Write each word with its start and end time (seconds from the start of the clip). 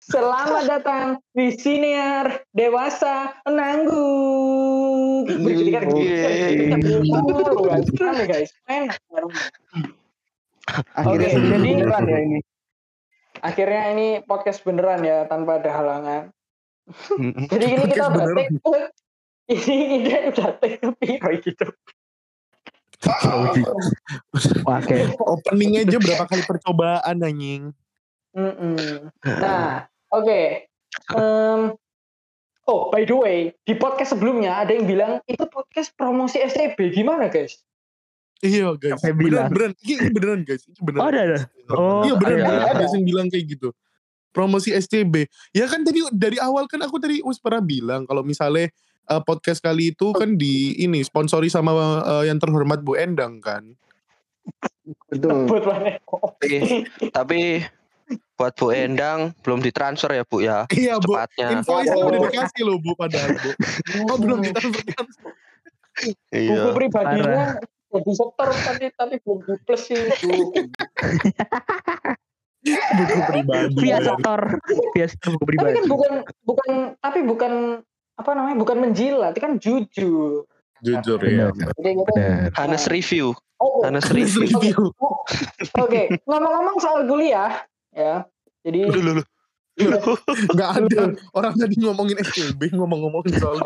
Selamat 0.00 0.64
datang 0.64 1.20
di 1.36 1.52
siniar 1.52 2.40
dewasa 2.56 3.36
kan 3.44 3.84
gitu. 3.84 4.00
Guys. 8.24 8.48
Enak. 8.64 8.96
Akhirnya 10.96 11.28
jadi- 11.36 11.52
beneran 11.52 12.04
ya 12.08 12.18
ini. 12.24 12.40
Akhirnya 13.44 13.82
ini 13.92 14.08
podcast 14.24 14.64
beneran 14.64 15.04
ya 15.04 15.28
tanpa 15.28 15.60
ada 15.60 15.68
halangan. 15.68 16.32
Jadi 17.44 17.64
ini 17.76 17.84
kita 17.92 18.08
udah 18.08 18.26
take 18.40 18.56
ini 19.52 20.08
kita 20.08 20.32
udah 20.32 20.48
take 20.64 20.80
piro 20.96 21.30
gitu. 21.44 21.66
Oke. 24.76 24.98
Opening 25.16 25.80
aja 25.80 25.96
berapa 25.96 26.24
kali 26.28 26.42
percobaan 26.44 27.16
anjing. 27.24 27.72
Mm-mm. 28.36 29.10
Nah, 29.26 29.90
oke. 30.14 30.70
Em, 31.18 31.60
oh, 32.70 32.80
by 32.94 33.02
the 33.02 33.16
way, 33.16 33.38
di 33.66 33.74
podcast 33.74 34.14
sebelumnya 34.14 34.62
ada 34.62 34.70
yang 34.70 34.86
bilang 34.86 35.18
itu 35.26 35.42
podcast 35.50 35.90
promosi 35.98 36.38
STB 36.38 36.94
gimana, 36.94 37.26
guys? 37.26 37.58
Iya 38.40 38.72
guys. 38.80 39.00
Yang 39.04 39.16
Beneran, 39.20 39.20
bilang? 39.20 39.48
beneran. 39.52 39.72
Ini, 39.84 40.08
beneran 40.16 40.40
guys. 40.48 40.62
Ini 40.64 40.80
beneran. 40.80 41.00
Oh 41.04 41.08
ada 41.12 41.20
ada. 41.20 41.38
Oh 41.76 42.02
iya 42.08 42.14
beneran, 42.16 42.40
ada. 42.40 42.48
beneran. 42.48 42.68
ada. 42.72 42.84
Ada 42.88 42.96
yang 42.96 43.04
bilang 43.04 43.26
kayak 43.28 43.44
gitu. 43.52 43.68
Promosi 44.32 44.70
SCB. 44.72 45.14
Ya 45.52 45.66
kan 45.68 45.84
tadi 45.84 46.00
dari 46.14 46.38
awal 46.40 46.64
kan 46.70 46.80
aku 46.80 46.96
tadi 46.96 47.20
us 47.20 47.36
pernah 47.36 47.60
bilang 47.60 48.08
kalau 48.08 48.24
misalnya 48.24 48.72
eh, 49.06 49.22
podcast 49.22 49.60
kali 49.60 49.92
itu 49.92 50.12
kan 50.12 50.34
di 50.34 50.76
ini 50.76 51.00
sponsori 51.00 51.48
sama 51.48 51.72
eh, 52.02 52.28
yang 52.28 52.36
terhormat 52.36 52.82
Bu 52.82 52.94
Endang 52.94 53.40
kan. 53.40 53.64
Betul. 55.08 55.46
Tapi, 56.10 56.50
tapi 57.12 57.40
buat 58.34 58.52
Bu 58.56 58.72
Endang 58.72 59.30
belum 59.40 59.60
ditransfer 59.60 60.10
ya 60.10 60.24
Bu 60.26 60.40
ya 60.40 60.64
Iya 60.68 60.98
Bu. 60.98 61.14
cepatnya. 61.14 61.48
Invoice 61.60 61.92
Oh. 61.94 62.08
udah 62.08 62.20
dikasih 62.26 62.62
loh 62.64 62.76
Bu 62.80 62.92
padahal 62.94 63.36
Bu. 63.36 63.50
Oh 64.10 64.16
belum 64.18 64.38
ditransfer. 64.42 64.84
Buku 64.90 66.32
Iya. 66.32 66.72
pribadinya 66.72 67.60
jadi 67.90 68.12
setor 68.14 68.48
tapi 68.48 68.86
tapi 68.94 69.14
belum 69.20 69.38
di 69.44 69.54
plus 69.62 69.82
sih. 69.84 69.98
Bu. 70.24 70.50
Buku 72.90 73.18
pribadi. 73.24 73.74
Via 73.78 73.98
setor. 74.00 74.40
Via 74.92 75.06
setor 75.06 75.28
buku 75.36 75.44
tapi 75.44 75.50
pribadi. 75.54 75.74
kan 75.76 75.84
bukan 75.86 76.12
bukan 76.42 76.70
tapi 76.98 77.20
bukan 77.24 77.52
apa 78.20 78.30
namanya 78.36 78.56
bukan 78.60 78.76
menjilat, 78.84 79.32
itu 79.32 79.40
kan 79.40 79.52
jujur. 79.56 80.44
Jujur 80.80 81.20
ya. 81.24 81.48
Jadi 81.52 81.90
gitu. 81.96 82.12
Hanes 82.56 82.84
review, 82.88 83.32
Oh, 83.60 83.84
Hanes 83.84 84.08
Terus 84.08 84.40
review. 84.40 84.88
Oke, 85.76 86.16
ngomong-ngomong 86.24 86.80
soal 86.80 87.04
kuliah, 87.04 87.60
ya. 87.92 88.24
Jadi 88.64 88.88
lu, 88.88 89.20
lu. 89.20 89.22
Gak 90.56 90.70
ada. 90.80 91.12
Orang 91.36 91.56
tadi 91.56 91.76
ngomongin 91.80 92.16
SCB 92.20 92.72
ngomong-ngomongin 92.72 93.36
soal 93.36 93.56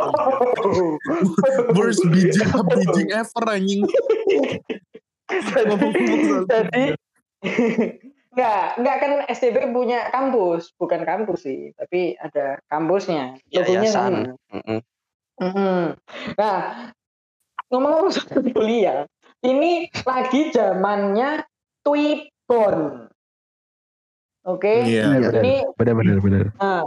worst 1.74 2.02
bridging 2.10 2.50
bridging 2.70 3.10
ever 3.14 3.44
anjing. 3.50 3.82
Jadi 5.30 6.94
Enggak, 8.34 8.66
enggak 8.82 8.96
kan 8.98 9.12
STB 9.30 9.56
punya 9.70 10.10
kampus, 10.10 10.74
bukan 10.74 11.06
kampus 11.06 11.46
sih, 11.46 11.70
tapi 11.78 12.18
ada 12.18 12.58
kampusnya. 12.66 13.38
Logonya 13.54 13.86
sama. 13.86 14.34
Yayasan. 14.34 14.34
Mm-mm. 14.50 14.78
Mhm. 15.38 15.82
Nah, 16.34 16.58
ngomong-ngomong 17.70 18.10
soal 18.18 18.42
kuliah, 18.50 19.06
ini 19.46 19.86
lagi 20.02 20.50
zamannya 20.50 21.46
Twibbon. 21.86 23.06
Oke, 24.44 24.82
Iya. 24.82 25.14
benar. 25.14 25.32
ini 25.38 25.54
Benar 25.78 25.94
benar 25.94 26.18
benar. 26.18 26.44
Nah, 26.58 26.82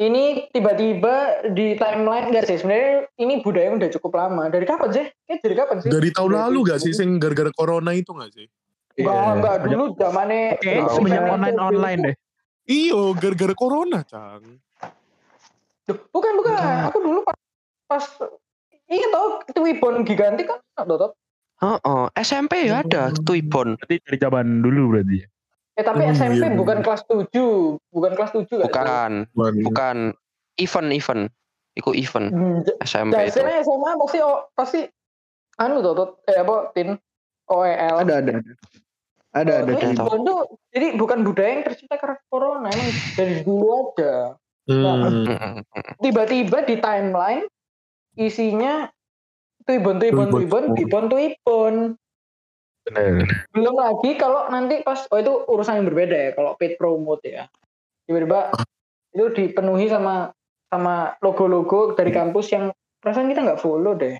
ini 0.00 0.48
tiba-tiba 0.48 1.44
di 1.52 1.76
timeline 1.76 2.32
enggak 2.32 2.48
sih? 2.48 2.56
Sebenarnya 2.56 3.04
ini 3.20 3.44
budaya 3.44 3.68
udah 3.76 3.90
cukup 4.00 4.16
lama. 4.16 4.48
Dari 4.48 4.64
kapan 4.64 4.90
sih? 4.96 5.06
Kayak 5.28 5.40
dari 5.44 5.54
kapan 5.60 5.76
sih? 5.84 5.90
Dari 5.92 6.08
tahun 6.08 6.32
lalu 6.40 6.58
gak 6.72 6.80
sih 6.82 6.92
sing 6.96 7.20
gara-gara 7.20 7.52
corona 7.52 7.92
itu 7.92 8.16
gak 8.16 8.32
sih? 8.32 8.48
Enggak, 8.96 9.12
Iya. 9.12 9.32
enggak 9.36 9.56
dulu 9.62 9.84
zamannya 9.94 10.42
Oke, 10.56 10.72
Tahu. 10.72 10.94
semenjak 10.96 11.24
online 11.28 11.58
online 11.58 12.00
deh. 12.02 12.14
Iyo, 12.66 13.00
gara-gara 13.14 13.54
corona, 13.54 14.00
Cang. 14.02 14.42
Bukan, 15.86 16.32
bukan. 16.34 16.56
Aku 16.90 16.98
dulu 16.98 17.20
pas, 17.22 17.36
pas 17.86 18.04
iya 18.88 19.06
tau 19.08 19.38
Twibbon 19.48 20.02
gigantik 20.02 20.50
kan 20.50 20.58
Dotot. 20.82 21.14
Oh, 21.56 21.78
oh. 21.80 22.04
SMP 22.12 22.66
ya 22.66 22.82
ada 22.82 23.14
Twibbon. 23.14 23.78
Berarti 23.78 23.96
dari 24.02 24.18
zaman 24.18 24.46
dulu 24.60 24.92
berarti. 24.92 25.22
ya? 25.22 25.26
Eh 25.76 25.84
tapi 25.84 26.02
Oh, 26.02 26.10
SMP 26.10 26.42
iya. 26.42 26.56
bukan 26.56 26.80
kelas 26.80 27.04
7, 27.04 27.28
bukan 27.92 28.12
kelas 28.12 28.32
7 28.34 28.64
kan? 28.66 29.28
Bukan, 29.30 29.54
bukan 29.62 29.96
event 30.56 30.88
event. 30.90 31.22
Iku 31.76 31.92
event 31.92 32.32
Hmm, 32.32 32.64
SMP 32.80 33.12
itu. 33.22 33.36
SMA 33.36 33.90
pasti 33.94 34.18
oh, 34.18 34.48
pasti 34.50 34.80
anu 35.56 35.84
Dotot, 35.84 36.24
eh 36.24 36.40
apa 36.40 36.72
tin 36.72 36.96
OEL. 37.46 38.00
Ada 38.00 38.14
ada 38.18 38.30
ada. 38.34 38.52
Ada 39.36 39.52
ada. 39.62 39.72
Jadi 39.76 39.92
Ada. 39.92 40.00
Twibbon 40.00 40.20
tuh 40.24 40.40
jadi 40.72 40.86
bukan 40.96 41.18
budaya 41.20 41.50
yang 41.60 41.64
tercipta 41.68 42.00
karena 42.00 42.16
corona, 42.32 42.68
emang 42.72 42.88
dari 43.12 43.34
dulu 43.44 43.66
aja. 43.76 44.14
Hmm. 44.66 44.82
Mm-mm. 44.82 45.62
tiba-tiba 46.02 46.66
di 46.66 46.74
timeline 46.82 47.46
isinya 48.18 48.90
Twibbon, 49.62 50.02
Twibbon, 50.02 50.26
Twibbon. 50.32 50.64
Twibbon, 50.74 51.04
Twibbon. 51.06 51.74
Benar. 52.86 53.26
Belum 53.54 53.74
lagi 53.78 54.10
kalau 54.18 54.46
nanti 54.50 54.82
pas, 54.82 55.06
oh 55.10 55.18
itu 55.18 55.42
urusan 55.50 55.82
yang 55.82 55.86
berbeda 55.86 56.16
ya, 56.16 56.30
kalau 56.34 56.54
paid 56.58 56.78
promote 56.78 57.22
ya. 57.26 57.50
Tiba-tiba 58.06 58.54
itu 59.14 59.26
dipenuhi 59.34 59.86
sama 59.90 60.30
sama 60.66 61.18
logo-logo 61.22 61.94
dari 61.94 62.10
kampus 62.14 62.50
yang 62.54 62.70
perasaan 63.02 63.30
kita 63.30 63.42
nggak 63.42 63.62
follow 63.62 63.94
deh, 63.94 64.18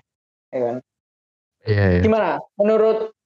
ya 0.51 0.59
kan? 0.59 0.75
Iya 1.67 1.85
iya. 1.99 2.01
Gimana? 2.03 2.39
Menurut 2.59 3.16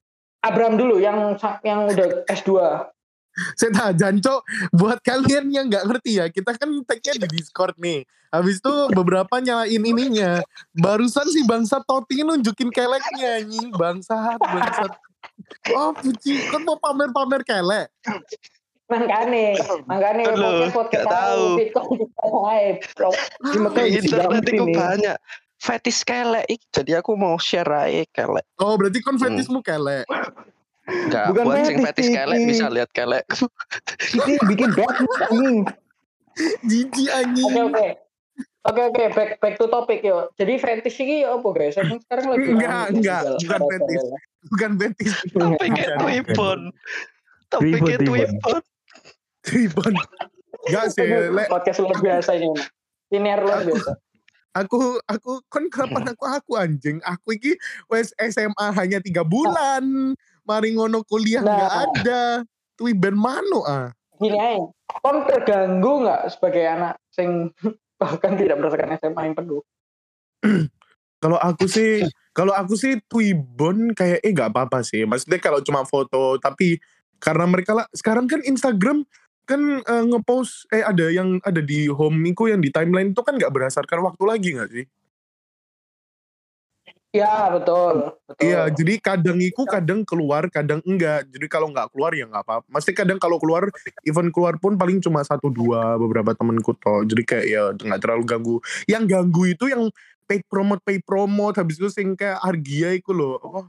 Abram 0.42 0.74
dulu 0.78 0.98
yang 0.98 1.38
yang 1.62 1.86
udah 1.86 2.26
S2. 2.26 2.50
Saya 3.56 3.72
tahu, 3.72 3.92
Janco, 3.96 4.36
buat 4.76 5.00
kalian 5.00 5.48
yang 5.56 5.72
nggak 5.72 5.88
ngerti 5.88 6.20
ya, 6.20 6.28
kita 6.28 6.52
kan 6.60 6.68
tag-nya 6.84 7.16
di 7.16 7.28
Discord 7.32 7.80
nih. 7.80 8.04
Habis 8.32 8.60
itu 8.60 8.74
beberapa 8.92 9.40
nyalain 9.40 9.84
ininya. 9.84 10.44
Barusan 10.76 11.28
si 11.32 11.44
bangsa 11.48 11.80
Toti 11.84 12.24
nunjukin 12.24 12.72
keleknya, 12.72 13.44
anjing. 13.44 13.72
Bangsat, 13.76 14.40
bangsat. 14.40 14.92
Oh, 15.76 15.92
puji. 15.96 16.48
Kan 16.48 16.64
mau 16.64 16.80
pamer-pamer 16.80 17.44
kelek. 17.44 17.88
Makane, 18.92 19.56
makane 19.88 20.22
Aduh, 20.28 20.68
podcast 20.68 20.76
podcast 20.76 21.08
tahu. 21.08 21.44
Bitcoin 21.56 21.96
kita 22.04 22.26
live, 22.28 22.80
bro. 23.00 23.10
Di 23.72 23.84
internet 23.96 24.44
itu 24.44 24.66
banyak 24.68 25.18
fetish 25.62 26.02
kelek. 26.02 26.50
Jadi 26.74 26.98
aku 26.98 27.14
mau 27.14 27.38
share 27.38 27.70
aja 27.70 28.02
kelek. 28.10 28.46
Oh, 28.58 28.74
berarti 28.74 29.00
konfetismu 29.06 29.62
kelek. 29.62 30.10
Enggak, 30.90 31.26
Bukan 31.32 31.44
buat 31.46 31.62
sing 31.70 31.78
fetish 31.86 32.10
kelek 32.10 32.40
bisa 32.50 32.66
lihat 32.74 32.90
kelek. 32.90 33.24
Ini 34.18 34.34
bikin 34.50 34.70
bagus 34.74 35.16
anjing. 35.30 35.58
Jijik 36.66 37.10
anjing. 37.14 37.46
Oke 37.46 37.62
oke. 37.70 37.88
Oke 38.62 38.82
oke 38.94 39.04
back 39.14 39.32
back 39.38 39.56
to 39.62 39.70
topic 39.70 40.02
yo. 40.02 40.34
Jadi 40.42 40.58
fetish 40.58 40.98
ini 41.06 41.22
apa 41.22 41.48
guys? 41.54 41.78
Aku 41.78 42.02
sekarang 42.02 42.26
lagi 42.34 42.46
Enggak, 42.50 42.86
enggak, 42.94 43.22
bukan 43.46 43.62
fetish. 43.70 44.06
Bukan 44.50 44.72
betis. 44.82 45.14
Tapi 45.38 45.68
kayak. 45.70 45.98
Twibbon. 46.02 46.60
Tapi 47.54 47.70
kayak. 47.78 48.00
Twibbon. 48.02 48.62
Tribun. 49.42 49.94
Enggak 50.70 50.86
sih. 50.94 51.06
Podcast 51.50 51.80
luar 51.82 51.98
biasa 52.02 52.38
ini. 52.38 52.50
Ini 53.14 53.30
luar 53.42 53.62
biasa. 53.66 53.92
Aku 54.52 55.00
aku 55.08 55.40
kan 55.48 55.64
kapan 55.72 56.12
aku 56.12 56.24
aku 56.28 56.52
anjing. 56.60 57.00
Aku 57.08 57.36
iki 57.36 57.56
wes 57.88 58.12
SMA 58.20 58.68
hanya 58.76 59.00
tiga 59.00 59.24
bulan. 59.24 60.14
Mari 60.44 60.76
ngono 60.76 61.08
kuliah 61.08 61.40
Nah. 61.40 61.56
nggak 61.56 61.74
ada. 61.88 62.24
Twiben 62.76 63.16
mano 63.16 63.64
ah. 63.64 63.94
Gini 64.20 64.36
aja. 64.36 64.68
Kom 65.02 65.24
terganggu 65.24 66.04
nggak 66.04 66.22
sebagai 66.36 66.64
anak 66.68 67.00
sing 67.16 67.48
bahkan 68.02 68.36
tidak 68.36 68.60
merasakan 68.60 68.98
SMA 69.00 69.22
yang 69.32 69.36
penuh? 69.38 69.62
Kalau 71.22 71.38
aku 71.38 71.70
sih, 71.70 72.02
kalau 72.34 72.50
aku 72.50 72.74
sih 72.74 72.98
Twibbon 73.06 73.94
kayak 73.94 74.26
eh 74.26 74.34
nggak 74.34 74.50
apa-apa 74.50 74.82
sih. 74.82 75.06
Maksudnya 75.06 75.38
kalau 75.38 75.62
cuma 75.62 75.86
foto, 75.86 76.42
tapi 76.42 76.82
karena 77.22 77.46
mereka 77.46 77.78
lah 77.78 77.86
sekarang 77.94 78.26
kan 78.26 78.42
Instagram 78.42 79.06
kan 79.52 79.62
eh, 79.84 80.04
ngepost 80.08 80.72
eh 80.72 80.80
ada 80.80 81.12
yang 81.12 81.44
ada 81.44 81.60
di 81.60 81.92
home 81.92 82.24
iku 82.32 82.48
yang 82.48 82.64
di 82.64 82.72
timeline 82.72 83.12
itu 83.12 83.20
kan 83.20 83.36
nggak 83.36 83.52
berdasarkan 83.52 84.00
waktu 84.08 84.24
lagi 84.24 84.50
nggak 84.56 84.72
sih? 84.72 84.86
Ya 87.12 87.52
betul. 87.52 88.16
Iya, 88.40 88.72
jadi 88.72 88.96
kadang 89.04 89.36
iku 89.44 89.68
kadang 89.68 90.08
keluar, 90.08 90.48
kadang 90.48 90.80
enggak. 90.88 91.28
Jadi 91.28 91.44
kalau 91.52 91.68
nggak 91.68 91.92
keluar 91.92 92.16
ya 92.16 92.24
nggak 92.24 92.44
apa. 92.48 92.64
Mesti 92.72 92.96
kadang 92.96 93.20
kalau 93.20 93.36
keluar, 93.36 93.68
event 94.08 94.32
keluar 94.32 94.56
pun 94.56 94.80
paling 94.80 95.04
cuma 95.04 95.20
satu 95.20 95.52
dua 95.52 96.00
beberapa 96.00 96.32
temenku 96.32 96.72
toh. 96.80 97.04
Jadi 97.04 97.24
kayak 97.28 97.46
ya 97.52 97.64
nggak 97.76 98.00
terlalu 98.00 98.24
ganggu. 98.24 98.58
Yang 98.88 99.04
ganggu 99.12 99.44
itu 99.44 99.66
yang 99.68 99.92
paid 100.24 100.48
promote, 100.48 100.80
paid 100.88 101.04
promote. 101.04 101.60
Habis 101.60 101.84
itu 101.84 101.92
sing 101.92 102.16
kayak 102.16 102.40
Argia 102.40 102.96
iku 102.96 103.12
loh. 103.12 103.44
Apa? 103.44 103.68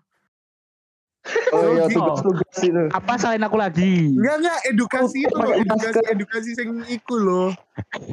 Oh 1.51 1.65
iya, 1.71 1.85
tugas-tugas 1.87 2.57
itu. 2.59 2.83
Apa 2.91 3.13
selain 3.15 3.41
aku 3.41 3.57
lagi? 3.57 4.13
Enggak 4.13 4.37
enggak 4.41 4.59
edukasi 4.67 5.19
itu 5.23 5.35
loh, 5.35 5.53
edukasi 5.53 6.01
edukasi 6.09 6.51
sing 6.53 6.69
iku 6.87 7.15
loh. 7.15 7.49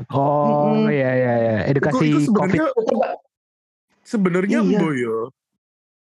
Oh 0.10 0.76
Mm-mm. 0.76 0.92
iya 0.92 1.12
iya 1.12 1.34
iya. 1.36 1.56
Iku, 1.66 1.72
Edukasi 1.72 2.04
itu 2.06 2.18
COVID. 2.30 2.30
sebenarnya 2.30 2.66
Coba 2.76 3.08
sebenarnya 4.02 4.58
Iya. 4.60 4.70
embo 4.76 4.90
yo. 4.92 5.18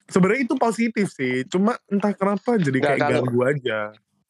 Sebenarnya 0.05 0.41
itu 0.43 0.55
positif 0.55 1.07
sih, 1.11 1.41
cuma 1.45 1.81
entah 1.87 2.13
kenapa 2.13 2.55
jadi 2.55 2.77
kayak 2.77 2.97
kalau- 2.99 3.25
ganggu 3.25 3.39
aja. 3.43 3.79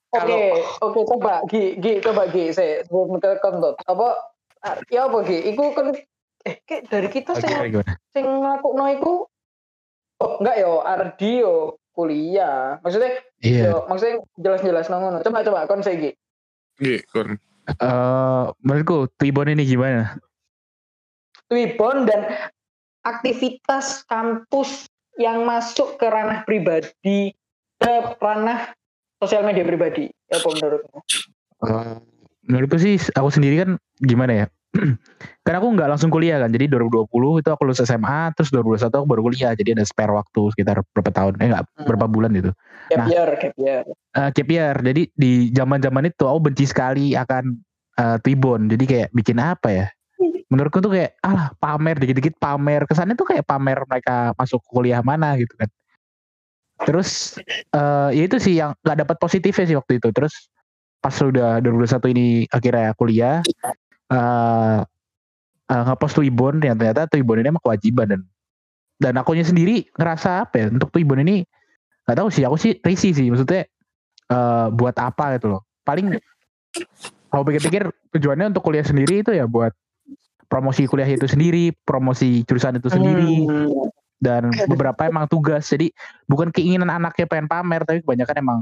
Oke, 0.09 0.41
oke 0.79 0.99
coba 1.05 1.43
Gi, 1.45 1.75
Gi 1.75 1.99
coba 1.99 2.31
Gi, 2.31 2.47
saya 2.49 2.79
sebelum 2.81 3.19
ke 3.19 3.35
kontot. 3.37 3.75
Apa 3.83 4.15
ah, 4.63 4.79
ya 4.87 5.05
apa 5.05 5.27
Gi? 5.27 5.51
Iku 5.51 5.75
kan 5.75 5.91
eh 6.41 6.55
kayak 6.63 6.87
dari 6.87 7.09
kita 7.09 7.35
Oh, 7.35 7.37
sing 7.37 7.51
gimana, 7.51 7.93
sing 8.13 8.23
ngelakuin 8.23 8.81
iku 8.95 9.13
oh 10.15 10.31
enggak 10.39 10.55
yo 10.57 10.73
Ardi 10.79 11.31
yo 11.41 11.75
kuliah. 11.95 12.77
Maksudnya 12.83 13.23
Iya. 13.41 13.71
yo 13.71 13.75
maksudnya 13.87 14.21
jelas-jelas 14.37 14.85
ngono. 14.91 15.23
Coba 15.23 15.41
coba 15.41 15.65
kon 15.65 15.81
saya 15.81 15.97
Gi. 15.97 16.11
Iya, 16.83 16.99
kon. 17.09 17.39
Eh, 17.65 18.45
menurutku 18.61 19.09
Tibon 19.17 19.49
ini 19.49 19.65
gimana? 19.65 20.19
Twibbon 21.49 22.05
dan 22.05 22.51
aktivitas 23.05 24.05
kampus 24.05 24.85
yang 25.17 25.45
masuk 25.47 25.97
ke 25.97 26.05
ranah 26.05 26.43
pribadi 26.43 27.33
ke 27.79 27.93
ranah 28.19 28.73
sosial 29.21 29.45
media 29.45 29.65
pribadi. 29.65 30.11
Ya 30.29 30.41
apa 30.41 30.47
menurutmu? 30.51 30.97
Eh, 31.65 31.97
menurutku 32.45 32.77
sih 32.77 32.99
aku 33.13 33.29
sendiri 33.33 33.65
kan 33.65 33.69
gimana 34.03 34.45
ya? 34.45 34.45
Karena 35.45 35.57
aku 35.61 35.67
nggak 35.77 35.89
langsung 35.89 36.09
kuliah 36.11 36.41
kan, 36.41 36.49
jadi 36.51 36.67
2020 36.67 37.39
itu 37.41 37.49
aku 37.53 37.61
lulus 37.69 37.79
SMA, 37.85 38.33
terus 38.35 38.49
2021 38.51 38.97
aku 38.97 39.07
baru 39.07 39.21
kuliah, 39.29 39.51
jadi 39.53 39.77
ada 39.77 39.85
spare 39.85 40.11
waktu 40.11 40.41
sekitar 40.51 40.81
berapa 40.91 41.11
tahun, 41.13 41.33
eh 41.39 41.47
nggak 41.53 41.63
Hmm. 41.65 41.85
berapa 41.85 42.05
bulan 42.09 42.31
gitu. 42.33 42.51
Gap 42.91 42.97
Nah. 42.97 43.07
year, 43.09 43.29
year. 44.49 44.75
jadi 44.81 45.01
di 45.13 45.31
zaman 45.53 45.79
zaman 45.81 46.09
itu 46.09 46.23
aku 46.25 46.39
benci 46.51 46.65
sekali 46.67 47.13
akan 47.13 47.61
eh, 47.95 48.17
Tibon, 48.27 48.67
jadi 48.67 48.83
kayak 48.83 49.09
bikin 49.15 49.39
apa 49.39 49.69
ya? 49.71 49.87
Menurutku 50.51 50.83
tuh 50.83 50.91
kayak 50.91 51.15
alah 51.23 51.55
pamer 51.55 51.95
dikit-dikit 51.95 52.35
pamer, 52.35 52.83
kesannya 52.83 53.15
tuh 53.15 53.23
kayak 53.23 53.47
pamer 53.47 53.79
mereka 53.87 54.35
masuk 54.35 54.59
kuliah 54.67 54.99
mana 54.99 55.39
gitu 55.39 55.55
kan. 55.55 55.69
Terus 56.83 57.39
eh 57.71 58.09
ya 58.11 58.23
itu 58.27 58.35
sih 58.35 58.59
yang 58.59 58.75
nggak 58.83 59.07
dapat 59.07 59.15
positifnya 59.15 59.63
sih 59.63 59.77
waktu 59.79 60.03
itu. 60.03 60.11
Terus 60.11 60.51
pas 60.99 61.13
sudah 61.13 61.61
2021 61.63 62.11
ini 62.11 62.27
akhirnya 62.51 62.91
kuliah 62.97 63.39
eh 64.13 64.79
uh, 65.71 65.83
ngepost 65.89 66.21
Twibbon 66.21 66.61
yang 66.61 66.77
ternyata 66.77 67.09
Twibbon 67.09 67.41
ini 67.41 67.49
emang 67.49 67.63
kewajiban 67.63 68.05
dan 68.09 68.21
dan 69.01 69.13
akunya 69.17 69.43
sendiri 69.43 69.89
ngerasa 69.97 70.47
apa 70.47 70.55
ya 70.61 70.65
untuk 70.71 70.93
Twibbon 70.93 71.25
ini 71.25 71.43
nggak 72.05 72.17
tahu 72.21 72.29
sih 72.29 72.45
aku 72.45 72.57
sih 72.61 72.77
risih 72.85 73.11
sih 73.17 73.27
maksudnya 73.33 73.65
eh 74.25 74.67
buat 74.73 74.95
apa 74.97 75.37
gitu 75.37 75.57
loh. 75.57 75.61
Paling 75.85 76.17
kalau 77.29 77.43
pikir-pikir 77.45 77.89
tujuannya 78.13 78.53
untuk 78.53 78.63
kuliah 78.63 78.85
sendiri 78.85 79.21
itu 79.25 79.33
ya 79.33 79.49
buat 79.49 79.73
promosi 80.47 80.85
kuliah 80.85 81.09
itu 81.09 81.25
sendiri 81.25 81.73
promosi 81.83 82.45
jurusan 82.45 82.77
itu 82.77 82.89
sendiri 82.93 83.49
Hmm. 83.49 83.89
dan 84.21 84.49
beberapa 84.69 85.09
emang 85.09 85.25
tugas. 85.27 85.67
Jadi 85.67 85.91
bukan 86.29 86.53
keinginan 86.53 86.87
anaknya 86.93 87.25
pengen 87.25 87.49
pamer 87.49 87.83
tapi 87.83 88.05
kebanyakan 88.05 88.35
emang 88.39 88.59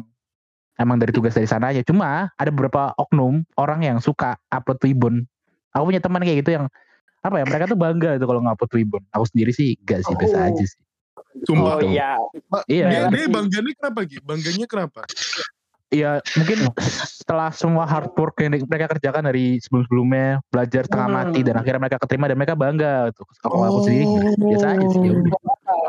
emang 0.80 0.98
dari 0.98 1.12
tugas 1.14 1.36
dari 1.38 1.46
sana 1.46 1.70
aja. 1.70 1.84
Cuma 1.86 2.32
ada 2.34 2.50
beberapa 2.50 2.96
oknum 2.98 3.44
orang 3.60 3.86
yang 3.86 3.98
suka 4.00 4.40
upload 4.50 4.80
Twibbon 4.82 5.28
aku 5.74 5.84
punya 5.86 6.00
teman 6.00 6.22
kayak 6.22 6.38
gitu 6.40 6.52
yang 6.54 6.66
apa 7.20 7.36
ya 7.36 7.46
mereka 7.46 7.66
tuh 7.66 7.76
bangga 7.76 8.16
tuh 8.16 8.26
kalau 8.26 8.42
ngupload 8.42 8.70
Twibbon 8.70 9.04
aku 9.10 9.24
sendiri 9.28 9.52
sih 9.52 9.76
gak 9.82 10.02
sih 10.02 10.14
biasa 10.14 10.38
Oh. 10.38 10.48
aja 10.48 10.64
sih 10.64 10.82
Sumpah. 11.44 11.78
Oh 11.78 11.82
iya. 11.82 12.14
Iya. 12.70 12.86
Dia, 12.90 13.02
dia 13.10 13.26
bangganya 13.28 13.74
kenapa 13.74 14.00
Gi? 14.06 14.18
Bangganya 14.22 14.66
kenapa? 14.70 15.02
ya 15.90 16.18
mungkin 16.34 16.58
setelah 16.82 17.50
semua 17.50 17.86
hard 17.86 18.14
work 18.14 18.38
yang 18.40 18.58
mereka 18.66 18.98
kerjakan 18.98 19.30
dari 19.30 19.58
sebelum-sebelumnya 19.58 20.42
belajar 20.48 20.86
setengah 20.86 21.06
Hmm. 21.06 21.18
mati 21.22 21.40
dan 21.42 21.56
akhirnya 21.56 21.80
mereka 21.80 21.98
keterima 22.02 22.26
dan 22.26 22.38
mereka 22.38 22.54
bangga 22.54 22.94
tuh 23.14 23.26
kalau 23.40 23.62
aku 23.64 23.80
sendiri 23.84 24.06
biasa 24.40 24.66
aja 24.74 24.86
sih 24.88 25.00
ya 25.00 25.12
udah. 25.12 25.32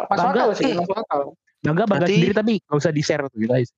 Masuk 0.04 0.08
Bangga. 0.10 0.28
akal 0.28 0.48
sih, 0.54 0.70
masuk 0.74 0.96
akal. 0.98 1.20
bangga 1.62 1.82
bangga 1.82 1.84
Berarti- 2.04 2.14
sendiri 2.14 2.32
tapi 2.34 2.52
gak 2.60 2.76
usah 2.76 2.92
di 2.92 3.02
share 3.02 3.24
tuh 3.24 3.38
gitu 3.38 3.52
sih. 3.54 3.76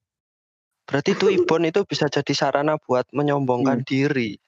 Berarti 0.82 1.10
Twibbon 1.14 1.62
itu 1.64 1.80
bisa 1.82 2.06
jadi 2.06 2.32
sarana 2.32 2.74
buat 2.76 3.06
menyombongkan 3.10 3.82
diri. 3.82 4.38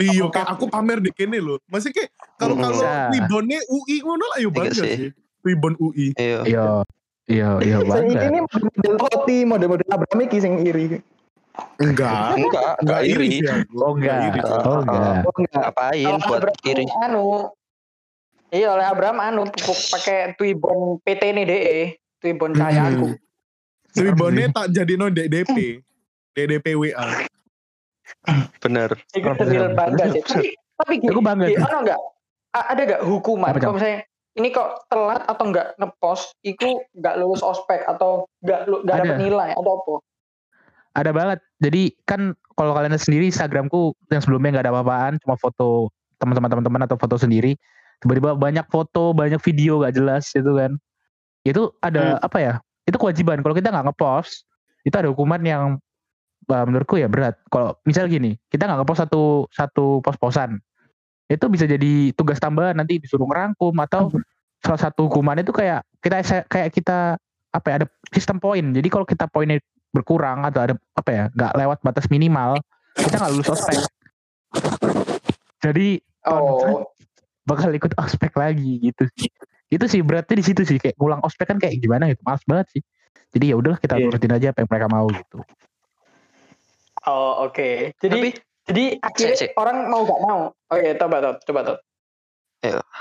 Iya, 0.00 0.24
kayak 0.32 0.48
aku 0.56 0.64
pamer 0.66 0.98
di 1.04 1.10
kene 1.12 1.38
loh. 1.38 1.60
Masih 1.68 1.92
kayak 1.92 2.08
kalau 2.40 2.56
Hmm. 2.56 2.64
kalau 2.64 2.80
Bisa. 2.80 3.12
Wibonnya 3.12 3.60
UI 3.68 3.96
ngono 4.00 4.24
lah 4.24 4.38
yo 4.40 4.48
Iya 4.48 4.56
bangga 4.56 4.72
sih. 4.72 4.94
sih. 4.96 5.10
Wibon 5.44 5.74
UI. 5.76 6.06
Iya. 6.16 6.40
iya 6.44 6.64
iya 7.28 7.48
iya 7.60 7.78
bangga 7.84 8.20
ini 8.26 8.40
model 8.42 8.94
Toti, 8.96 9.38
model-model 9.44 9.88
Abraham 9.92 10.18
iki 10.24 10.38
sing 10.40 10.54
iri. 10.64 10.98
Enggak. 11.76 12.40
Enggak, 12.40 12.72
Enggak 12.80 13.02
iri 13.04 13.28
oh 13.76 13.92
enggak 13.92 14.18
oh 14.64 14.80
enggak 14.80 15.20
Oh 15.26 15.34
enggak. 15.36 15.76
Kalau 15.76 16.18
buat 16.24 16.40
Abraham 16.40 16.64
iri? 16.64 16.84
Anu. 17.04 17.24
Iya 18.50 18.68
oleh 18.74 18.86
Abraham 18.88 19.18
anu 19.22 19.42
pupuk 19.46 19.78
pakai 19.94 20.34
Twibbon 20.34 20.98
PT 21.04 21.22
ini 21.30 21.42
deh. 21.46 21.94
Twibbon 22.18 22.50
cahaya 22.56 22.90
aku. 22.90 23.14
Wibonnya 23.94 24.50
tak 24.50 24.74
jadi 24.74 24.92
no 24.98 25.06
DDP. 25.06 25.82
DDP 26.34 26.66
WA. 26.74 27.26
Bener. 28.60 28.90
Bangga 29.72 30.04
sih. 30.12 30.22
Tapi 30.24 30.48
tapi 30.80 30.92
gini, 31.00 31.12
Aku 31.12 31.20
bangga 31.24 31.46
gini, 31.48 31.56
sih. 31.56 31.64
ano 31.64 31.78
enggak? 31.84 32.00
A- 32.56 32.66
Ada 32.72 32.80
enggak 32.84 33.02
hukuman 33.04 33.52
kalau 33.56 33.76
misalnya 33.76 34.00
ini 34.38 34.48
kok 34.54 34.86
telat 34.88 35.22
atau 35.26 35.44
enggak 35.48 35.74
ngepost 35.76 36.32
itu 36.46 36.80
enggak 36.96 37.14
lulus 37.20 37.42
ospek 37.42 37.84
atau 37.84 38.26
enggak 38.42 38.68
Ada. 38.68 38.84
dapat 38.84 39.16
nilai 39.18 39.50
atau 39.56 39.72
apa? 39.80 39.94
ada 40.90 41.10
banget 41.14 41.38
jadi 41.62 41.82
kan 42.02 42.34
kalau 42.58 42.74
kalian 42.74 42.90
lihat 42.90 43.04
sendiri 43.06 43.30
Instagramku 43.30 43.94
yang 44.10 44.18
sebelumnya 44.18 44.58
nggak 44.58 44.64
ada 44.66 44.72
apa-apaan 44.74 45.22
cuma 45.22 45.38
foto 45.38 45.94
teman-teman 46.18 46.50
teman-teman 46.50 46.82
atau 46.90 46.98
foto 46.98 47.14
sendiri 47.14 47.54
tiba-tiba 48.02 48.34
banyak 48.34 48.66
foto 48.68 49.14
banyak 49.14 49.38
video 49.38 49.86
gak 49.86 49.94
jelas 49.94 50.26
gitu 50.34 50.58
kan 50.58 50.74
itu 51.46 51.70
ada 51.80 52.18
apa 52.20 52.38
ya 52.42 52.54
itu 52.90 52.98
kewajiban 52.98 53.40
kalau 53.40 53.54
kita 53.54 53.70
nggak 53.70 53.92
ngepost 53.92 54.44
itu 54.82 54.94
ada 54.98 55.08
hukuman 55.14 55.40
yang 55.46 55.78
uh, 56.50 56.66
menurutku 56.66 56.98
ya 56.98 57.06
berat. 57.06 57.38
Kalau 57.48 57.78
misal 57.86 58.10
gini 58.10 58.36
kita 58.50 58.66
nggak 58.66 58.82
ngepost 58.82 59.06
satu 59.06 59.46
satu 59.50 60.04
pos-posan 60.04 60.58
itu 61.30 61.46
bisa 61.46 61.64
jadi 61.64 62.10
tugas 62.18 62.42
tambahan 62.42 62.74
nanti 62.74 62.98
disuruh 62.98 63.24
ngerangkum 63.30 63.70
atau 63.86 64.10
salah 64.58 64.80
satu 64.82 65.06
hukuman 65.06 65.38
itu 65.38 65.54
kayak 65.54 65.86
kita 66.02 66.44
kayak 66.50 66.74
kita 66.74 67.16
apa 67.50 67.66
ya 67.70 67.74
ada 67.82 67.86
sistem 68.10 68.42
poin. 68.42 68.62
Jadi 68.74 68.88
kalau 68.90 69.06
kita 69.06 69.30
poinnya 69.30 69.62
berkurang 69.94 70.42
atau 70.46 70.60
ada 70.66 70.74
apa 70.94 71.10
ya 71.10 71.24
nggak 71.30 71.52
lewat 71.54 71.78
batas 71.82 72.06
minimal 72.10 72.58
kita 72.98 73.16
nggak 73.16 73.32
lulus 73.32 73.48
ospek. 73.50 73.78
Jadi 75.62 76.02
Oh, 76.20 76.84
bakal 77.48 77.72
ikut 77.72 77.96
ospek 77.96 78.36
lagi 78.36 78.76
gitu 78.76 79.08
sih. 79.16 79.32
Itu 79.72 79.88
sih 79.88 80.04
beratnya 80.04 80.36
di 80.36 80.44
situ 80.44 80.68
sih 80.68 80.76
kayak 80.76 81.00
ngulang 81.00 81.24
ospek 81.24 81.48
kan 81.48 81.56
kayak 81.56 81.80
gimana 81.80 82.12
gitu 82.12 82.20
males 82.28 82.44
banget 82.44 82.66
sih. 82.76 82.82
Jadi 83.32 83.44
ya 83.48 83.56
udahlah 83.56 83.80
kita 83.80 83.96
turutin 83.96 84.32
aja 84.36 84.52
apa 84.52 84.60
yang 84.60 84.68
mereka 84.68 84.88
mau 84.92 85.06
gitu 85.08 85.40
oh 87.06 87.46
oke. 87.46 87.94
Jadi 87.96 88.12
Tapi 88.12 88.28
jadi 88.66 88.84
akhirnya 89.00 89.36
Cek, 89.36 89.50
cek. 89.50 89.50
orang 89.56 89.88
mau 89.88 90.04
gak 90.04 90.20
mau. 90.20 90.40
Oke, 90.70 90.88
coba 90.94 91.16
tuh, 91.20 91.34
coba 91.48 91.60
tuh. 91.64 91.78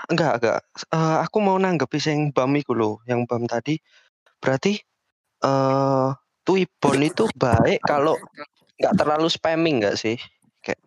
enggak 0.08 0.40
enggak. 0.40 0.60
Eh, 0.88 1.18
aku 1.20 1.38
mau 1.44 1.60
nanggepi 1.60 2.00
sing 2.00 2.32
bam 2.32 2.56
iku 2.56 2.72
lho, 2.72 3.04
yang 3.06 3.28
bam 3.28 3.44
tadi. 3.44 3.76
Berarti 4.40 4.80
eh 5.40 6.10
Twibbon 6.48 7.04
itu 7.04 7.28
baik 7.36 7.84
kalau 7.84 8.16
nggak 8.80 8.96
terlalu 8.96 9.28
spamming 9.28 9.84
nggak 9.84 10.00
sih? 10.00 10.16
Kayak 10.64 10.80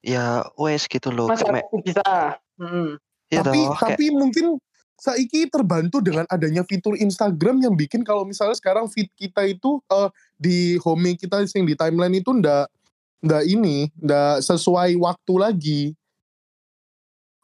ya 0.00 0.24
wes 0.56 0.88
gitu 0.88 1.12
loh. 1.12 1.28
Masa 1.28 1.52
Me- 1.52 1.68
bisa. 1.84 2.40
Hmm. 2.56 2.96
ya 3.28 3.44
tapi 3.44 3.60
toh, 3.60 3.76
kayak- 3.76 3.98
tapi 4.00 4.04
mungkin 4.10 4.56
Saiki 4.96 5.52
terbantu 5.52 6.00
dengan 6.00 6.24
adanya 6.32 6.64
fitur 6.64 6.96
Instagram 6.96 7.60
yang 7.60 7.76
bikin 7.76 8.00
kalau 8.00 8.24
misalnya 8.24 8.56
sekarang 8.56 8.88
feed 8.88 9.12
kita 9.12 9.44
itu 9.44 9.76
eh, 9.92 10.08
di 10.40 10.80
home 10.80 11.12
kita 11.20 11.44
yang 11.52 11.68
di 11.68 11.76
timeline 11.76 12.16
itu 12.16 12.32
ndak 12.32 12.72
ndak 13.20 13.44
ini 13.44 13.92
ndak 14.00 14.40
sesuai 14.40 14.96
waktu 14.96 15.34
lagi. 15.36 15.82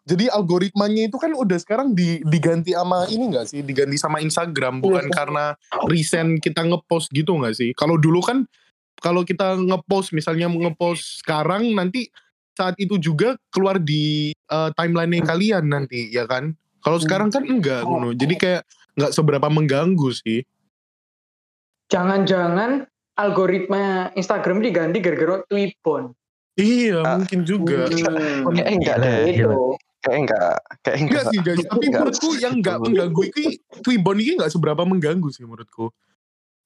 Jadi 0.03 0.27
algoritmanya 0.27 1.07
itu 1.07 1.15
kan 1.15 1.31
udah 1.31 1.59
sekarang 1.63 1.95
di, 1.95 2.19
diganti 2.27 2.75
sama 2.75 3.07
ini 3.07 3.31
enggak 3.31 3.47
sih? 3.55 3.63
Diganti 3.63 3.95
sama 4.01 4.19
Instagram 4.19 4.83
bukan 4.83 5.07
Iya. 5.07 5.15
karena 5.15 5.45
recent 5.87 6.43
kita 6.43 6.67
ngepost 6.67 7.15
gitu 7.15 7.39
enggak 7.39 7.55
sih? 7.55 7.71
Kalau 7.77 7.95
dulu 8.01 8.19
kan 8.19 8.49
kalau 8.99 9.23
kita 9.23 9.61
ngepost 9.61 10.11
misalnya 10.11 10.51
ngepost 10.51 11.23
sekarang 11.23 11.71
nanti 11.77 12.11
saat 12.59 12.75
itu 12.83 12.99
juga 12.99 13.39
keluar 13.55 13.79
di 13.79 14.33
eh, 14.33 14.71
timeline 14.75 15.23
kalian 15.23 15.69
nanti 15.71 16.11
ya 16.11 16.27
kan? 16.27 16.57
Kalau 16.83 16.99
sekarang 16.99 17.31
kan 17.31 17.43
enggak 17.43 17.83
ngono. 17.83 18.11
Jadi 18.13 18.35
kayak 18.35 18.63
enggak 18.95 19.13
seberapa 19.13 19.47
mengganggu 19.47 20.11
sih. 20.13 20.43
Jangan-jangan 21.89 22.89
algoritma 23.15 24.11
Instagram 24.15 24.65
diganti 24.65 24.99
gara-gara 24.99 25.45
Twibbon. 25.47 26.17
Iya, 26.53 27.01
Ah. 27.01 27.17
mungkin 27.17 27.41
juga. 27.45 27.89
Hmm. 27.89 28.53
kayak 28.53 28.71
enggak 28.71 28.97
Gila, 28.99 29.07
deh. 29.07 29.19
Itu. 29.31 29.61
Kayak 30.03 30.19
enggak. 30.19 30.57
Kayak 30.83 30.97
enggak. 30.99 30.99
Enggak 30.99 31.23
sih 31.31 31.39
guys, 31.41 31.59
tapi 31.63 31.85
Enggak. 31.87 32.01
menurutku 32.03 32.31
yang 32.37 32.55
enggak 32.59 32.77
mengganggu 32.83 33.23
ini 33.31 33.45
Twibbon 33.81 34.19
ini 34.19 34.31
enggak 34.35 34.53
seberapa 34.53 34.83
mengganggu 34.83 35.29
sih 35.31 35.45
menurutku. 35.45 35.87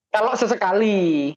Kalau 0.09 0.33
sesekali. 0.33 1.35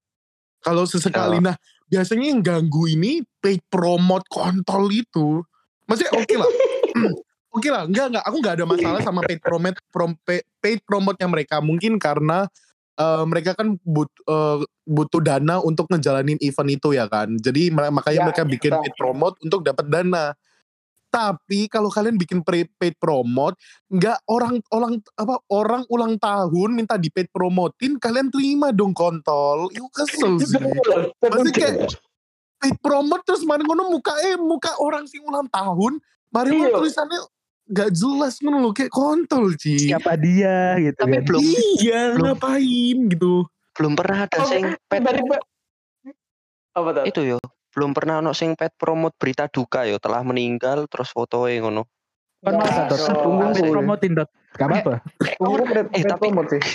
Kalau 0.59 0.83
sesekali, 0.83 1.39
nah 1.39 1.55
biasanya 1.88 2.36
yang 2.36 2.41
ganggu 2.43 2.83
ini 2.86 3.24
paid 3.39 3.63
promote 3.67 4.27
kontol 4.27 4.88
itu. 4.91 5.39
Maksudnya 5.86 6.12
oke 6.15 6.36
lah. 6.36 6.50
Oke 7.49 7.73
lah, 7.73 7.89
enggak 7.89 8.13
enggak. 8.13 8.23
Aku 8.29 8.37
enggak 8.41 8.55
ada 8.61 8.65
masalah 8.69 8.99
sama 9.01 9.21
paid 9.25 9.41
promote 9.41 9.79
prom, 9.89 10.13
paid, 10.61 10.79
promote-nya 10.85 11.25
mereka. 11.25 11.57
Mungkin 11.59 11.97
karena 11.97 12.45
eh, 12.99 13.23
mereka 13.25 13.57
kan 13.57 13.79
but, 13.81 14.11
eh, 14.27 14.59
butuh 14.85 15.21
dana 15.23 15.57
untuk 15.63 15.89
ngejalanin 15.89 16.37
event 16.45 16.69
itu 16.69 16.93
ya 16.93 17.09
kan. 17.09 17.31
Jadi 17.41 17.73
makanya 17.73 18.19
Ya, 18.21 18.25
mereka 18.29 18.43
bikin 18.45 18.75
betul. 18.75 18.81
paid 18.85 18.95
promote 18.99 19.35
untuk 19.41 19.61
dapat 19.65 19.85
dana. 19.89 20.35
Tapi 21.09 21.65
kalau 21.65 21.89
kalian 21.89 22.21
bikin 22.21 22.45
paid 22.45 22.69
promote, 23.01 23.57
nggak 23.89 24.21
orang 24.29 24.61
orang 24.69 25.01
apa 25.17 25.41
orang 25.49 25.81
ulang 25.89 26.21
tahun 26.21 26.69
minta 26.77 27.01
di 27.01 27.09
paid 27.09 27.33
promotin, 27.33 27.97
kalian 27.97 28.29
terima 28.29 28.69
dong 28.69 28.93
kontol. 28.93 29.73
Itu 29.73 29.89
kesel 29.89 30.37
sih. 30.37 30.61
Maksudnya 31.17 31.53
kayak 31.57 31.97
paid 32.61 32.77
promote 32.77 33.25
terus 33.25 33.41
mana 33.41 33.65
ngono 33.65 33.89
muka 33.89 34.13
eh 34.21 34.37
muka 34.37 34.69
orang 34.77 35.09
sing 35.09 35.25
ulang 35.25 35.49
tahun, 35.49 35.97
mari 36.29 36.53
Iya. 36.53 36.77
tulisannya 36.77 37.19
nggak 37.69 37.89
jelas 37.91 38.33
ngono 38.39 38.57
loh 38.59 38.73
kayak 38.73 38.89
kontol 38.89 39.53
sih. 39.53 39.77
Siapa 39.79 40.17
dia 40.17 40.75
gitu 40.75 40.97
Tapi 40.97 41.15
kan. 41.15 41.23
belum 41.23 41.41
Iya 41.77 41.99
Belum. 42.11 42.23
ngapain 42.27 42.97
gitu. 43.07 43.33
belum 43.71 43.93
pernah 43.95 44.27
ada 44.27 44.39
sing 44.43 44.63
pet 44.83 44.99
apa 46.69 46.89
tuh? 46.91 47.03
itu 47.05 47.21
yo. 47.25 47.38
Belum 47.69 47.93
pernah 47.93 48.19
ono 48.19 48.33
sing 48.33 48.53
pet 48.53 48.73
promote 48.75 49.15
berita 49.15 49.47
duka 49.47 49.85
yo 49.85 49.95
telah 49.97 50.19
meninggal 50.19 50.83
terus 50.85 51.09
fotonya 51.09 51.61
ngono. 51.61 51.88
Kan 52.39 52.55
Ya, 52.55 52.88
masa 52.88 53.13
tunggu, 53.19 53.51
Paid 53.51 53.55
tunggu. 53.59 53.73
promotin 53.73 54.11
dot. 54.15 54.29
Gak 54.49 54.65
apa-apa. 54.65 54.93
Tunggu 55.35 55.59
paid 55.61 55.75
Eh, 55.77 55.85
paid 55.91 56.05
tapi- 56.07 56.21
promote 56.27 56.49
sih. 56.55 56.63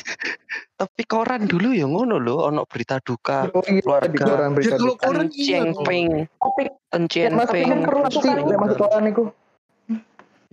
Tapi 0.74 1.02
koran 1.06 1.46
dulu 1.46 1.70
ya 1.70 1.86
ngono 1.86 2.18
loh 2.18 2.50
ono 2.50 2.66
berita 2.66 2.98
duka. 2.98 3.46
Oh 3.54 3.62
iya, 3.64 3.78
keluarga. 3.80 4.50
Ya 4.58 4.74
kalau 4.74 4.98
koran 4.98 5.30
iya 5.30 5.62
kan 5.62 5.72
perlu 7.80 8.02
Masuk 8.02 8.20
kan? 8.22 8.42
koran. 8.42 9.06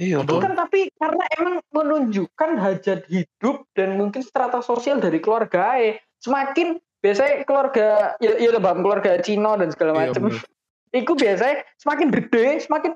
Iya, 0.02 0.26
itu 0.26 0.36
kan 0.42 0.58
tapi 0.58 0.90
karena 0.98 1.24
emang 1.38 1.56
menunjukkan 1.70 2.52
hajat 2.58 3.06
hidup 3.06 3.70
dan 3.78 4.02
mungkin 4.02 4.26
strata 4.26 4.58
sosial 4.66 4.98
dari 4.98 5.22
keluarga 5.22 5.78
semakin 6.18 6.82
biasanya 7.06 7.46
keluarga 7.46 8.18
ya, 8.18 8.34
ya 8.42 8.50
lebam 8.50 8.82
keluarga 8.82 9.22
Cina 9.22 9.54
dan 9.62 9.70
segala 9.70 9.94
Iya, 9.94 10.02
macam 10.10 10.22
bener. 10.34 10.42
itu 11.06 11.12
biasanya 11.14 11.56
semakin 11.78 12.08
gede 12.10 12.46
semakin 12.66 12.92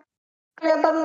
kelihatan 0.58 0.96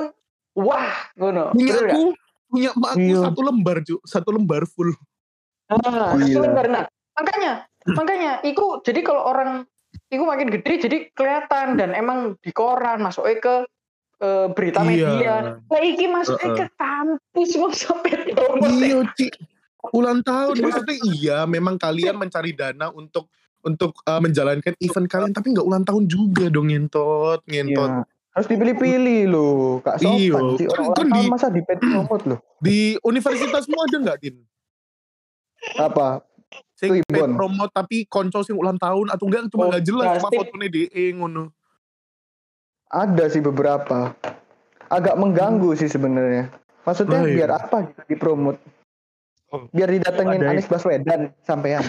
wah 0.57 0.89
ngono 1.21 1.53
Punya 1.53 1.73
aku, 1.77 2.17
punya 2.49 2.69
emak 2.73 2.89
aku 2.97 2.99
Iya. 3.05 3.19
satu 3.29 3.41
lembar, 3.45 3.77
Cuk. 3.85 4.01
Satu 4.03 4.29
lembar 4.33 4.63
full. 4.65 4.89
Nah, 5.69 6.17
Gila. 6.17 6.25
itu 6.27 6.39
lembar. 6.41 6.65
Nah, 6.67 6.83
makanya 7.13 7.51
makanya 7.99 8.31
itu 8.41 8.65
jadi 8.81 8.99
kalau 9.05 9.21
orang 9.29 9.69
itu 10.11 10.23
makin 10.25 10.49
gede 10.49 10.73
jadi 10.81 10.97
kelihatan 11.13 11.77
dan 11.77 11.93
emang 11.93 12.35
di 12.41 12.51
koran 12.51 13.05
masuknya 13.05 13.37
ke 13.37 13.55
eh, 14.21 14.47
berita 14.49 14.79
Iya. 14.79 14.87
media 14.87 15.33
nah 15.59 15.81
iki 15.81 16.05
masuknya 16.05 16.47
Heeh. 16.47 16.59
ke 16.61 16.67
kampus 16.75 17.49
mau 17.55 17.71
sampai 17.71 18.11
Iya, 18.79 19.01
Ci. 19.13 19.27
Ulang 19.91 20.21
tahun 20.21 20.61
maksudnya 20.61 20.95
iya, 21.09 21.37
memang 21.43 21.75
kalian 21.75 22.13
mencari 22.15 22.53
dana 22.53 22.87
untuk 22.91 23.25
untuk 23.59 23.97
uh, 24.03 24.17
menjalankan 24.17 24.73
event 24.75 25.07
kalian 25.07 25.31
tapi 25.31 25.51
nggak 25.51 25.61
ulang 25.63 25.81
tahun 25.81 26.05
juga 26.05 26.47
dong 26.47 26.69
ngentot, 26.69 27.41
ngentot. 27.43 27.89
Iya. 27.91 28.05
Harus 28.31 28.47
dipilih-pilih 28.47 29.21
loh, 29.27 29.81
Kak 29.81 29.97
Sopan. 29.97 30.15
Iya, 30.15 30.37
Si 30.55 30.63
kan- 30.65 30.93
kan 30.95 31.07
di- 31.11 31.27
masa 31.27 31.47
di 31.49 31.61
paid 31.61 31.77
promote 31.77 32.23
loh. 32.25 32.39
Di 32.57 32.77
universitasmu 32.97 33.75
ada 33.75 33.97
nggak, 33.99 34.17
Din? 34.19 34.37
Apa? 35.77 36.21
Sing 36.73 36.99
Ibon. 36.99 37.35
promote 37.35 37.71
tapi 37.71 38.03
konco 38.05 38.41
sing 38.41 38.55
ulang 38.55 38.75
tahun 38.75 39.09
atau 39.09 39.23
enggak 39.23 39.45
cuma 39.47 39.63
Oh, 39.63 39.69
nggak 39.69 39.83
jelas 39.83 40.05
cuma 40.11 40.17
plastik. 40.23 40.39
fotonya 40.41 40.67
DE 40.69 41.05
ngono. 41.13 41.43
Ada 42.91 43.25
sih 43.27 43.39
beberapa. 43.39 44.11
Agak 44.87 45.15
mengganggu 45.15 45.71
sih 45.73 45.87
sebenarnya. 45.87 46.51
Maksudnya 46.83 47.17
Oh, 47.17 47.25
iya. 47.25 47.35
biar 47.37 47.51
apa 47.55 47.77
gitu 47.87 48.01
dipromot? 48.09 48.57
Oh. 49.49 49.67
Biar 49.69 49.87
didatengin 49.87 50.43
Anies 50.49 50.67
Baswedan 50.67 51.31
sampean. 51.41 51.83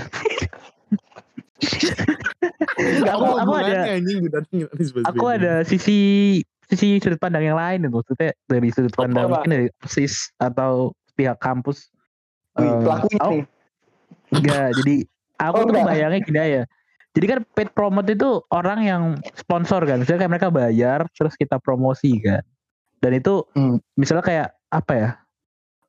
Aku, 3.04 3.26
aku 3.38 3.52
ada 3.54 3.94
anjing 3.94 4.26
aku 5.04 5.24
ada 5.28 5.62
sisi 5.62 5.98
sisi 6.66 6.98
sudut 6.98 7.20
pandang 7.20 7.44
yang 7.44 7.54
lain 7.54 7.84
itu 7.84 7.92
maksudnya 7.92 8.34
dari 8.44 8.68
sudut 8.68 8.90
pandang 8.92 9.28
Apa? 9.28 9.32
mungkin 9.38 9.50
dari 9.52 9.66
sis 9.84 10.34
atau 10.36 10.90
pihak 11.14 11.38
kampus 11.38 11.92
Wih, 12.54 12.66
Eh, 12.66 12.74
pelakunya 12.82 13.18
aku- 13.20 13.32
nih. 13.32 13.44
enggak 14.32 14.68
jadi 14.74 14.94
aku 15.38 15.54
Oh, 15.54 15.62
tuh 15.62 15.70
enggak. 15.70 15.86
bayangnya 15.86 16.20
gini 16.20 16.38
ya 16.40 16.62
jadi 17.12 17.26
kan 17.28 17.38
paid 17.52 17.70
promote 17.76 18.08
itu 18.08 18.40
orang 18.48 18.80
yang 18.88 19.02
sponsor 19.36 19.84
kan. 19.84 20.00
Misalnya 20.00 20.24
kayak 20.24 20.32
mereka 20.32 20.48
bayar 20.48 20.98
terus 21.12 21.36
kita 21.36 21.60
promosi 21.60 22.16
kan. 22.24 22.40
Dan 23.04 23.20
itu 23.20 23.44
Hmm. 23.52 23.76
misalnya 24.00 24.24
kayak 24.24 24.48
apa 24.72 24.92
ya 24.96 25.08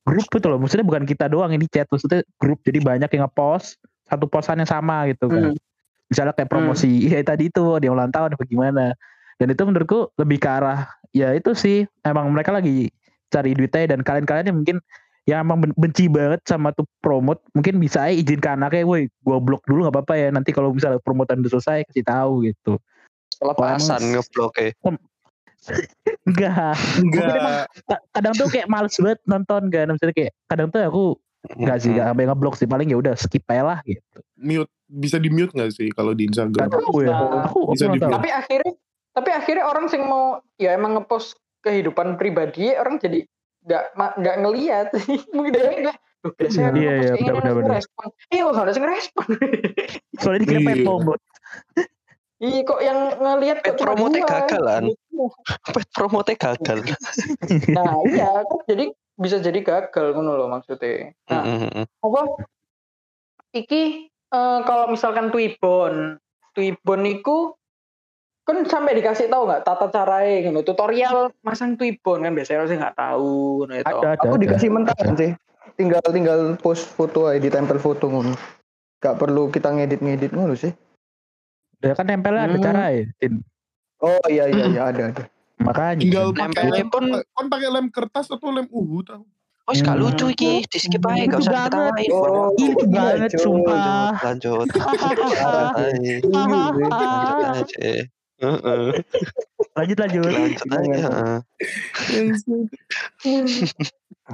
grup 0.04 0.28
itu 0.28 0.48
loh. 0.52 0.60
Maksudnya 0.60 0.84
bukan 0.84 1.08
kita 1.08 1.32
doang 1.32 1.56
ini 1.56 1.64
chat 1.72 1.88
maksudnya 1.88 2.28
grup. 2.36 2.60
Jadi 2.68 2.84
banyak 2.84 3.08
yang 3.08 3.24
ngepost 3.28 3.80
satu 4.04 4.28
posan 4.28 4.60
yang 4.60 4.70
sama 4.70 5.08
gitu 5.12 5.32
kan. 5.32 5.56
Hmm. 5.56 5.60
misalnya 6.12 6.36
kayak 6.36 6.52
promosi 6.52 7.10
ya 7.10 7.26
tadi 7.26 7.50
itu 7.50 7.64
dia 7.82 7.90
ulang 7.90 8.12
tahun 8.12 8.36
apa 8.36 8.44
gimana? 8.46 8.94
Dan 9.40 9.48
itu 9.50 9.64
menurutku 9.66 10.14
lebih 10.20 10.38
ke 10.44 10.50
arah 10.52 10.86
ya 11.16 11.34
itu 11.34 11.56
sih 11.58 11.88
emang 12.06 12.30
mereka 12.30 12.54
lagi 12.54 12.94
cari 13.34 13.58
duitnya 13.58 13.98
dan 13.98 14.06
kalian-kalian 14.06 14.46
yang 14.52 14.58
mungkin 14.62 14.78
yang 15.24 15.48
emang 15.48 15.64
ben- 15.64 15.78
benci 15.80 16.12
banget 16.12 16.44
sama 16.44 16.76
tuh 16.76 16.84
promote. 17.00 17.40
Mungkin 17.56 17.80
bisa 17.80 18.08
aja 18.08 18.14
izin 18.14 18.44
ke 18.44 18.50
anaknya 18.52 18.84
woi 18.84 19.08
gua 19.24 19.40
blok 19.40 19.64
dulu 19.64 19.88
nggak 19.88 19.96
apa-apa 19.96 20.14
ya. 20.20 20.28
Nanti 20.36 20.52
kalau 20.52 20.76
misalnya 20.76 21.00
promotan 21.00 21.40
udah 21.40 21.52
selesai 21.56 21.88
kasih 21.88 22.04
tahu 22.04 22.44
gitu. 22.48 22.76
Kelepasan 23.40 24.02
ngeblok 24.12 24.54
ya. 24.60 24.70
enggak 26.28 26.76
emang 27.40 27.56
Enggak. 27.64 27.66
ka- 27.88 28.04
kadang 28.20 28.34
tuh 28.36 28.48
kayak 28.52 28.68
males 28.68 28.96
banget 29.00 29.20
nonton 29.24 29.62
kan. 29.72 29.88
Misalnya 29.96 30.16
kayak 30.16 30.32
kadang 30.52 30.68
tuh 30.68 30.80
aku 30.84 31.04
enggak 31.56 31.78
sih 31.80 31.90
enggak 31.96 32.08
sampai 32.12 32.26
ngeblok 32.28 32.56
sih. 32.60 32.68
Paling 32.68 32.88
ya 32.92 32.98
udah 33.00 33.16
skip 33.16 33.48
aja 33.48 33.64
lah 33.64 33.80
gitu. 33.88 34.20
Mute 34.36 34.72
bisa 34.92 35.18
di 35.24 35.32
mute 35.32 35.56
nggak 35.56 35.72
sih 35.72 35.88
kalau 35.96 36.12
di 36.12 36.28
Instagram? 36.28 36.68
Gak 36.68 36.84
tahu 36.84 37.00
ya. 37.08 37.16
Aku 37.48 37.72
Bisa 37.72 37.88
tapi 37.88 38.28
akhirnya 38.28 38.76
tapi 39.14 39.30
akhirnya 39.30 39.64
orang 39.70 39.88
sing 39.88 40.04
mau 40.04 40.42
ya 40.60 40.76
emang 40.76 41.00
ngepost 41.00 41.38
kehidupan 41.64 42.20
pribadi 42.20 42.76
orang 42.76 43.00
jadi 43.00 43.24
nggak 43.64 43.84
nggak 43.96 44.36
ngelihat 44.40 44.88
mungkin 45.36 45.52
dia 45.52 45.72
nggak 45.88 45.98
biasanya 46.40 46.70
Iya, 46.72 46.94
iya, 46.96 47.12
gini, 47.16 47.28
benar, 47.28 47.36
langsung 47.36 47.60
benar. 47.60 47.76
respon 47.80 48.08
iya 48.30 48.42
kok 48.42 48.56
harus 48.56 48.76
ngerespon 48.76 49.28
soalnya 50.24 50.40
dikira 50.42 50.72
Iya. 50.74 50.84
promote 50.84 51.24
iya 52.40 52.60
kok 52.62 52.80
yang 52.80 53.00
ngelihat 53.18 53.58
kok 53.60 53.66
Pet 53.66 53.80
promote 53.80 54.18
dua. 54.18 54.28
gagalan. 54.28 54.84
Pet 55.76 55.88
promote 55.92 56.32
gagal. 56.36 56.80
nah 57.72 57.92
iya 58.06 58.30
kan 58.44 58.60
jadi 58.68 58.86
bisa 59.14 59.38
jadi 59.38 59.60
gagal 59.62 60.12
ngono 60.12 60.36
loh 60.36 60.48
maksudnya 60.48 61.12
nah 61.28 61.44
Mm-mm. 61.44 61.86
apa 61.86 62.22
iki 63.54 64.08
eh, 64.10 64.60
kalau 64.64 64.90
misalkan 64.90 65.30
Twibbon 65.30 66.18
Twibbon 66.52 67.04
iku 67.06 67.54
kan 68.44 68.60
sampai 68.68 69.00
dikasih 69.00 69.32
tahu 69.32 69.48
nggak 69.48 69.64
tata 69.64 69.88
caranya 69.88 70.44
gitu 70.44 70.60
tutorial 70.68 71.32
masang 71.40 71.80
Twibbon 71.80 72.28
kan 72.28 72.36
biasanya 72.36 72.58
orang 72.60 72.70
sih 72.70 72.80
nggak 72.80 72.98
tahu 73.00 73.32
ngono 73.64 73.74
itu 73.74 73.88
ada 73.88 74.08
ada 74.14 74.24
Aku 74.28 74.36
ada. 74.36 74.44
dikasih 74.44 74.70
mentaran 74.70 75.14
sih. 75.16 75.32
Tinggal 75.74 76.04
tinggal 76.06 76.40
post 76.60 76.92
foto 76.92 77.26
aja 77.26 77.40
ditempel 77.40 77.80
foto 77.80 78.06
ngono. 78.06 78.36
Gak 79.00 79.16
perlu 79.18 79.48
kita 79.48 79.72
ngedit-ngedit 79.72 80.36
ngono 80.36 80.54
sih. 80.54 80.76
Ya 81.80 81.96
kan 81.96 82.04
tempelnya 82.04 82.46
ada 82.46 82.56
Hmm. 82.56 82.64
cara 82.64 82.84
ya 82.92 83.04
Tin. 83.18 83.40
Oh 84.00 84.20
iya 84.28 84.52
iya 84.52 84.66
iya 84.70 84.82
ada 84.86 85.04
ada. 85.10 85.24
makanya 85.64 86.04
Tinggal 86.04 86.28
kan. 86.36 86.52
pakai 86.52 86.68
lem, 86.68 86.88
pun- 86.92 87.24
kon 87.24 87.48
pakai 87.48 87.70
lem 87.72 87.88
kertas 87.88 88.28
atau 88.28 88.52
lem 88.52 88.68
uhu 88.68 89.00
tahu? 89.02 89.24
Oh, 89.64 89.72
gak 89.72 89.96
Hmm. 89.96 90.04
lucu 90.04 90.28
iki, 90.28 90.68
di 90.68 90.76
skip 90.76 91.00
aja, 91.08 91.24
gak 91.24 91.40
usah 91.40 91.72
banget. 91.72 91.72
diketawain. 91.72 92.12
Oh, 92.12 92.52
lucu 92.52 92.84
iya, 92.92 92.92
banget 92.92 93.32
sumpah 93.40 94.12
Lanjut, 94.20 94.68
lanjut. 94.68 94.68
Santai. 95.32 96.20
Lanjut 96.20 96.92
aja. 96.92 97.94
Heeh. 98.44 98.86
lanjut 99.74 99.98
lanjut 100.04 100.22
Lanjut 100.28 100.62
aja. 100.68 101.34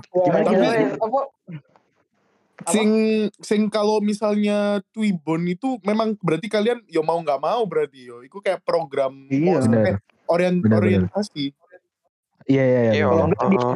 Gimana, 0.03 0.43
Tapi, 0.43 0.55
apa? 0.99 1.19
Sing 2.69 2.89
sing 3.39 3.61
kalau 3.71 4.03
misalnya 4.03 4.83
Twibbon 4.91 5.47
itu 5.47 5.79
memang 5.79 6.11
berarti 6.19 6.51
kalian 6.51 6.83
yo 6.91 6.99
mau 7.07 7.15
nggak 7.23 7.39
mau 7.39 7.63
berarti 7.63 8.09
yo. 8.09 8.19
Itu 8.19 8.43
kayak 8.43 8.65
program 8.67 9.15
Iya. 9.31 9.95
orient 10.27 10.59
orientasi. 10.61 11.55
iya 12.49 12.63
iya 12.65 12.81
iya 12.81 12.93
Iya. 13.05 13.07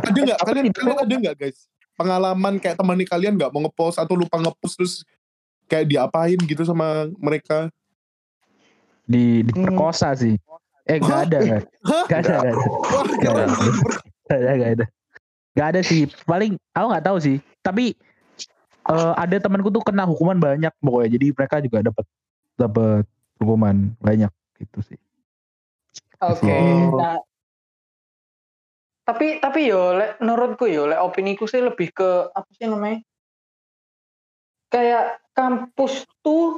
Ada 0.01 0.19
nggak 0.19 0.39
kalian 0.43 0.65
kalian 0.73 0.97
ada 1.05 1.15
nggak 1.15 1.35
guys 1.37 1.69
pengalaman 1.93 2.57
kayak 2.57 2.73
teman 2.77 2.97
kalian 3.05 3.37
nggak 3.37 3.53
mau 3.53 3.61
ngepost 3.69 4.01
atau 4.01 4.17
lupa 4.17 4.41
ngepost 4.41 4.75
terus 4.81 4.93
kayak 5.69 5.87
diapain 5.87 6.37
gitu 6.41 6.65
sama 6.65 7.07
mereka? 7.21 7.69
Di 9.03 9.43
diperkosa 9.43 10.15
sih. 10.15 10.35
Eh 10.87 10.99
nggak 10.99 11.19
ada 11.31 11.37
nggak 11.39 11.59
ada. 11.59 11.69
Nggak 12.07 12.19
ada 12.19 12.29
keren. 12.29 12.43
ada. 12.43 12.53
Nggak 13.19 13.33
ada. 13.33 13.45
nggak 14.27 14.71
ada 14.79 14.85
nggak 15.53 15.67
ada. 15.69 15.79
Sih. 15.85 16.01
Paling 16.25 16.57
aku 16.73 16.85
nggak 16.91 17.05
tahu 17.05 17.17
sih. 17.21 17.37
Tapi 17.63 17.93
eh, 18.89 19.13
ada 19.15 19.35
temanku 19.39 19.69
tuh 19.69 19.83
kena 19.85 20.03
hukuman 20.07 20.37
banyak 20.39 20.73
pokoknya. 20.81 21.09
Jadi 21.15 21.25
mereka 21.31 21.55
juga 21.63 21.77
dapat 21.85 22.05
dapat 22.57 23.05
hukuman 23.39 23.93
banyak 24.01 24.31
gitu 24.59 24.79
sih. 24.83 24.99
Oke. 26.23 26.47
Oh. 26.47 26.97
Nah, 26.97 27.19
tapi 29.03 29.43
tapi 29.43 29.67
yo 29.67 29.99
lek 29.99 30.15
menurutku 30.23 30.63
yo 30.63 30.87
lek 30.87 30.99
opiniku 31.03 31.43
sih 31.43 31.59
lebih 31.59 31.91
ke 31.91 32.31
apa 32.31 32.49
sih 32.55 32.67
namanya? 32.71 33.03
Kayak 34.71 35.21
kampus 35.35 36.07
tuh 36.23 36.57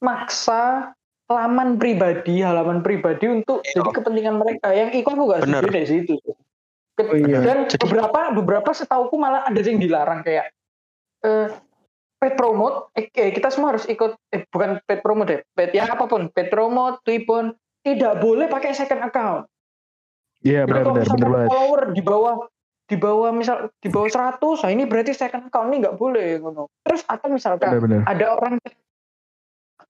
maksa 0.00 0.92
laman 1.24 1.80
pribadi, 1.80 2.44
halaman 2.44 2.84
pribadi 2.84 3.24
untuk 3.26 3.64
Iya. 3.64 3.80
jadi 3.80 3.90
kepentingan 3.96 4.36
mereka. 4.36 4.68
Yang 4.70 4.90
ikut 5.00 5.12
aku 5.12 5.24
gak 5.24 5.40
Bener. 5.42 5.60
setuju 5.62 5.72
dari 5.72 5.88
situ. 5.88 6.14
Ke- 6.94 7.04
Oh 7.04 7.16
iya. 7.16 7.38
Dan 7.40 7.58
Jadi- 7.66 7.80
beberapa 7.80 8.20
beberapa 8.30 8.70
setauku 8.70 9.16
malah 9.16 9.42
ada 9.42 9.58
yang 9.58 9.80
dilarang 9.80 10.20
kayak 10.22 10.52
eh 11.24 11.48
paid 12.14 12.36
promote, 12.36 12.92
eh, 12.94 13.08
eh, 13.10 13.32
kita 13.32 13.48
semua 13.48 13.72
harus 13.72 13.84
ikut 13.84 14.14
eh 14.30 14.44
bukan 14.46 14.80
paid 14.84 15.00
promote 15.00 15.28
deh, 15.28 15.40
paid 15.52 15.72
ya 15.72 15.84
apa 15.84 16.04
pun, 16.04 16.28
paid 16.30 16.48
promote, 16.48 17.00
Twibbon 17.02 17.52
tidak 17.80 18.16
boleh 18.18 18.46
pakai 18.46 18.72
second 18.72 19.02
account. 19.02 19.44
iya 20.40 20.64
Jadi 20.64 20.84
benar 20.84 21.08
banget 21.08 21.48
follower 21.48 21.82
di 21.90 22.00
bawah 22.00 22.34
di 22.84 22.96
bawah 22.96 23.32
misal 23.32 23.72
di 23.74 23.88
bawah 23.88 24.06
100, 24.06 24.60
nah 24.60 24.70
ini 24.70 24.84
berarti 24.84 25.12
second 25.12 25.48
account 25.48 25.72
ini 25.72 25.80
nggak 25.80 25.96
boleh 25.96 26.36
ngono. 26.38 26.68
Terus 26.80 27.00
atau 27.02 27.28
misalkan 27.28 27.72
benar 27.74 27.80
benar 27.80 28.00
ada 28.04 28.26
orang 28.30 28.54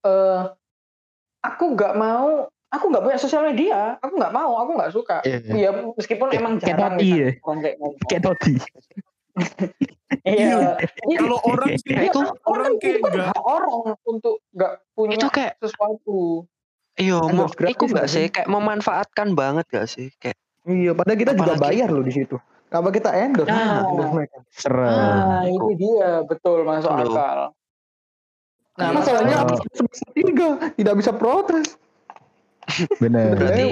eh 0.01 0.41
aku 1.45 1.65
nggak 1.71 1.93
mau 1.93 2.29
aku 2.67 2.85
nggak 2.87 3.03
punya 3.03 3.17
sosial 3.17 3.43
media 3.45 3.95
aku 3.97 4.13
nggak 4.15 4.33
mau 4.33 4.57
aku 4.57 4.71
nggak 4.73 4.91
suka 4.91 5.17
Iya. 5.21 5.37
iya 5.49 5.69
meskipun 5.91 6.27
Kayak- 6.27 6.41
emang 6.41 6.53
jarang 6.59 6.93
ya. 6.97 7.29
orang 7.39 7.59
kayak 8.05 8.21
toti 8.21 8.53
iya 10.25 10.79
Iya, 11.05 11.17
Kalau 11.19 11.37
orang 11.43 11.69
sih 11.75 11.91
iya, 11.91 12.07
itu 12.07 12.19
kan 12.19 12.31
orang 12.45 12.65
kan 12.65 12.81
kayak 12.81 12.95
kan 12.95 13.09
enggak 13.09 13.27
hak 13.29 13.43
orang 13.43 13.73
untuk 14.05 14.35
nggak 14.51 14.73
punya 14.91 15.15
Itu 15.15 15.27
kayak 15.29 15.53
sesuatu 15.59 16.19
Iya, 16.95 17.19
mau 17.19 17.27
Endorse 17.43 17.55
gratis 17.59 17.71
iku 17.71 17.83
nggak 17.85 17.99
gak 17.99 18.07
sih? 18.09 18.25
Kayak 18.31 18.47
memanfaatkan 18.47 19.27
banget 19.35 19.65
gak 19.67 19.83
sih? 19.85 20.07
Kayak 20.15 20.39
Iya, 20.63 20.95
padahal 20.95 21.19
kita 21.19 21.31
juga 21.35 21.53
bayar 21.59 21.91
loh 21.91 21.99
di 22.01 22.13
situ. 22.13 22.39
Apa 22.65 22.87
kita 22.89 23.11
endorse? 23.13 23.51
Nah. 23.51 23.83
serem 24.49 24.87
nah 24.87 25.43
itu 25.43 25.69
dia 25.75 26.23
betul 26.23 26.63
masuk 26.63 26.87
akal 26.87 27.51
nah 28.75 28.85
Iya. 28.85 28.93
masalahnya 28.93 29.35
Oh. 29.41 29.59
sebesar 29.69 30.09
tiga, 30.11 30.47
tidak 30.73 30.93
bisa 30.95 31.11
protes. 31.11 31.79
benar 32.97 33.35
Berarti- 33.35 33.71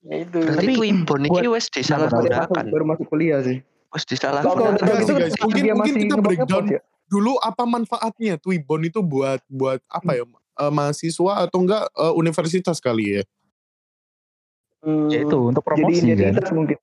ya 0.00 0.16
itu 0.20 0.38
berarti 0.38 0.58
Tapi 0.58 0.74
Twibbon 0.74 1.20
ini 1.20 1.28
buat- 1.28 1.38
wes 1.38 1.46
Baru 1.46 1.54
masuk, 1.54 1.74
disalahgunakan. 1.74 2.64
baru 2.68 2.84
masuk 2.84 3.06
kuliah 3.06 3.40
sih. 3.40 3.58
Wes 3.88 4.04
disalahgunakan. 4.04 4.74
Gitu. 4.74 5.12
Mungkin- 5.38 5.62
dia 5.62 5.74
mungkin 5.74 5.94
kita 5.96 6.16
breakdown. 6.18 6.64
ya. 6.68 6.80
dulu 7.06 7.40
apa 7.40 7.64
manfaatnya 7.64 8.36
Twibbon 8.36 8.84
itu 8.84 9.00
buat 9.00 9.40
buat 9.48 9.80
apa 9.88 10.12
ya 10.12 10.24
eh, 10.28 10.68
mahasiswa 10.68 11.32
atau 11.40 11.58
enggak 11.58 11.88
eh, 11.88 12.12
universitas 12.14 12.76
kali 12.78 13.04
ya? 13.10 13.22
Hmm, 14.78 15.08
ya 15.08 15.22
itu 15.22 15.36
untuk 15.42 15.58
Jadi 15.58 15.68
promosi 15.72 16.00
kan 16.00 16.12
identitas 16.12 16.50
mungkin. 16.50 16.76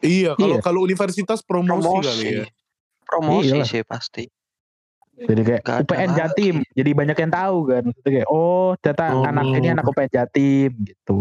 Iya, 0.00 0.32
kalau 0.34 0.56
Iya. 0.56 0.60
kalau 0.60 0.80
universitas 0.80 1.38
promosi, 1.40 1.86
kali 2.02 2.24
ya. 2.26 2.44
Promosi. 2.44 2.50
Promosi 3.06 3.46
Iyalah. 3.48 3.68
sih 3.68 3.82
pasti. 3.82 4.24
Jadi 5.28 5.42
kayak 5.44 5.62
ada 5.68 5.80
UPN 5.84 6.10
lagi. 6.10 6.18
Jatim 6.18 6.56
jadi 6.72 6.90
banyak 6.96 7.16
yang 7.20 7.32
tahu 7.32 7.56
kan. 7.68 7.82
Maksudnya 7.88 8.12
kayak 8.16 8.28
oh 8.32 8.68
ternyata 8.80 9.04
Oh. 9.10 9.28
anak 9.28 9.44
ini 9.56 9.68
anak 9.72 9.84
UPN 9.84 10.10
Jatim 10.12 10.72
gitu. 10.86 11.18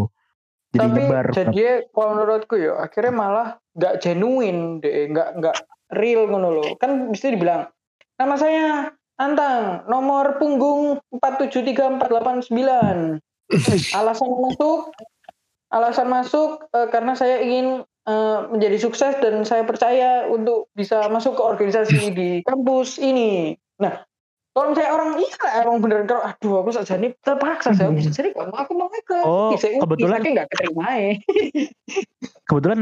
Jadi 0.69 0.85
tapi 0.85 1.01
nyebar. 1.01 1.25
jadi 1.33 1.89
kalau 1.89 2.09
menurutku 2.13 2.53
ya 2.53 2.77
akhirnya 2.77 3.09
malah 3.09 3.47
nggak 3.73 4.05
genuine 4.05 4.77
deh 4.77 5.09
nggak 5.09 5.41
nggak 5.41 5.55
real 5.97 6.29
ngono 6.29 6.61
loh 6.61 6.77
kan 6.77 7.09
bisa 7.09 7.33
dibilang 7.33 7.65
nama 8.21 8.37
saya 8.37 8.93
Antang 9.19 9.83
nomor 9.91 10.39
punggung 10.39 11.03
473489 11.11 13.19
alasan 13.99 14.31
masuk 14.31 14.95
alasan 15.75 16.07
masuk 16.07 16.63
eh, 16.71 16.87
karena 16.87 17.19
saya 17.19 17.43
ingin 17.43 17.83
eh, 18.07 18.39
menjadi 18.47 18.79
sukses 18.79 19.19
dan 19.19 19.43
saya 19.43 19.67
percaya 19.67 20.23
untuk 20.31 20.71
bisa 20.71 21.11
masuk 21.11 21.35
ke 21.35 21.43
organisasi 21.43 22.15
di 22.15 22.29
kampus 22.47 22.95
ini 22.95 23.59
nah 23.79 24.03
kalau 24.49 24.65
misalnya 24.69 24.91
orang 24.91 25.09
iya 25.15 25.35
lah 25.39 25.53
emang 25.63 25.77
bener 25.79 25.99
kalau 26.03 26.21
aduh 26.21 26.53
aku 26.59 26.71
saja 26.71 26.93
nih 26.95 27.15
terpaksa 27.17 27.71
saya 27.71 27.89
bisa 27.89 28.11
jadi 28.11 28.33
kamu 28.33 28.51
aku 28.51 28.71
mau 28.73 28.91
ke 28.91 29.15
Oh, 29.21 29.55
ICU, 29.55 29.79
kebetulan- 29.79 30.19
nggak 30.21 30.47
keterima 30.47 30.85
ya 30.91 31.11
kebetulan 32.47 32.79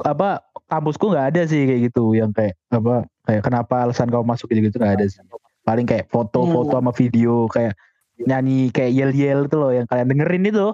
apa 0.00 0.40
kampusku 0.66 1.10
nggak 1.10 1.26
ada 1.28 1.42
sih 1.44 1.62
kayak 1.62 1.80
gitu 1.86 2.14
yang 2.14 2.30
kayak 2.30 2.56
apa 2.68 3.04
kayak 3.22 3.42
kenapa 3.42 3.84
alasan 3.84 4.08
kamu 4.08 4.24
masuk 4.24 4.48
gitu 4.48 4.64
gitu 4.64 4.76
nggak 4.76 4.96
ada 4.96 5.06
sih. 5.06 5.20
Paling 5.60 5.84
kayak 5.84 6.08
foto-foto 6.08 6.72
Hmm. 6.72 6.76
sama 6.80 6.90
video 6.90 7.44
kayak 7.46 7.76
nyanyi 8.16 8.70
kayak 8.70 8.90
yel 8.90 9.12
yel 9.12 9.40
itu 9.44 9.56
loh 9.56 9.70
yang 9.70 9.84
kalian 9.84 10.08
dengerin 10.08 10.44
itu. 10.46 10.66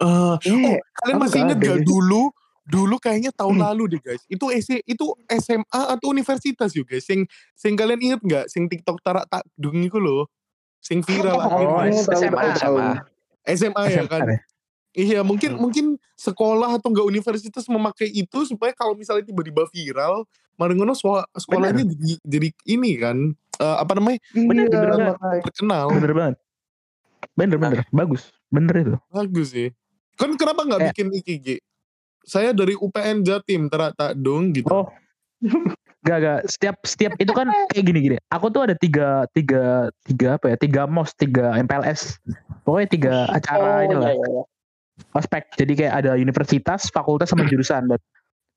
Eh, 0.00 0.34
Iya, 0.42 0.80
kalian 0.96 1.14
aku 1.14 1.20
masih 1.20 1.38
inget 1.42 1.58
gak 1.58 1.80
dulu 1.84 2.32
dulu 2.70 2.96
kayaknya 2.96 3.34
tahun 3.34 3.58
Hmm. 3.58 3.64
lalu 3.66 3.98
deh 3.98 4.00
guys. 4.00 4.22
Itu 4.24 4.48
S 4.48 4.70
itu 4.80 5.06
SMA 5.28 5.66
atau 5.90 6.06
universitas 6.08 6.70
yuk 6.72 6.86
guys. 6.86 7.02
Sing 7.02 7.26
sing 7.52 7.74
kalian 7.74 7.98
inget 7.98 8.20
nggak? 8.20 8.46
Sing 8.46 8.64
TikTok 8.64 9.02
tarak 9.02 9.26
tak 9.26 9.42
dung 9.54 9.76
iku 9.76 9.98
loh. 9.98 10.30
Sing 10.78 11.02
viral 11.02 11.34
Oh, 11.36 11.42
akhirnya. 11.42 12.00
tahu, 12.00 12.14
SMA. 12.16 12.42
SMA. 12.54 12.88
SMA 13.44 13.82
ya 13.90 14.02
kan. 14.06 14.22
SMA. 14.22 14.36
Iya 14.90 15.20
mungkin 15.22 15.54
Hmm. 15.54 15.60
mungkin 15.60 15.86
sekolah 16.14 16.74
atau 16.74 16.90
enggak 16.90 17.06
universitas 17.06 17.62
memakai 17.66 18.06
itu 18.08 18.38
supaya 18.44 18.70
kalau 18.72 18.94
misalnya 18.94 19.22
tiba-tiba 19.22 19.62
viral, 19.66 20.26
Marengono 20.54 20.92
sekolah, 20.92 21.24
sekolahnya 21.32 21.86
jadi, 21.86 22.14
jadi 22.20 22.48
ini 22.66 22.90
kan 22.96 23.16
eh, 23.56 23.76
apa 23.76 23.92
namanya 23.92 24.18
Bener, 24.30 24.66
Iya, 24.66 24.72
bener, 24.72 24.90
bener. 24.90 25.42
terkenal. 25.44 25.86
bener 25.90 26.12
banget 26.12 26.36
bener 27.32 27.56
bener 27.56 27.78
bagus 27.88 28.22
bener 28.48 28.74
itu 28.74 28.94
Bagus 29.08 29.48
sih. 29.50 29.68
Kan 30.16 30.34
kenapa 30.34 30.64
nggak 30.64 30.80
Kayak- 30.80 30.92
bikin 30.92 31.08
IKG? 31.14 31.48
Saya 32.24 32.52
dari 32.52 32.76
UPN 32.76 33.24
Jatim 33.24 33.68
terak 33.72 33.96
tak 33.96 34.16
dong 34.20 34.52
gitu. 34.54 34.68
oh 34.70 34.88
Gak, 36.00 36.16
gak. 36.24 36.40
Setiap, 36.48 36.76
setiap 36.80 37.12
itu 37.20 37.28
kan 37.36 37.52
kayak 37.68 37.84
gini 37.84 38.00
gini. 38.00 38.16
Aku 38.32 38.48
tuh 38.48 38.64
ada 38.64 38.72
tiga, 38.72 39.28
tiga, 39.36 39.92
tiga 40.08 40.40
apa 40.40 40.48
ya? 40.48 40.56
Tiga 40.56 40.82
mos, 40.88 41.12
tiga 41.12 41.52
MPLS. 41.60 42.16
Pokoknya 42.64 42.88
tiga 42.88 43.14
acara 43.28 43.84
ini 43.84 43.96
lah. 44.00 44.12
iya, 44.16 44.26
iya. 44.32 44.42
ospek 45.16 45.48
jadi 45.56 45.72
kayak 45.76 45.94
ada 46.04 46.12
universitas 46.16 46.92
fakultas 46.92 47.32
sama 47.32 47.48
jurusan 47.48 47.88
dan 47.88 48.00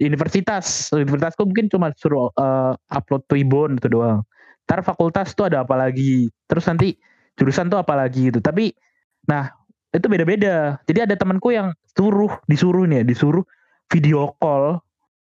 universitas 0.04 0.92
universitasku 0.92 1.48
mungkin 1.48 1.72
cuma 1.72 1.96
suruh 1.96 2.30
eh, 2.36 2.74
upload 2.92 3.24
Twibbon 3.32 3.80
itu 3.80 3.88
doang 3.88 4.28
ntar 4.68 4.84
fakultas 4.84 5.32
tuh 5.36 5.48
ada 5.48 5.64
apa 5.64 5.76
lagi 5.76 6.28
terus 6.48 6.68
nanti 6.68 6.96
jurusan 7.40 7.72
tuh 7.72 7.80
apa 7.80 7.96
lagi 7.96 8.28
gitu 8.28 8.44
tapi 8.44 8.76
nah 9.24 9.52
itu 9.94 10.08
beda-beda. 10.10 10.82
Jadi 10.90 11.00
ada 11.06 11.16
temanku 11.16 11.54
yang 11.54 11.70
suruh 11.94 12.34
disuruh 12.50 12.90
nih 12.90 13.02
ya, 13.02 13.04
disuruh 13.06 13.46
video 13.94 14.34
call 14.42 14.82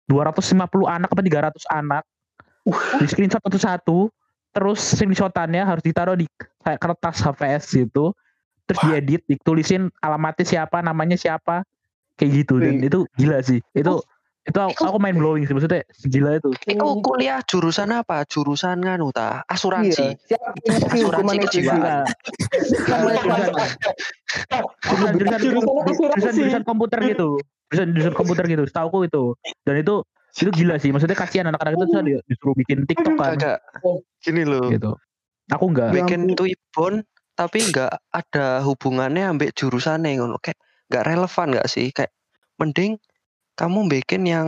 250 0.08 0.64
anak 0.88 1.10
apa 1.12 1.22
300 1.22 1.76
anak. 1.76 2.04
Di 2.98 3.06
screenshot 3.06 3.44
satu-satu 3.44 4.10
terus 4.56 4.80
screenshotannya 4.80 5.68
harus 5.68 5.84
ditaruh 5.84 6.16
di 6.16 6.26
kayak 6.64 6.80
kertas 6.80 7.20
HVS 7.20 7.64
gitu. 7.76 8.16
Terus 8.66 8.80
diedit 8.88 9.22
ditulisin 9.30 9.94
alamatnya 10.02 10.48
siapa 10.48 10.82
namanya 10.82 11.20
siapa 11.20 11.68
kayak 12.18 12.32
gitu. 12.48 12.58
Dan 12.64 12.82
Wih. 12.82 12.90
itu 12.90 13.00
gila 13.20 13.44
sih. 13.44 13.60
Itu 13.76 14.02
itu 14.46 14.60
aku, 14.62 14.78
aku 14.78 14.98
main 15.02 15.18
blowing 15.18 15.50
sih 15.50 15.54
maksudnya 15.58 15.82
gila 16.06 16.38
itu. 16.38 16.54
Iku 16.70 17.02
kuliah 17.02 17.42
jurusan 17.46 17.90
apa? 17.92 18.24
Jurusan 18.30 18.82
nganu 18.82 19.10
ta? 19.10 19.42
Asuransi. 19.50 20.14
Iya, 20.30 20.42
Asuransi 20.94 21.36
kejiwaan. 21.50 22.06
Nah, 24.86 25.14
jurusan 25.18 26.64
komputer 26.64 27.00
gitu. 27.10 27.30
Jurusan 27.74 27.88
jurusan 27.98 28.14
komputer 28.14 28.46
gitu 28.46 28.64
setauku 28.70 29.10
itu. 29.10 29.34
Dan 29.66 29.82
itu 29.82 30.06
itu 30.36 30.52
gila 30.52 30.76
sih. 30.78 30.92
Maksudnya 30.92 31.18
kasihan 31.18 31.48
anak-anak 31.50 31.74
itu 31.80 31.86
tuh 31.90 32.02
di- 32.04 32.24
disuruh 32.28 32.56
bikin 32.56 32.86
tiktok 32.86 33.16
kan. 33.18 33.38
Agak 33.40 33.58
gini 34.22 34.44
loh. 34.46 34.68
gitu. 34.70 34.94
Aku 35.54 35.70
enggak 35.72 35.94
Ya 35.94 36.06
Bikin. 36.06 36.34
Twibbon 36.34 36.94
tapi 37.36 37.58
nggak 37.70 37.92
ada 38.12 38.64
hubungannya 38.64 39.26
ambek 39.32 39.56
jurusannya 39.56 40.20
ngono. 40.20 40.38
Kayak 40.42 40.60
nggak 40.92 41.04
relevan 41.08 41.48
nggak 41.56 41.68
sih? 41.70 41.90
Kayak 41.90 42.12
mending 42.62 43.00
kamu 43.56 43.80
bikin 43.88 44.28
yang 44.28 44.48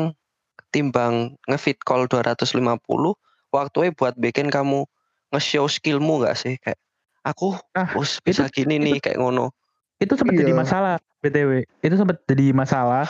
timbang 0.69 1.39
ngefit 1.47 1.80
call 1.88 2.06
250 2.12 3.15
waktunya 3.56 3.91
buat 3.95 4.13
bikin 4.19 4.52
kamu 4.52 4.84
nge-show 5.32 5.65
skillmu 5.71 6.19
nggak 6.23 6.36
sih? 6.36 6.60
Kayak 6.60 6.80
aku 7.23 7.56
Nah, 7.76 7.95
us 7.95 8.19
bisa 8.19 8.47
gini 8.52 8.80
nih 8.80 9.00
kayak 9.00 9.19
ngono 9.19 9.56
itu 9.97 10.13
sempat 10.13 10.33
jadi 10.38 10.53
Iya. 10.53 10.60
masalah 10.62 10.95
btw 11.21 11.51
itu 11.81 11.95
sempat 11.97 12.17
jadi 12.29 12.45
masalah 12.53 13.05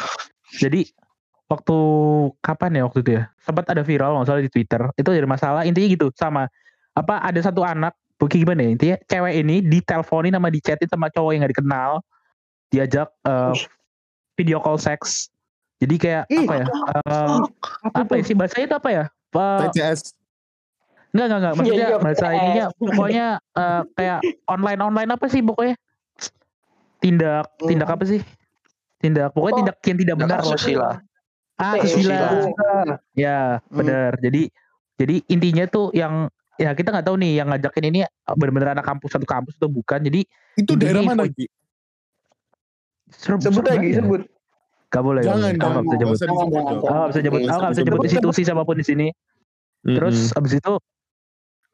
jadi 0.58 0.88
waktu 1.47 1.78
kapan 2.43 2.71
ya 2.80 2.84
waktu 2.88 3.00
itu 3.04 3.12
ya 3.19 3.23
sempat 3.43 3.65
ada 3.71 3.84
viral 3.84 4.15
nggak 4.19 4.28
salah 4.28 4.41
di 4.43 4.52
twitter 4.52 4.82
itu 4.95 5.10
jadi 5.12 5.28
masalah 5.28 5.62
intinya 5.63 5.88
gitu 5.88 6.08
sama 6.15 6.47
apa 6.95 7.19
ada 7.23 7.39
satu 7.39 7.63
anak 7.63 7.95
bukti 8.17 8.41
gimana 8.41 8.65
ya 8.65 8.69
intinya 8.73 8.97
cewek 9.06 9.34
ini 9.45 9.56
diteleponin 9.62 10.34
sama 10.34 10.50
dichatin 10.50 10.89
sama 10.89 11.08
cowok 11.13 11.32
yang 11.36 11.45
gak 11.45 11.54
dikenal 11.54 11.91
diajak 12.73 13.08
eh, 13.23 13.54
video 14.36 14.58
call 14.60 14.80
seks 14.82 15.30
jadi 15.78 15.95
kayak 15.95 16.23
Ih. 16.34 16.43
apa 16.47 16.54
ya 16.58 16.65
eh, 17.06 17.39
apa 17.93 18.12
ya 18.17 18.23
sih 18.26 18.36
bahasanya 18.36 18.65
itu 18.67 18.76
apa 18.80 18.89
ya 18.89 19.04
TCS. 19.30 20.17
Enggak, 21.13 21.26
enggak, 21.30 21.39
enggak. 21.39 21.54
Maksudnya 21.56 21.78
Iya, 21.78 21.88
iya, 21.88 21.97
bahasa 22.02 22.26
ininya 22.34 22.65
pokoknya 22.73 23.28
eh, 23.39 23.82
kayak 23.95 24.19
online-online 24.50 25.10
apa 25.13 25.26
sih 25.30 25.41
pokoknya? 25.45 25.76
Tindak, 26.97 27.45
tindak 27.60 27.88
apa 27.88 28.03
sih? 28.03 28.21
Tindak, 28.97 29.29
pokoknya 29.31 29.53
Oh, 29.53 29.57
tindak 29.62 29.75
yang 29.83 29.97
tidak 29.97 30.15
benar 30.17 30.39
lah. 30.39 30.45
asusila. 30.49 30.89
Ah, 31.55 31.73
TE. 31.73 31.81
asusila. 31.83 32.17
Asusila. 32.17 32.71
Ya, 33.13 33.39
benar. 33.67 34.12
Jadi 34.17 34.49
jadi 34.95 35.15
intinya 35.27 35.65
tuh 35.65 35.93
yang 35.93 36.25
ya 36.57 36.73
kita 36.73 36.89
nggak 36.89 37.05
tahu 37.05 37.17
nih 37.17 37.38
yang 37.38 37.47
ngajakin 37.47 37.86
ini 37.86 37.99
benar-benar 38.27 38.73
anak 38.73 38.86
kampus 38.86 39.13
satu 39.13 39.25
kampus 39.25 39.53
atau 39.55 39.69
bukan. 39.69 40.01
Jadi 40.01 40.25
Itu 40.55 40.73
daerah 40.73 41.05
mana, 41.05 41.29
Ki? 41.29 41.45
serem, 43.07 43.39
Sebut 43.39 43.63
lagi, 43.63 43.93
aja. 43.93 44.01
sebut. 44.01 44.21
Gak 44.88 45.03
boleh. 45.03 45.21
gak 45.21 45.38
Jangan. 45.38 45.53
Aku 45.53 45.69
nggak 45.69 45.83
bisa 45.83 46.25
nyebut. 46.25 46.49
Jangan, 46.49 46.73
Cok. 46.73 46.88
Aku 46.88 46.95
nggak 46.97 47.10
bisa 47.12 47.21
nyebut. 47.21 47.39
Nggak 47.39 47.53
Aku 47.53 47.62
bisa 47.67 47.77
nyebut 47.77 47.99
disebut. 47.99 48.07
institusi 48.10 48.41
siapa 48.41 48.63
pun 48.63 48.75
di 48.75 48.86
sini. 48.86 49.07
Terus 49.86 50.17
abis 50.33 50.53
itu 50.57 50.73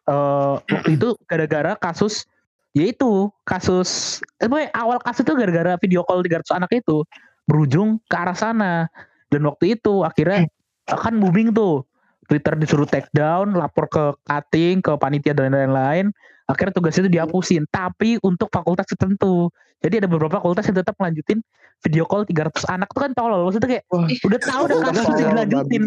eh 0.04 0.54
waktu 0.60 0.90
itu 0.92 1.10
gara-gara 1.24 1.72
kasus 1.74 2.28
yaitu 2.74 3.30
kasus 3.46 4.20
eh 4.42 4.50
awal 4.74 4.98
kasus 4.98 5.22
itu 5.22 5.34
gara-gara 5.38 5.78
video 5.78 6.02
call 6.02 6.26
300 6.26 6.58
anak 6.58 6.72
itu 6.74 7.06
berujung 7.46 8.02
ke 8.10 8.16
arah 8.16 8.36
sana. 8.36 8.90
Dan 9.30 9.46
waktu 9.50 9.78
itu 9.78 10.02
akhirnya 10.06 10.50
kan 10.90 11.18
booming 11.18 11.54
tuh. 11.54 11.86
Twitter 12.24 12.56
disuruh 12.56 12.88
take 12.88 13.12
down 13.12 13.52
lapor 13.52 13.86
ke 13.92 14.16
cutting 14.24 14.80
ke 14.80 14.96
panitia 14.96 15.36
dan 15.36 15.52
lain-lain. 15.52 16.10
Akhirnya 16.48 16.72
tugas 16.72 16.96
itu 16.96 17.12
dihapusin. 17.12 17.68
Tapi 17.68 18.16
untuk 18.24 18.48
fakultas 18.48 18.88
tertentu. 18.88 19.52
Jadi 19.84 20.00
ada 20.00 20.08
beberapa 20.08 20.40
fakultas 20.40 20.64
yang 20.72 20.80
tetap 20.80 20.96
melanjutin 20.96 21.44
video 21.84 22.08
call 22.08 22.24
300 22.24 22.64
anak. 22.72 22.88
Tuh 22.96 23.02
kan 23.04 23.12
tolol 23.12 23.44
maksudnya 23.44 23.70
kayak 23.70 23.84
Wah. 23.92 24.08
udah 24.08 24.40
tahu 24.40 24.62
udah 24.72 24.78
kasus 24.88 25.06
dilanjutin. 25.20 25.84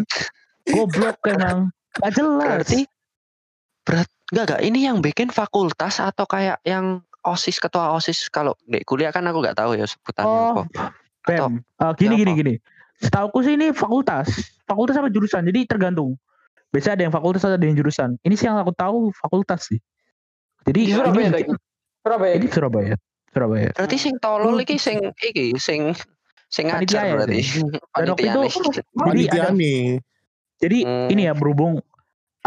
goblok 0.67 1.17
emang. 1.25 1.73
Gak 1.97 2.11
jelas. 2.13 2.61
Berarti 2.61 2.79
berat 3.87 4.07
enggak 4.35 4.43
enggak 4.51 4.61
ini 4.67 4.79
yang 4.83 4.97
bikin 4.99 5.31
fakultas 5.31 6.03
atau 6.03 6.27
kayak 6.27 6.59
yang 6.67 6.99
OSIS 7.23 7.63
ketua 7.63 7.95
OSIS 7.95 8.27
kalau 8.27 8.51
di 8.67 8.83
kuliah 8.83 9.11
kan 9.11 9.23
aku 9.23 9.39
nggak 9.39 9.55
tahu 9.55 9.79
ya 9.79 9.87
sebutannya 9.87 10.27
Oh, 10.27 10.63
apa. 10.67 10.91
Bem, 11.27 11.59
eh, 11.59 11.91
gini 11.95 12.15
siapa? 12.15 12.19
gini 12.23 12.31
gini. 12.35 12.53
Setauku 12.97 13.43
sih 13.43 13.59
ini 13.59 13.75
fakultas, 13.75 14.31
fakultas 14.63 14.95
sama 14.95 15.11
jurusan. 15.11 15.43
Jadi 15.43 15.67
tergantung. 15.67 16.15
Biasanya 16.71 16.95
ada 16.95 17.03
yang 17.07 17.13
fakultas 17.13 17.43
ada 17.43 17.59
yang 17.59 17.75
jurusan. 17.75 18.15
Ini 18.23 18.33
sih 18.35 18.47
yang 18.47 18.55
aku 18.55 18.71
tahu 18.71 19.11
fakultas 19.11 19.67
sih. 19.67 19.79
Jadi 20.63 20.87
Di 20.87 20.93
Surabaya 20.95 21.27
ini. 21.31 21.43
Surabaya. 21.99 22.33
ini 22.39 22.47
Surabaya, 22.47 22.93
Surabaya. 23.31 23.69
Berarti 23.75 23.97
sing 23.99 24.15
tolol 24.19 24.55
iki 24.63 24.79
sing 24.79 24.99
iki 25.19 25.55
sing 25.59 25.91
sing 26.47 26.71
ngajar 26.71 27.03
ya, 27.03 27.13
berarti. 27.19 27.39
Dan 27.95 28.07
waktu 28.15 28.23
itu, 28.23 28.71
jadi 29.03 29.21
ada, 29.35 29.51
nih. 29.51 29.99
jadi 30.57 30.77
Hmm. 30.87 31.07
ini 31.11 31.21
ya 31.27 31.33
berhubung 31.35 31.83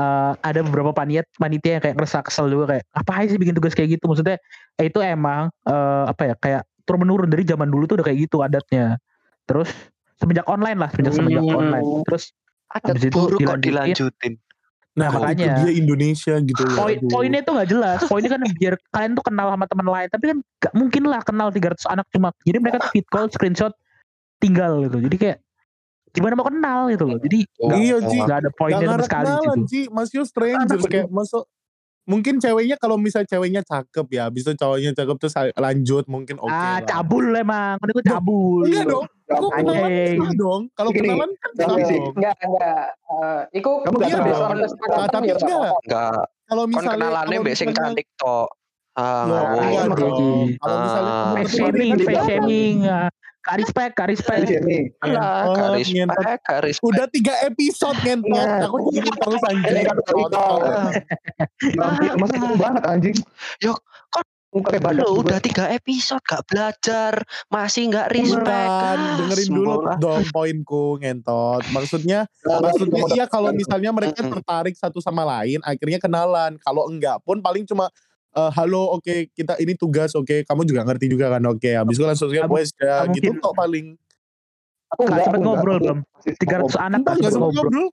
eh, 0.01 0.33
ada 0.41 0.61
beberapa 0.65 0.97
panitia 0.97 1.23
panitia 1.37 1.77
yang 1.77 1.83
kayak 1.85 1.95
ngerasa 2.01 2.25
kesel 2.25 2.49
juga 2.49 2.65
kayak 2.77 2.85
apa 2.97 3.29
sih 3.29 3.37
bikin 3.37 3.53
tugas 3.53 3.77
kayak 3.77 4.01
gitu 4.01 4.09
maksudnya 4.09 4.41
eh, 4.81 4.89
itu 4.89 4.99
emang 5.05 5.53
eh, 5.69 6.05
apa 6.09 6.23
ya 6.25 6.35
kayak 6.41 6.63
turun 6.89 7.05
menurun 7.05 7.29
dari 7.29 7.45
zaman 7.45 7.69
dulu 7.69 7.85
tuh 7.85 8.01
udah 8.01 8.07
kayak 8.09 8.19
gitu 8.25 8.41
adatnya 8.41 8.97
terus 9.45 9.69
semenjak 10.17 10.49
online 10.49 10.79
lah 10.81 10.89
semenjak 10.91 11.15
semenjak 11.15 11.45
Hmm. 11.45 11.61
online 11.61 11.85
terus 12.09 12.33
Adat 12.71 12.95
Habis 12.95 13.11
itu 13.11 13.19
buruk 13.19 13.39
kok 13.43 13.59
dilanjutin. 13.59 13.67
dilanjutin. 13.67 14.33
Nah, 14.95 15.09
makanya. 15.11 15.43
itu 15.43 15.51
dia 15.59 15.73
Indonesia 15.75 16.35
gitu 16.39 16.63
ya. 16.67 16.75
poin 16.79 16.99
poinnya 17.11 17.41
tuh 17.43 17.53
nggak 17.59 17.71
jelas 17.71 17.99
poinnya 18.07 18.31
kan 18.31 18.41
biar 18.59 18.75
kalian 18.95 19.13
tuh 19.19 19.25
kenal 19.27 19.47
sama 19.51 19.67
teman 19.67 19.87
lain 19.91 20.09
tapi 20.11 20.25
kan 20.31 20.39
gak 20.63 20.75
mungkin 20.79 21.03
lah 21.11 21.21
kenal 21.23 21.49
300 21.51 21.83
anak 21.91 22.07
cuma 22.15 22.31
jadi 22.47 22.59
mereka 22.63 22.79
tuh 22.83 22.91
feed 22.95 23.07
call 23.11 23.27
screenshot 23.27 23.75
tinggal 24.39 24.83
gitu 24.87 24.99
jadi 25.03 25.17
kayak 25.19 25.39
gimana 26.11 26.35
mau 26.35 26.45
kenal 26.45 26.81
gitu 26.89 27.05
loh 27.05 27.19
jadi 27.19 27.39
nggak 27.57 27.79
Iya, 27.79 27.97
Ji. 28.03 28.17
nggak 28.19 28.39
ada 28.39 28.49
Gak 28.49 28.57
poinnya 28.57 28.87
sama 28.89 29.03
sekali 29.03 29.25
kenalan, 29.25 29.41
gitu 29.41 29.61
Ji. 29.65 29.81
Masih 29.89 30.17
strangers 30.25 30.83
kayak 30.85 31.07
masuk 31.09 31.45
mungkin 32.03 32.35
ceweknya 32.37 32.75
kalau 32.75 32.97
misal 32.97 33.23
ceweknya 33.23 33.63
cakep 33.63 34.07
ya, 34.11 34.27
habis 34.27 34.43
itu 34.43 34.51
cowoknya 34.53 34.91
cakep 34.93 35.17
terus 35.17 35.31
lanjut 35.55 36.05
mungkin 36.05 36.37
oke 36.37 36.51
ah 36.51 36.59
lah. 36.75 36.79
cabul 36.83 37.31
emang 37.31 37.79
kan 37.79 37.87
itu 37.87 38.03
cabul 38.03 38.67
Enggak 38.67 38.85
dong. 38.85 39.07
Aku 39.31 39.47
kenalan 39.49 40.35
dong. 40.35 40.63
Kalau 40.75 40.91
kenalan 40.91 41.31
kan. 41.31 41.51
Enggak, 41.55 42.35
enggak. 42.41 42.87
Eh, 43.07 43.41
iku 43.55 43.71
Kamu 43.81 43.95
nggak 43.95 44.09
Iya 44.11 44.19
tahu. 44.19 45.07
tapi 45.07 45.27
ya, 45.29 45.35
enggak. 45.39 45.71
Enggak. 45.87 46.23
Kalau 46.43 46.63
Kon 46.63 46.69
misalnya 46.69 46.91
kenalannya 46.99 47.39
misalnya- 47.39 47.77
cantik 47.79 48.07
tok. 48.19 48.49
Ah, 48.91 49.23
enggak 49.23 49.43
ngawur. 49.47 49.95
dong. 49.95 50.47
Kalau 50.59 50.77
misalnya 50.83 51.15
Ah. 51.15 51.47
shaming 51.47 51.91
dia, 51.95 52.21
shaming 52.27 52.77
kak 53.41 53.57
respect 53.57 53.93
Nih, 54.63 54.93
Alah, 55.01 55.49
Oh, 55.49 55.55
garis 55.57 55.89
ngentot. 55.89 56.21
pek, 56.21 56.41
garis 56.45 56.77
Udah 56.81 57.07
tiga 57.09 57.35
episode 57.43 57.97
ngentot. 58.01 58.37
Iya. 58.37 58.67
Aku 58.69 58.77
jadi 58.93 59.11
terus 59.11 59.43
anjing. 59.43 59.87
Masa 62.17 62.35
kamu 62.37 62.57
banget 62.57 62.83
anjing? 62.85 63.17
Yo, 63.59 63.73
kok 64.11 64.25
juga. 64.51 65.07
udah 65.23 65.39
tiga 65.39 65.65
episode 65.71 66.23
gak 66.27 66.43
belajar, 66.45 67.13
masih 67.47 67.87
nggak 67.87 68.09
respect. 68.11 68.43
Bukan, 68.67 68.99
Ah, 68.99 69.17
dengerin 69.17 69.49
dulu 69.49 69.75
dong 69.97 70.23
poinku 70.29 70.85
ngentot. 70.99 71.63
Maksudnya, 71.71 72.27
maksudnya 72.43 73.03
iya 73.15 73.25
kalau 73.25 73.55
misalnya 73.55 73.95
mereka 73.95 74.21
tertarik 74.21 74.75
satu 74.75 74.99
sama 74.99 75.23
lain, 75.23 75.63
akhirnya 75.63 76.03
kenalan. 76.03 76.59
Kalau 76.59 76.91
enggak 76.91 77.23
pun 77.23 77.39
paling 77.39 77.63
cuma 77.63 77.89
eh, 78.33 78.51
halo, 78.53 78.95
oke 78.95 79.31
kita 79.31 79.59
ini 79.59 79.75
tugas, 79.75 80.15
oke 80.15 80.43
kamu 80.43 80.63
juga 80.63 80.83
ngerti 80.83 81.07
juga 81.07 81.31
kan, 81.31 81.43
oke. 81.45 81.71
Habis 81.71 81.97
itu 81.97 82.05
langsung 82.05 82.29
kayak 82.29 82.47
Kamu- 82.47 82.57
wes 82.57 82.69
ya 82.75 82.95
kamu 83.03 83.15
gitu 83.17 83.31
kok 83.37 83.55
paling. 83.55 83.87
Aku 84.91 85.01
Nggak 85.07 85.23
enggak. 85.23 85.41
ngobrol, 85.41 85.79
Bang. 85.79 85.99
Masih 86.15 86.35
300 86.37 86.75
anak 86.77 86.99
Enggak 86.99 87.15
gak 87.15 87.17
enggak 87.17 87.17
sempet 87.17 87.31
sempat 87.31 87.49
ngobrol 87.49 87.71
ngobrol. 87.71 87.89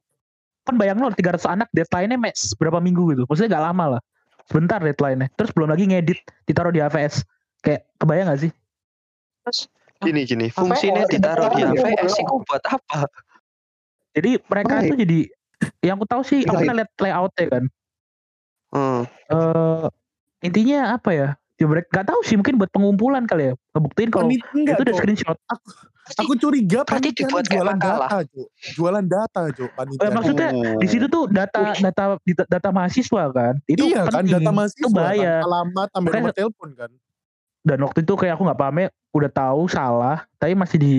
kan 0.67 0.75
bayang 0.75 0.97
lo 0.99 1.07
300 1.09 1.47
anak 1.47 1.67
deadline-nya 1.71 2.17
mes 2.19 2.39
berapa 2.53 2.83
minggu 2.83 3.15
gitu 3.15 3.23
maksudnya 3.23 3.55
gak 3.55 3.65
lama 3.71 3.85
lah 3.87 4.01
sebentar 4.43 4.83
deadline-nya 4.83 5.31
terus 5.31 5.55
belum 5.55 5.71
lagi 5.71 5.87
ngedit 5.87 6.19
ditaruh 6.43 6.75
di 6.75 6.83
AVS 6.83 7.23
kayak 7.63 7.87
kebayang 7.95 8.27
gak 8.27 8.41
sih 8.43 8.51
Gini 9.97 10.27
gini, 10.27 10.51
fungsinya 10.51 11.07
ditaruh 11.07 11.55
di 11.55 11.63
AVS. 11.63 12.19
Itu 12.19 12.43
buat 12.43 12.59
apa? 12.67 13.07
jadi 14.11 14.43
mereka 14.43 14.73
tuh 14.83 14.97
jadi 14.97 15.19
yang 15.79 15.95
aku 15.95 16.05
tahu 16.05 16.21
sih 16.21 16.43
aku 16.43 16.59
pernah 16.59 16.83
lihat 16.83 16.91
layoutnya 16.99 17.45
kan 17.47 17.63
Hmm. 18.67 19.01
eh 19.31 19.87
intinya 20.39 20.93
apa 20.93 21.09
ya 21.11 21.29
ya 21.57 21.65
mereka 21.65 21.89
gak 21.91 22.07
tahu 22.07 22.21
sih 22.21 22.37
mungkin 22.37 22.61
buat 22.61 22.69
pengumpulan 22.69 23.25
kali 23.25 23.49
ya 23.49 23.53
ngebuktiin 23.73 24.09
kalau 24.09 24.29
enggak, 24.29 24.77
itu 24.77 24.81
udah 24.83 24.95
screenshot 24.95 25.37
Aku 26.07 26.39
curiga 26.39 26.87
Berarti 26.87 27.11
panitia 27.11 27.27
dibuat 27.27 27.45
jualan 27.51 27.75
data, 27.75 28.23
Cuk. 28.23 28.47
Jualan 28.79 29.03
data, 29.03 29.41
panitia. 29.75 29.99
Eh, 29.99 30.11
maksudnya 30.15 30.49
Oh. 30.55 30.79
di 30.79 30.87
situ 30.87 31.05
tuh 31.05 31.27
data 31.27 31.75
data 31.75 32.15
data 32.47 32.69
mahasiswa 32.71 33.23
kan 33.27 33.59
itu 33.67 33.91
iya 33.91 34.07
kan 34.07 34.23
penting. 34.23 34.39
data 34.39 34.51
mahasiswa 34.55 34.79
itu 34.79 34.95
bahaya 34.95 35.35
kan, 35.35 35.47
alamat 35.51 35.87
sampai 35.91 36.11
nomor 36.15 36.31
telepon 36.31 36.69
kan. 36.73 36.91
dan 37.59 37.77
waktu 37.83 37.99
itu 38.07 38.13
kayak 38.15 38.39
aku 38.39 38.43
nggak 38.47 38.55
pahamnya 38.55 38.87
udah 39.11 39.27
tahu 39.29 39.61
salah 39.67 40.17
tapi 40.39 40.55
masih 40.55 40.77
di 40.79 40.93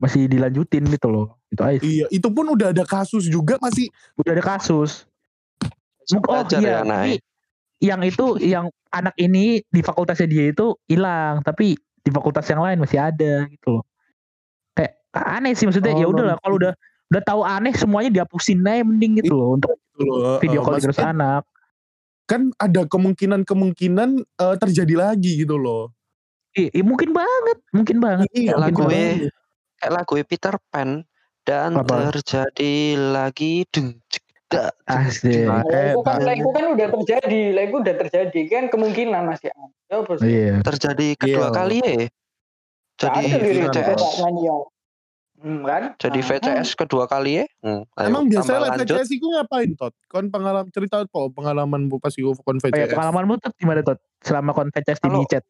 masih 0.00 0.24
dilanjutin 0.24 0.88
gitu 0.88 1.12
loh 1.12 1.36
itu 1.46 1.60
aja. 1.60 1.80
Iya, 1.84 2.06
itu 2.08 2.28
pun 2.32 2.46
udah 2.48 2.72
ada 2.72 2.84
kasus 2.88 3.28
juga 3.28 3.60
masih 3.60 3.92
udah 4.16 4.32
ada 4.32 4.44
kasus 4.48 5.04
Mungkin- 6.08 6.24
oh 6.24 6.40
Belajar 6.40 6.58
iya 6.58 6.76
ya. 6.80 7.20
Yang 7.82 7.98
itu 8.06 8.38
yang 8.38 8.70
anak 8.94 9.12
ini 9.18 9.58
di 9.66 9.80
fakultasnya 9.82 10.30
dia 10.30 10.54
itu 10.54 10.78
hilang 10.86 11.42
tapi 11.42 11.74
di 11.74 12.10
fakultas 12.14 12.46
yang 12.46 12.62
lain 12.62 12.78
masih 12.78 13.02
ada 13.02 13.50
gitu 13.50 13.78
loh 13.78 13.84
kayak 14.78 15.02
aneh 15.12 15.52
sih 15.58 15.66
maksudnya 15.66 15.92
Oh, 15.92 16.00
ya 16.00 16.06
udahlah 16.06 16.38
non- 16.38 16.42
kalau 16.46 16.56
udah 16.62 16.72
udah 17.12 17.22
tahu 17.26 17.40
aneh 17.42 17.74
semuanya 17.74 18.10
dihapusin 18.14 18.62
aja 18.64 18.86
mending 18.86 19.20
gitu 19.20 19.34
loh 19.34 19.58
untuk 19.58 19.74
gitu 19.98 20.08
loh. 20.08 20.38
video 20.38 20.62
Eh, 20.62 20.64
call 20.64 20.74
maksudnya 20.78 20.94
terus 20.94 21.02
anak 21.02 21.42
kan 22.30 22.54
ada 22.56 22.86
kemungkinan-kemungkinan 22.86 24.08
eh, 24.22 24.56
terjadi 24.56 24.94
lagi 24.94 25.42
gitu 25.42 25.58
loh. 25.58 25.90
Iya, 26.54 26.68
iya, 26.72 26.84
mungkin 26.84 27.10
banget 27.12 27.58
mungkin 27.74 27.96
banget 27.98 28.28
Iya, 28.32 28.56
lagu 28.60 28.84
eh 28.88 29.28
lagu 29.88 30.12
Peter 30.24 30.54
Pan 30.70 31.02
dan 31.42 31.80
Apa? 31.80 32.14
terjadi 32.14 32.96
lagi 33.10 33.66
dung 33.68 33.98
Lah, 34.52 34.70
Eh, 35.64 35.92
itu 35.92 36.00
kan, 36.02 36.18
lah, 36.20 36.34
itu 36.34 36.50
kan 36.52 36.64
udah 36.70 36.86
terjadi, 36.92 37.42
lah 37.50 37.62
itu 37.64 37.76
udah 37.78 37.94
terjadi 38.06 38.40
kan 38.46 38.64
kemungkinan 38.68 39.22
masih 39.24 39.48
ada. 39.50 39.66
Ya, 39.88 39.96
bos. 40.00 40.20
iya 40.20 40.54
terjadi 40.60 41.08
kedua 41.16 41.48
Iya. 41.48 41.54
kali 41.54 41.76
ya. 41.80 41.94
Jadi 42.96 43.20
Ada 43.24 43.38
VCS, 43.40 44.02
ya. 44.38 44.56
Hmm, 45.42 45.66
kan? 45.66 45.82
jadi 45.98 46.20
Nah, 46.22 46.28
VCS 46.28 46.68
kedua 46.78 47.04
kali 47.04 47.42
ya. 47.42 47.46
Hmm, 47.60 47.82
ayo, 47.98 48.06
Emang 48.06 48.30
live 48.30 48.46
lanjut. 48.46 48.94
VCS 48.94 49.10
itu 49.10 49.26
ngapain 49.26 49.70
tot? 49.74 49.90
Kon 50.06 50.30
pengalaman 50.30 50.70
cerita 50.70 51.02
apa 51.02 51.20
pengalaman 51.28 51.90
bu 51.90 51.98
pas 51.98 52.14
kon 52.14 52.30
Oh, 52.54 52.70
iya, 52.70 52.86
VCS? 52.86 52.94
pengalamanmu 52.94 53.34
tuh 53.42 53.50
gimana 53.58 53.82
tuh 53.82 53.98
selama 54.22 54.54
konfetes 54.54 54.96
di 54.96 55.08
Kalau- 55.08 55.26
chat 55.26 55.42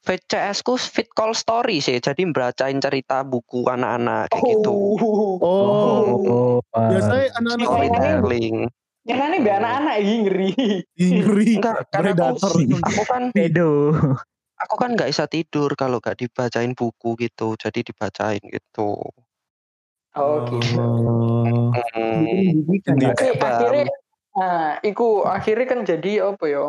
VCS 0.00 0.64
ku 0.64 0.80
fit 0.80 1.08
call 1.12 1.36
story 1.36 1.84
sih, 1.84 2.00
jadi 2.00 2.24
bacain 2.32 2.80
cerita 2.80 3.20
buku 3.20 3.68
anak-anak 3.68 4.32
kayak 4.32 4.44
gitu. 4.56 4.96
Oh. 4.96 5.36
Oh, 5.40 6.00
oh 6.24 6.56
biasanya 6.72 7.26
anak-anak 7.36 7.68
Oh, 7.68 7.76
ini 7.76 7.96
Storytelling. 7.98 8.56
Yang 9.04 9.20
aneh 9.20 9.38
be 9.44 9.50
anak-anak 9.52 9.96
ini 10.00 10.14
ngeri. 10.24 10.50
ngeri. 10.96 11.52
Enggak, 11.60 11.76
karena 11.92 12.10
aku, 12.16 12.48
aku 12.80 13.02
kan 13.08 13.22
pedo 13.32 13.72
aku 14.60 14.74
kan 14.76 14.90
nggak 14.92 15.08
bisa 15.08 15.24
tidur 15.24 15.72
kalau 15.72 15.98
nggak 16.04 16.20
dibacain 16.20 16.72
buku 16.76 17.16
gitu, 17.16 17.56
jadi 17.56 17.80
dibacain 17.80 18.40
gitu. 18.44 19.00
Oh, 20.16 20.36
gitu. 20.48 20.80
Oh. 20.80 21.72
Hmm. 21.72 22.66
Bang. 22.84 23.14
akhirnya 23.16 23.88
Nah, 24.30 24.78
iku 24.86 25.26
akhirnya 25.26 25.66
kan 25.66 25.80
jadi 25.82 26.12
apa 26.22 26.44
ya? 26.46 26.66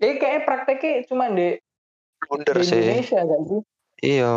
Jadi 0.00 0.12
kayak 0.16 0.40
prakteknya 0.48 0.92
cuma 1.06 1.28
di, 1.28 1.60
Blunder 2.26 2.56
sih. 2.62 2.78
Indonesia 2.78 3.18
gak 3.24 3.40
sih? 3.48 3.60
Iya. 4.02 4.34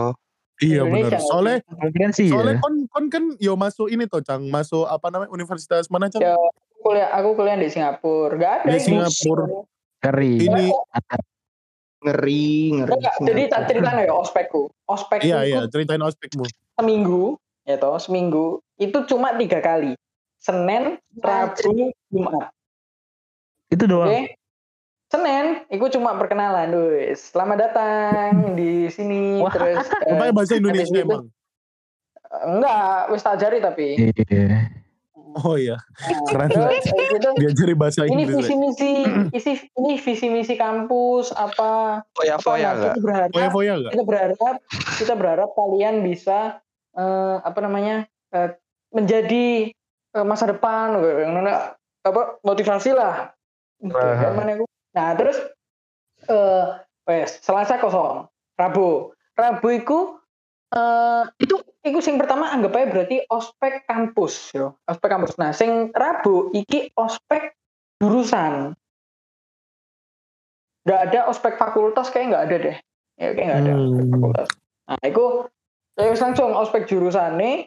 Iya 0.64 0.82
benar. 0.88 1.20
Soalnya 1.20 1.58
Mungkin 1.68 2.10
sih 2.16 2.32
soalnya 2.32 2.56
ya. 2.56 2.64
kon 2.64 2.76
kon 2.88 3.06
kan 3.12 3.24
yo 3.44 3.60
masuk 3.60 3.92
ini 3.92 4.08
toh 4.08 4.24
Cang, 4.24 4.48
masuk 4.48 4.88
apa 4.88 5.12
namanya 5.12 5.28
universitas 5.36 5.92
mana 5.92 6.08
Cang? 6.08 6.24
Ya, 6.24 6.40
kuliah 6.80 7.12
aku 7.12 7.36
kuliah 7.36 7.60
di 7.60 7.68
Singapura. 7.68 8.40
Gak 8.40 8.54
ada 8.64 8.72
Di. 8.72 8.80
Singapura. 8.80 9.46
Ngeri. 10.00 10.34
Ini 10.48 10.66
Ngeri, 12.06 12.70
ngeri. 12.70 12.94
Enggak, 13.02 13.16
jadi 13.18 13.42
tak 13.50 13.62
cerita 13.66 13.90
ya 13.98 14.14
ospekku. 14.14 14.70
Ospekku 14.86 15.26
iya 15.26 15.42
iya 15.42 15.66
ceritain 15.66 16.02
ospekmu. 16.06 16.46
seminggu, 16.78 17.42
ya 17.66 17.82
toh 17.82 17.98
seminggu 17.98 18.62
itu 18.78 19.02
cuma 19.10 19.34
tiga 19.42 19.58
kali. 19.58 19.98
Senin, 20.38 21.02
Rabu, 21.18 21.90
Jumat. 22.14 22.54
Itu 23.74 23.90
Oke. 23.90 23.92
doang. 23.92 24.14
Senin, 25.06 25.62
itu 25.70 25.86
cuma 25.92 26.18
perkenalan, 26.18 26.74
wis. 26.90 27.30
Selamat 27.30 27.58
datang 27.62 28.54
di 28.54 28.90
sini. 28.90 29.38
Wah. 29.44 29.54
Terus 29.54 29.86
eh, 30.02 30.12
Rupanya 30.12 30.34
bahasa 30.34 30.54
Indonesia 30.56 30.92
itu- 30.92 31.06
emang. 31.06 31.24
enggak, 32.36 32.76
wis 33.10 33.22
tak 33.22 33.38
ajari 33.38 33.58
tapi. 33.60 33.88
Iya. 34.12 34.68
Oh 35.36 35.60
iya, 35.60 35.76
Nah, 35.76 36.24
Keren. 36.28 36.48
terus 36.48 36.64
habis 36.72 36.88
itu, 37.12 37.30
diajari 37.36 37.76
bahasa 37.76 38.08
ini 38.08 38.24
Inggris. 38.24 38.40
visi 38.40 38.52
ya. 38.52 38.58
misi, 38.58 38.92
isi 39.34 39.52
ini 39.74 39.92
visi 40.00 40.28
misi 40.32 40.56
kampus 40.56 41.32
apa? 41.32 42.00
Foya 42.16 42.40
foya 42.40 42.72
enggak? 42.72 42.96
kita 42.96 43.04
berharap, 43.04 43.30
Foya-foya 43.30 43.72
enggak? 43.74 43.92
kita 43.92 44.04
berharap, 44.06 44.56
kita 44.96 45.14
berharap 45.14 45.50
kalian 45.54 45.96
bisa 46.02 46.64
eh, 46.94 47.36
apa 47.38 47.60
namanya 47.60 47.96
eh, 48.32 48.56
menjadi 48.90 49.76
eh, 50.12 50.26
masa 50.26 50.48
depan, 50.48 51.04
yang 51.04 51.36
mana 51.36 51.76
apa 52.00 52.22
motivasi 52.42 52.96
lah. 52.96 53.36
Wah. 53.82 53.92
Kayak 53.92 54.34
mana 54.34 54.52
aku? 54.56 54.65
Nah 54.96 55.12
terus 55.20 55.38
eh 56.26 56.66
wes 57.06 57.44
Selasa 57.44 57.78
kosong, 57.78 58.26
Rabu, 58.56 59.12
Rabu 59.36 59.68
itu 59.70 59.98
eh 60.72 61.24
itu 61.38 61.56
itu 61.86 62.00
sing 62.02 62.18
pertama 62.18 62.50
anggap 62.50 62.74
aja 62.74 62.88
berarti 62.90 63.18
ospek 63.30 63.86
kampus 63.86 64.56
yo, 64.56 64.80
ospek 64.90 65.10
kampus. 65.12 65.38
Nah 65.38 65.52
sing 65.54 65.92
Rabu 65.94 66.50
iki 66.56 66.90
ospek 66.96 67.54
jurusan. 68.02 68.74
Gak 70.86 71.02
ada 71.12 71.30
ospek 71.30 71.58
fakultas 71.58 72.14
kayak 72.14 72.34
nggak 72.34 72.46
ada 72.46 72.56
deh. 72.62 72.78
Ya 73.18 73.30
kayak 73.34 73.46
nggak 73.46 73.62
ada 73.62 73.74
ospek 73.74 74.04
Hmm. 74.06 74.14
fakultas. 74.14 74.50
Nah 74.86 75.02
itu 75.06 75.26
langsung 75.98 76.50
ospek 76.54 76.84
jurusan 76.86 77.38
nih. 77.42 77.66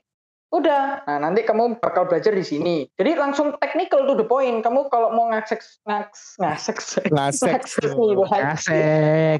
Udah, 0.48 1.04
nah 1.04 1.20
nanti 1.20 1.44
kamu 1.44 1.76
bakal 1.76 2.08
belajar 2.08 2.32
di 2.32 2.40
sini. 2.40 2.88
Jadi 2.96 3.20
langsung 3.20 3.60
technical 3.60 4.08
to 4.08 4.16
the 4.16 4.24
point. 4.24 4.64
Kamu 4.64 4.88
kalau 4.88 5.12
mau 5.12 5.28
ngakses 5.28 5.76
ngaks 5.84 6.40
ngakses 6.40 7.04
Ngasek. 7.12 7.52
ngakses 7.52 7.92
nilai, 7.92 8.40
Asek. 8.56 9.38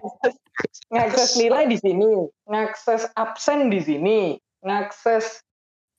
ngakses 0.93 1.31
nilai 1.41 1.65
di 1.65 1.81
sini, 1.81 2.29
ngakses 2.45 3.09
absen 3.17 3.73
di 3.73 3.81
sini, 3.81 4.21
ngakses 4.61 5.41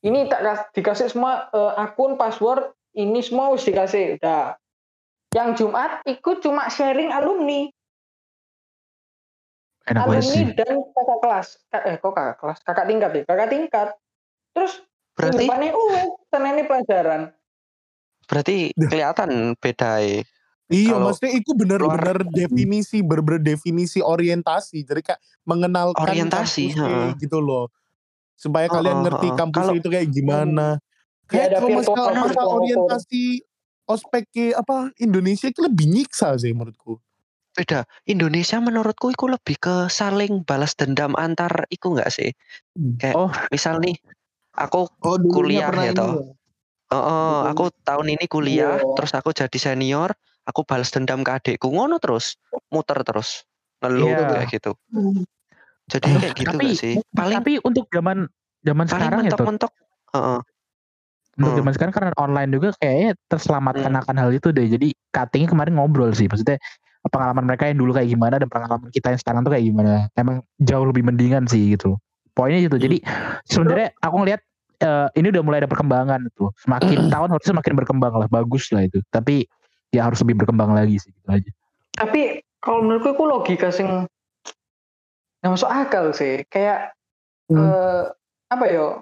ini 0.06 0.30
tak 0.30 0.46
kas- 0.46 0.70
dikasih 0.78 1.10
semua 1.10 1.50
eh, 1.58 1.74
akun 1.82 2.14
password 2.14 2.70
ini 2.94 3.26
semua 3.26 3.50
harus 3.50 3.66
dikasih. 3.66 4.22
Udah. 4.22 4.62
Yang 5.34 5.66
Jumat 5.66 6.06
ikut 6.06 6.38
cuma 6.46 6.70
sharing 6.70 7.10
alumni, 7.10 7.66
Enak 9.90 10.06
alumni 10.06 10.54
dan 10.54 10.86
kakak 10.94 11.18
kelas. 11.18 11.48
Eh 11.74 11.98
kok 11.98 12.14
kakak 12.14 12.38
kelas? 12.38 12.60
Kakak 12.62 12.86
tingkat 12.86 13.12
ya, 13.18 13.24
kakak 13.26 13.50
tingkat. 13.50 13.90
Terus 14.54 14.86
Berarti 15.20 15.44
depannya 15.46 15.70
uh, 15.76 16.50
ini 16.56 16.64
pelajaran. 16.64 17.22
berarti 18.30 18.56
kelihatan 18.78 19.30
beda 19.58 19.92
ya. 20.00 20.22
Iya, 20.70 21.02
maksudnya 21.02 21.34
itu 21.34 21.58
benar-benar 21.58 22.22
definisi, 22.30 23.02
benar-benar 23.02 23.42
definisi 23.42 24.06
orientasi. 24.06 24.86
Jadi 24.86 25.02
kayak 25.02 25.18
mengenalkan 25.42 26.06
Orientasi, 26.06 26.70
kampusnya 26.70 26.86
heeh. 26.86 27.10
gitu 27.18 27.42
loh. 27.42 27.74
Supaya 28.38 28.70
kalian 28.70 29.02
Heeh, 29.02 29.06
ngerti 29.10 29.28
kampusnya 29.34 29.66
Kalau- 29.74 29.82
itu 29.82 29.90
kayak 29.90 30.08
gimana. 30.14 30.68
Ya, 30.78 31.26
Kayak 31.26 31.46
ada 31.46 31.58
kalau 31.58 31.78
masalah, 31.82 32.54
orientasi 32.54 33.24
ospek 33.86 34.24
ke 34.30 34.46
apa 34.54 34.94
Indonesia 34.98 35.50
itu 35.50 35.66
lebih 35.66 35.90
nyiksa 35.90 36.38
sih 36.38 36.54
menurutku. 36.54 37.02
Beda. 37.58 37.90
Indonesia 38.06 38.62
menurutku 38.62 39.10
itu 39.10 39.26
lebih 39.26 39.58
ke 39.58 39.76
saling 39.90 40.46
balas 40.46 40.78
dendam 40.78 41.18
antar 41.18 41.66
iku 41.74 41.98
enggak 41.98 42.14
sih? 42.14 42.30
Kayak 43.02 43.18
Oh. 43.18 43.34
misal 43.50 43.82
nih 43.82 43.98
aku 44.60 44.92
Oh, 45.00 45.18
Kuliah 45.18 45.72
pernah 45.72 45.86
ya, 45.88 45.94
toh. 45.96 46.36
Oh, 46.90 46.98
oh, 46.98 47.40
aku 47.48 47.70
tahun 47.86 48.18
ini 48.18 48.26
kuliah, 48.26 48.82
Iya. 48.82 48.98
terus 48.98 49.14
aku 49.14 49.30
jadi 49.30 49.54
senior, 49.56 50.10
aku 50.44 50.66
balas 50.66 50.90
dendam 50.90 51.22
ke 51.22 51.32
adikku, 51.32 51.70
ngono 51.70 52.02
terus, 52.02 52.34
muter 52.74 52.98
terus, 53.06 53.46
ngeluh 53.80 54.10
Iya. 54.10 54.26
kayak 54.42 54.48
gitu. 54.50 54.72
Jadi 55.90 56.06
Eh, 56.10 56.18
kayak 56.20 56.34
gitu 56.38 56.50
tapi- 56.50 56.70
gak 56.74 56.82
sih? 56.82 56.94
Paling 57.14 57.38
Tapi 57.42 57.54
untuk 57.62 57.86
zaman 57.90 58.26
zaman 58.62 58.86
paling 58.86 58.90
sekarang 58.90 59.20
ya 59.22 59.30
tuh. 59.30 59.38
mentok-mentok. 59.38 59.72
Heeh. 60.18 60.40
Untuk 61.40 61.52
Hmm. 61.54 61.60
zaman 61.62 61.72
sekarang 61.78 61.94
karena 61.94 62.12
online 62.18 62.50
juga 62.52 62.70
kayaknya 62.78 63.10
terselamatkan 63.26 63.92
Hmm. 63.94 64.02
akan 64.02 64.16
hal 64.18 64.30
itu 64.34 64.48
deh. 64.50 64.68
Jadi 64.68 64.88
cuttingnya 65.10 65.50
kemarin 65.50 65.74
ngobrol 65.78 66.12
sih. 66.12 66.26
Maksudnya 66.26 66.58
pengalaman 67.06 67.46
mereka 67.48 67.70
yang 67.70 67.80
dulu 67.80 67.94
kayak 67.94 68.10
gimana 68.10 68.36
dan 68.42 68.50
pengalaman 68.50 68.90
kita 68.92 69.14
yang 69.14 69.22
sekarang 69.22 69.42
tuh 69.46 69.52
kayak 69.54 69.66
gimana. 69.66 70.10
Emang 70.14 70.42
jauh 70.60 70.86
lebih 70.86 71.06
mendingan 71.06 71.46
sih 71.46 71.78
gitu. 71.78 71.96
Poinnya 72.34 72.66
itu. 72.66 72.76
Jadi 72.76 72.98
sebenarnya 73.46 73.94
aku 73.98 74.16
ngelihat 74.20 74.42
eh, 74.80 75.08
ini 75.20 75.28
udah 75.32 75.44
mulai 75.44 75.60
ada 75.64 75.70
perkembangan 75.70 76.28
tuh. 76.36 76.52
Semakin 76.64 77.12
tahun 77.14 77.30
harusnya 77.36 77.52
semakin 77.56 77.74
berkembang 77.76 78.14
lah. 78.16 78.28
Bagus 78.32 78.72
lah 78.72 78.88
itu. 78.88 79.04
Tapi 79.12 79.46
ya 79.94 80.06
harus 80.08 80.22
lebih 80.24 80.46
berkembang 80.46 80.72
lagi 80.74 81.02
sih 81.02 81.12
gitu 81.12 81.28
aja. 81.30 81.52
Tapi 82.00 82.40
kalau 82.64 82.86
menurutku 82.86 83.16
itu 83.16 83.24
logika 83.26 83.70
sing 83.74 83.88
nggak 85.44 85.52
masuk 85.52 85.70
akal 85.70 86.12
sih. 86.16 86.44
Kayak 86.48 86.96
Hmm. 87.50 87.66
eh, 87.66 88.04
apa 88.54 88.66
yo? 88.70 89.02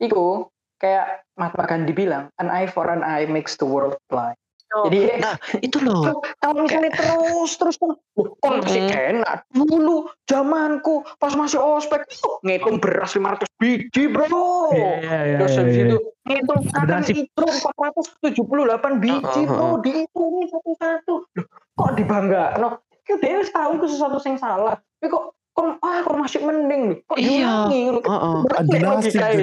Iku 0.00 0.48
kayak 0.80 1.28
Mahatma 1.36 1.68
Gandhi 1.68 1.92
bilang, 1.92 2.32
an 2.40 2.48
eye 2.48 2.66
for 2.66 2.88
an 2.88 3.04
eye 3.04 3.28
makes 3.28 3.60
the 3.60 3.68
world 3.68 3.94
blind. 4.08 4.34
Jadi 4.72 5.00
Nah, 5.20 5.36
itu 5.60 5.76
loh. 5.78 6.16
kalau 6.38 6.64
misalnya 6.64 6.90
terus 6.90 7.50
terus 7.54 7.76
kan, 7.76 7.92
"Loh, 8.16 8.32
kan 8.40 8.64
masih 8.64 8.80
enak 8.88 9.44
dulu 9.48 10.08
zamanku 10.24 11.04
pas 11.18 11.36
masih 11.36 11.60
ospek 11.60 12.08
oh, 12.24 12.40
ngitung 12.40 12.80
beras 12.80 13.12
500 13.12 13.44
biji 13.60 14.08
bro. 14.08 14.24
Iya, 14.72 15.44
Terus 15.44 15.52
habis 15.54 15.76
itu 15.76 15.96
ngitung 16.24 16.60
Ada 16.72 16.94
nasib. 16.98 17.14
itu 17.20 17.44
478 17.44 18.96
biji 18.96 19.40
bro 19.44 19.76
heeh. 19.76 19.80
dihitungin 19.84 20.46
satu-satu. 20.48 21.14
Kok 21.72 21.90
dibangga? 21.92 22.56
No, 22.56 22.80
kok 23.04 23.18
dia 23.20 23.44
tahu 23.44 23.70
itu 23.76 23.86
sesuatu 23.92 24.16
yang 24.24 24.40
salah. 24.40 24.80
Tapi 24.96 25.06
kok 25.06 25.24
kok 25.52 25.64
ah 25.84 26.00
kok 26.00 26.16
masih 26.16 26.40
mending. 26.40 27.04
Kok 27.04 27.16
Iya. 27.20 27.68
diulangi? 27.68 27.82
Heeh. 28.00 28.36
balik 28.40 28.72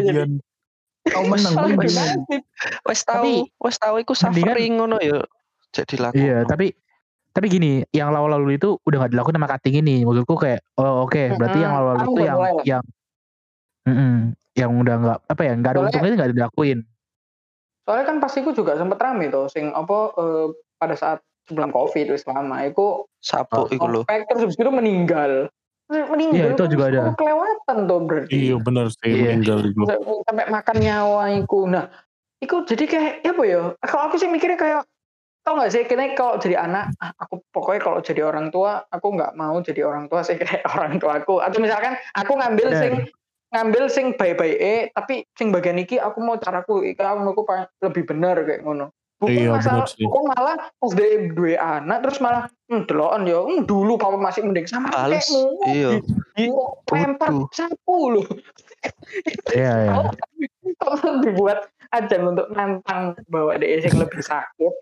Adu 0.10 0.49
Kau 1.08 1.24
menang 1.24 1.54
gue 1.56 1.88
Wes. 2.84 3.02
tahu, 3.08 3.48
wes 3.64 3.78
tahu 3.80 3.96
iku 4.04 4.12
suffering 4.12 4.78
ngono 4.78 5.00
ya. 5.00 5.24
Jadi 5.72 5.96
laku. 5.96 6.20
Iya, 6.20 6.44
tapi 6.44 6.76
tapi 7.30 7.46
gini, 7.48 7.86
yang 7.94 8.12
lalu-lalu 8.12 8.58
itu 8.58 8.76
udah 8.84 9.06
gak 9.06 9.14
dilakukan 9.16 9.38
sama 9.38 9.48
cutting 9.48 9.76
ini. 9.80 10.02
Maksudku 10.04 10.36
kayak, 10.36 10.60
oh 10.76 11.08
oke, 11.08 11.40
berarti 11.40 11.60
yang 11.62 11.72
Mm-mm. 11.72 11.86
lalu-lalu 11.88 12.04
itu 12.04 12.22
yang 12.26 12.38
mulai 12.38 12.52
lah. 12.52 12.66
yang 12.66 12.84
mm-mm, 13.86 14.14
yang 14.58 14.72
udah 14.76 14.96
nggak 15.00 15.20
apa 15.30 15.42
ya, 15.46 15.54
nggak 15.56 15.72
ada 15.72 15.78
Soalnya- 15.80 15.88
untungnya 15.96 16.18
nggak 16.20 16.32
dilakuin. 16.36 16.80
Soalnya 17.86 18.06
kan 18.06 18.18
pasti 18.20 18.38
aku 18.44 18.52
juga 18.54 18.76
sempet 18.76 18.98
rame 19.00 19.32
tuh, 19.32 19.46
sing 19.48 19.72
apa 19.72 19.98
eh, 20.14 20.48
pada 20.78 20.96
saat 20.98 21.20
sebelum 21.48 21.74
covid 21.74 22.06
wis 22.14 22.26
lama, 22.28 22.58
itu 22.66 23.08
Sabuk 23.24 23.72
iku 23.74 23.86
lho. 23.90 24.02
ospek 24.06 24.26
terus 24.30 24.54
itu 24.54 24.70
meninggal. 24.70 25.50
Meninggal 25.90 26.54
Iya, 26.54 26.54
itu 26.54 26.64
juga 26.70 26.86
ada. 26.94 27.02
kelewatan 27.18 27.78
tuh 27.90 28.00
berarti. 28.06 28.30
Iya 28.30 28.56
benar 28.62 28.86
sih 28.94 29.10
Iya. 29.10 29.34
meninggal 29.34 29.60
itu. 29.66 29.82
Sampai, 30.22 30.46
makan 30.46 30.78
nyawa 30.86 31.24
iku. 31.42 31.66
Nah, 31.66 31.90
iku 32.38 32.62
jadi 32.62 32.86
kayak 32.86 33.14
apa 33.26 33.44
ya? 33.44 33.62
Kalau 33.82 34.04
aku 34.06 34.22
sih 34.22 34.30
mikirnya 34.30 34.54
kayak 34.54 34.86
tau 35.42 35.58
gak 35.58 35.72
sih 35.74 35.82
kayaknya 35.88 36.14
kalau 36.14 36.38
jadi 36.38 36.62
anak 36.62 36.94
ah, 37.02 37.10
aku 37.18 37.42
pokoknya 37.50 37.82
kalau 37.82 38.00
jadi 38.06 38.22
orang 38.22 38.54
tua 38.54 38.86
aku 38.86 39.08
nggak 39.18 39.34
mau 39.34 39.58
jadi 39.66 39.82
orang 39.82 40.06
tua 40.06 40.22
sih 40.22 40.38
kayak 40.42 40.62
orang 40.68 41.02
tua 41.02 41.24
aku 41.26 41.42
atau 41.42 41.58
misalkan 41.58 41.98
aku 42.14 42.38
ngambil 42.38 42.70
sing 42.76 42.94
ngambil 43.50 43.84
sing 43.90 44.14
bye-bye 44.14 44.54
eh 44.62 44.94
tapi 44.94 45.26
sing 45.34 45.50
bagian 45.50 45.82
iki 45.82 45.98
aku 45.98 46.22
mau 46.22 46.38
caraku 46.38 46.86
iki 46.86 47.02
aku 47.02 47.18
menurutku 47.24 47.44
pa- 47.50 47.72
lebih 47.82 48.06
bener 48.06 48.46
kayak 48.46 48.62
ngono 48.62 48.94
bukan 49.20 49.36
Iya, 49.36 49.50
masalah 49.52 49.84
bener 49.84 49.92
sih. 49.92 50.04
bukan 50.08 50.24
malah 50.26 50.56
pas 50.72 50.92
dia 50.96 51.08
dua 51.30 51.54
anak 51.60 51.98
terus 52.02 52.18
malah 52.20 52.44
hmm, 52.66 52.82
deloken 52.88 53.22
ya 53.28 53.40
hmm, 53.44 53.62
dulu 53.68 53.94
papa 53.96 54.16
masih 54.16 54.42
mending 54.42 54.64
sama 54.66 54.88
ngono 54.90 55.20
Iya. 55.68 55.92
di 56.34 56.44
Waduh. 56.88 57.46
sapu 57.52 57.98
loh 58.16 58.26
Iya, 59.52 59.74
iya. 59.86 59.94
kalau 60.80 61.20
dibuat 61.20 61.60
aja 61.90 62.16
untuk 62.22 62.48
nantang 62.54 63.18
bahwa 63.28 63.60
dia 63.60 63.82
yang 63.82 64.00
lebih 64.00 64.24
sakit 64.24 64.74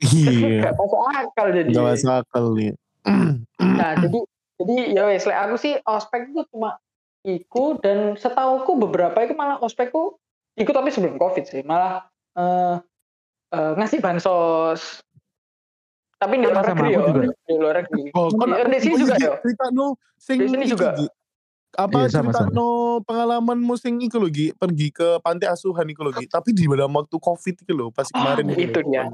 Iya. 0.00 0.60
gak 0.64 0.74
masuk 0.78 1.00
akal 1.10 1.46
jadi 1.50 1.68
Gak 1.68 1.84
masuk 1.84 2.10
akal 2.14 2.44
nih. 2.54 2.72
nah 3.80 3.92
jadi 3.96 4.18
jadi 4.60 4.74
ya 4.92 5.02
wes 5.04 5.24
like 5.24 5.40
aku 5.40 5.56
sih 5.56 5.74
ospek 5.82 6.30
itu 6.30 6.44
cuma 6.48 6.76
iku 7.20 7.76
dan 7.76 8.14
setauku 8.14 8.76
beberapa 8.78 9.16
itu 9.20 9.32
malah 9.32 9.56
ospekku 9.58 10.14
ikut 10.54 10.70
tapi 10.70 10.88
sebelum 10.88 11.16
covid 11.16 11.44
sih 11.44 11.60
malah 11.60 12.04
eh, 12.32 12.76
eh, 13.50 13.72
ngasih 13.76 13.98
bansos 13.98 15.02
Tapi 16.20 16.36
di 16.36 16.44
luar 16.44 16.64
negeri 16.68 16.90
ya. 16.92 16.98
juga. 17.00 17.22
Di 17.32 17.54
luar 17.56 17.74
negeri. 17.80 18.02
Oh, 18.12 18.28
di 18.28 18.78
sini 18.78 18.94
oh, 18.94 19.00
juga 19.00 19.14
ya? 19.16 19.32
Cerita 19.40 19.66
no 19.72 19.96
sing 20.20 20.36
Di 20.36 20.48
sini 20.52 20.64
juga. 20.68 20.92
Apa 21.70 22.04
Iya, 22.04 22.20
sama, 22.20 22.34
cerita 22.34 22.44
sama. 22.44 22.52
no 22.52 22.68
pengalamanmu 23.08 23.74
sing 23.80 23.96
iku 24.04 24.20
lho 24.20 24.28
Gi, 24.28 24.52
pergi 24.52 24.92
ke 24.92 25.16
panti 25.24 25.48
asuhan 25.48 25.88
iku 25.88 26.04
lho 26.04 26.12
Gi. 26.12 26.28
Tapi 26.28 26.52
di 26.52 26.68
dalam 26.68 26.92
waktu 26.92 27.16
Covid 27.16 27.64
iku 27.64 27.72
lho, 27.72 27.86
pas 27.88 28.04
kemarin 28.04 28.44
Ah, 28.44 28.52
iku 28.52 28.60
itu 28.68 28.80
dia. 28.84 29.04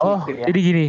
Oh, 0.00 0.20
Gitu 0.24 0.32
ya. 0.40 0.44
jadi 0.48 0.58
gini. 0.64 0.86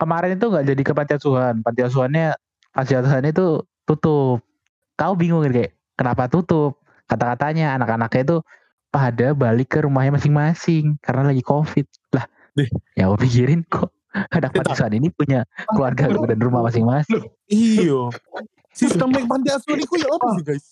Kemarin 0.00 0.40
itu 0.40 0.46
nggak 0.48 0.64
jadi 0.64 0.82
ke 0.82 0.92
panti 0.96 1.12
asuhan. 1.20 1.54
Panti 1.60 1.80
asuhannya 1.84 2.26
panti 2.72 2.92
asuhannya 2.96 3.30
itu 3.36 3.46
tutup. 3.84 4.40
Kau 4.96 5.12
bingung 5.12 5.44
kayak 5.44 5.76
kenapa 5.92 6.24
tutup? 6.32 6.80
Kata-katanya 7.04 7.76
anak-anaknya 7.76 8.22
itu 8.24 8.36
pada 8.88 9.36
balik 9.36 9.76
ke 9.76 9.84
rumahnya 9.84 10.16
masing-masing 10.16 10.96
karena 11.04 11.28
lagi 11.28 11.44
covid. 11.44 11.84
Ya 12.96 13.08
gue 13.08 13.18
pikirin 13.18 13.64
kok 13.66 13.88
anak 14.12 14.52
panti 14.52 14.70
asuhan 14.76 14.92
ini 14.92 15.08
punya 15.08 15.48
keluarga 15.72 16.04
dan 16.12 16.38
rumah 16.40 16.60
masing-masing. 16.68 17.24
Iya. 17.48 18.12
Sistem 18.72 19.12
yang 19.12 19.28
panti 19.28 19.48
asuhan 19.52 19.80
iku 19.80 19.94
ya 20.00 20.08
apa 20.12 20.26
sih 20.36 20.44
guys? 20.44 20.66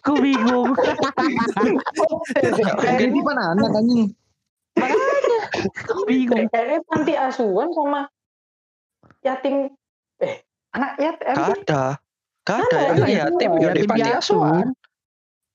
Aku 0.00 0.12
bingung. 0.20 0.72
Kayak 2.84 3.10
di 3.12 3.20
mana 3.24 3.56
anak 3.56 3.72
anjing? 3.72 4.12
Aku 5.88 6.04
bingung. 6.04 6.44
Kayaknya 6.52 6.80
panti 6.88 7.12
asuhan 7.16 7.68
sama 7.72 8.00
yatim 9.24 9.72
eh 10.20 10.44
anak 10.76 11.00
yatim 11.00 11.32
Gak 11.36 11.48
ada. 11.64 11.82
Gak 12.44 12.58
ada 12.60 12.76
Ada, 12.76 12.76
yang 12.84 13.00
ada. 13.00 13.08
yatim 13.32 13.50
ya 13.56 13.68
di 13.72 13.80
Yatim 13.80 13.88
panti 13.88 14.10
asuhan. 14.12 14.66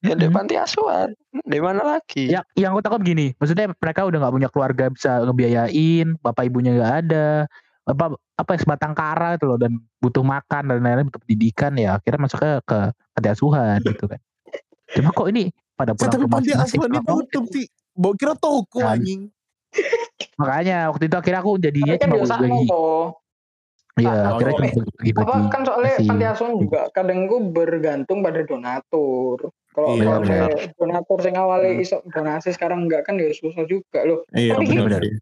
Ya 0.01 0.13
di 0.17 0.27
panti 0.33 0.55
asuhan. 0.57 1.09
Di 1.29 1.59
mana 1.61 1.81
lagi? 1.85 2.25
Ya, 2.25 2.41
yang 2.57 2.73
aku 2.73 2.81
takut 2.81 3.01
gini, 3.05 3.37
maksudnya 3.37 3.69
mereka 3.69 4.01
udah 4.09 4.17
nggak 4.17 4.33
punya 4.33 4.49
keluarga 4.49 4.85
bisa 4.89 5.21
ngebiayain, 5.29 6.17
bapak 6.25 6.49
ibunya 6.49 6.73
nggak 6.73 6.93
ada, 7.05 7.45
apa 7.85 8.17
apa 8.37 8.49
ya, 8.57 8.59
sebatang 8.65 8.93
kara 8.97 9.37
itu 9.37 9.45
loh 9.45 9.61
dan 9.61 9.77
butuh 10.01 10.25
makan 10.25 10.73
dan 10.73 10.81
lain-lain 10.81 11.09
butuh 11.13 11.21
pendidikan 11.21 11.77
ya, 11.77 12.01
akhirnya 12.01 12.19
masuknya 12.25 12.53
ke 12.65 12.79
panti 13.13 13.29
asuhan 13.29 13.77
gitu 13.85 14.05
kan. 14.09 14.19
Cuma 14.97 15.09
kok 15.13 15.27
ini 15.29 15.53
pada 15.77 15.93
pulang 15.93 16.09
tapi 16.09 16.25
ke 16.25 16.29
panti 16.33 16.51
asuhan 16.57 16.89
itu 16.97 17.05
tutup 17.05 17.45
sih. 17.53 17.65
Bawa 17.93 18.13
kira 18.17 18.33
toko 18.33 18.79
Kan. 18.81 18.97
anjing. 18.97 19.21
Makanya 20.39 20.89
waktu 20.89 21.11
itu 21.11 21.15
akhirnya 21.19 21.39
aku 21.45 21.51
jadinya 21.61 21.93
kan 21.99 22.09
cuma 22.09 22.25
kok. 22.65 23.07
Iya 23.99 24.11
Nah, 24.11 24.31
cuma 24.35 24.55
bagi-bagi. 24.57 25.11
Apa 25.13 25.33
kan 25.47 25.61
soalnya 25.61 25.95
panti 26.01 26.25
asuhan 26.25 26.53
juga 26.55 26.81
kadang 26.89 27.19
gue 27.25 27.39
bergantung 27.45 28.19
pada 28.19 28.41
donatur. 28.41 29.37
Kalau 29.69 29.87
Iya, 29.93 30.49
donatur 30.75 31.17
sing 31.21 31.35
awalnya 31.35 31.71
Hmm. 31.71 31.83
iso 31.83 31.97
donasi 32.05 32.49
sekarang 32.51 32.89
enggak 32.89 33.05
kan 33.05 33.15
ya 33.15 33.29
susah 33.29 33.63
juga 33.63 34.01
loh. 34.01 34.25
Iya 34.31 34.55
Tapi 34.55 34.65
benar 34.67 34.83
benar. 34.89 35.01
sih. 35.03 35.13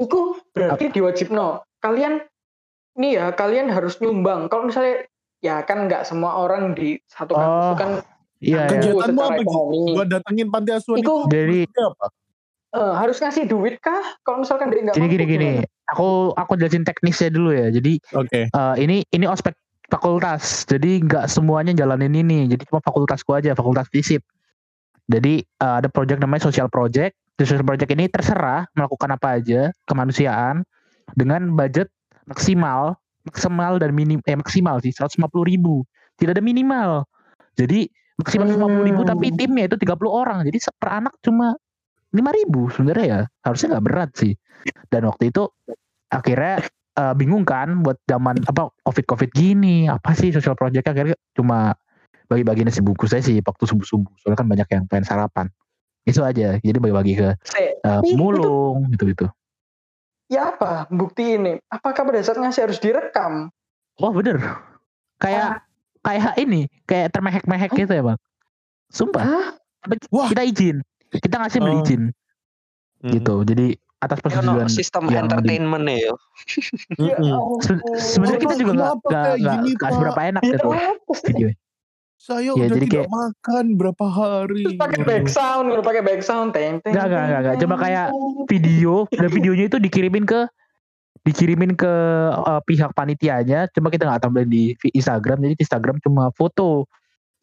Itu 0.00 0.18
berarti 0.50 0.84
diwajibno. 0.88 1.48
Kalian 1.78 2.24
nih 2.96 3.12
ya, 3.12 3.26
kalian 3.30 3.68
harus 3.68 4.00
nyumbang. 4.00 4.48
Kalau 4.48 4.66
misalnya 4.66 5.04
ya 5.40 5.62
kan 5.62 5.84
nggak 5.84 6.04
semua 6.04 6.36
orang 6.38 6.72
di 6.72 6.96
satu 7.06 7.32
kampus 7.32 7.66
Oh, 7.66 7.76
kan 7.76 7.90
Iya, 8.40 8.64
iya. 8.64 8.72
Kegiatanmu 8.72 9.20
apa 9.20 9.36
ekonomi. 9.36 9.92
Gua 9.92 10.06
datengin 10.08 10.48
panti 10.48 10.72
asuhan 10.72 10.96
Iku- 10.96 11.28
itu. 11.28 11.36
Jadi- 11.36 11.68
apa? 11.76 12.06
Eh, 12.70 12.94
harus 12.94 13.18
ngasih 13.18 13.50
duit 13.50 13.82
kah? 13.82 13.98
Kalau 14.22 14.46
misalkan 14.46 14.70
dia 14.70 14.78
nggak 14.80 14.94
Gini 14.94 15.02
mampu 15.02 15.14
gini 15.18 15.24
gini. 15.26 15.50
gimana? 15.58 15.90
Aku 15.90 16.08
aku 16.38 16.52
jelasin 16.54 16.86
teknisnya 16.86 17.34
dulu 17.34 17.50
ya. 17.50 17.66
Jadi 17.68 17.98
Oke. 18.14 18.46
eh, 18.46 18.74
ini 18.78 19.02
ini 19.10 19.26
ospek 19.26 19.58
fakultas. 19.90 20.62
Jadi 20.64 21.02
nggak 21.02 21.26
semuanya 21.26 21.74
jalanin 21.74 22.14
ini. 22.14 22.46
Jadi 22.46 22.62
cuma 22.70 22.78
fakultasku 22.78 23.34
aja, 23.34 23.58
fakultas 23.58 23.90
fisip. 23.90 24.22
Jadi 25.10 25.42
eh, 25.42 25.74
ada 25.82 25.90
project 25.90 26.22
namanya 26.22 26.46
social 26.46 26.70
project. 26.70 27.18
Di 27.34 27.42
social 27.42 27.66
project 27.66 27.90
ini 27.90 28.06
terserah 28.06 28.70
melakukan 28.78 29.18
apa 29.18 29.42
aja 29.42 29.74
kemanusiaan 29.90 30.62
dengan 31.18 31.50
budget 31.50 31.90
maksimal, 32.30 32.94
maksimal 33.26 33.82
dan 33.82 33.90
minim 33.90 34.22
eh 34.30 34.38
maksimal 34.38 34.78
sih 34.78 34.94
150 34.94 35.18
ribu. 35.42 35.82
Tidak 36.22 36.38
ada 36.38 36.44
minimal. 36.44 37.02
Jadi 37.58 37.90
maksimal 38.14 38.46
150 38.46 38.86
ribu 38.86 39.02
Hmm. 39.02 39.10
tapi 39.10 39.26
timnya 39.34 39.66
itu 39.66 39.74
30 39.74 40.06
orang. 40.06 40.46
Jadi 40.46 40.62
per 40.78 41.02
anak 41.02 41.18
cuma 41.18 41.58
5 42.10 42.38
ribu 42.42 42.70
sebenarnya 42.74 43.06
ya. 43.06 43.20
Harusnya 43.46 43.76
nggak 43.76 43.84
berat 43.86 44.10
sih. 44.18 44.32
Dan 44.90 45.06
waktu 45.06 45.30
itu 45.30 45.46
akhirnya 46.10 46.66
eh, 46.98 47.14
bingung 47.14 47.46
kan 47.46 47.86
buat 47.86 47.98
zaman 48.04 48.42
apa 48.50 48.74
covid 48.82 49.06
covid 49.06 49.30
gini 49.30 49.86
apa 49.86 50.10
sih 50.12 50.34
social 50.34 50.58
project 50.58 50.90
akhirnya 50.90 51.14
cuma 51.38 51.78
bagi-bagi 52.26 52.66
nasi 52.66 52.82
bungkus 52.82 53.14
saya 53.14 53.22
sih 53.22 53.38
waktu 53.42 53.62
subuh 53.66 53.86
subuh 53.86 54.12
soalnya 54.18 54.38
kan 54.42 54.48
banyak 54.50 54.68
yang 54.70 54.84
pengen 54.90 55.06
sarapan. 55.06 55.46
Itu 56.02 56.26
aja. 56.26 56.58
Jadi 56.58 56.78
bagi-bagi 56.82 57.12
ke 57.14 57.28
eh, 57.30 58.00
itu 58.02 58.14
pemulung 58.14 58.90
gitu 58.94 59.06
gitu 59.06 59.26
ya 60.30 60.54
apa? 60.54 60.86
Bukti 60.88 61.34
ini? 61.36 61.58
Apakah 61.66 62.06
pada 62.06 62.22
saat 62.22 62.38
ngasih 62.38 62.70
harus 62.70 62.78
direkam? 62.78 63.50
oh 64.00 64.14
bener. 64.14 64.38
Kayak 65.18 65.66
kayak 66.00 66.38
ini. 66.38 66.70
Kayak 66.86 67.12
termehek-mehek 67.12 67.70
gitu 67.74 67.92
ya 67.92 68.02
bang. 68.06 68.18
Sumpah. 68.88 69.22
Hah? 69.26 69.46
Wah. 70.12 70.28
kita 70.28 70.44
izin 70.44 70.84
kita 71.12 71.36
ngasih 71.36 71.58
beli 71.58 71.74
Oh. 71.74 71.82
izin 71.82 72.02
Mm. 73.00 73.12
gitu 73.16 73.34
jadi 73.42 73.66
atas 73.98 74.16
Ya, 74.16 74.20
no, 74.20 74.24
persetujuan 74.24 74.68
sistem 74.70 75.02
yang 75.06 75.24
di- 75.24 75.28
entertainment 75.28 75.84
ya. 75.84 75.96
Ya 76.96 77.16
Mm-mm. 77.16 77.32
ampun. 77.32 77.60
Se- 77.60 77.84
sebenarnya 78.12 78.40
kita 78.40 78.54
juga 78.56 78.72
nggak 78.72 78.92
nggak 79.74 79.90
seberapa 79.90 80.20
enak 80.22 80.42
Ya, 80.42 80.50
gitu 80.50 80.68
video 81.26 81.48
Saya 82.16 82.40
Ya, 82.44 82.52
udah 82.54 82.68
jadi 82.70 82.84
tidak 82.84 82.92
kayak- 83.00 83.10
makan 83.10 83.64
berapa 83.74 84.06
hari. 84.06 84.60
Terus 84.62 84.76
pakai 84.76 85.00
back 85.02 85.24
sound, 85.26 85.66
udah 85.70 85.80
pakai 85.80 86.02
back 86.02 86.20
sound, 86.20 86.52
teng 86.52 86.76
teng. 86.78 86.92
Nggak, 86.92 87.06
nggak, 87.06 87.24
nggak, 87.24 87.40
nggak. 87.40 87.56
Cuma 87.58 87.74
kayak 87.76 88.06
video 88.44 88.92
dan 89.10 89.28
videonya 89.30 89.64
itu 89.66 89.78
dikirimin 89.78 90.24
ke 90.24 90.40
dikirimin 91.22 91.72
ke 91.74 91.92
eh, 92.30 92.60
pihak 92.62 92.92
panitianya 92.92 93.68
cuma 93.70 93.88
kita 93.88 94.04
nggak 94.04 94.20
tampilin 94.20 94.48
di 94.48 94.64
Instagram 94.90 95.36
jadi 95.38 95.52
di 95.52 95.60
Instagram 95.60 95.96
cuma 95.98 96.28
foto 96.30 96.88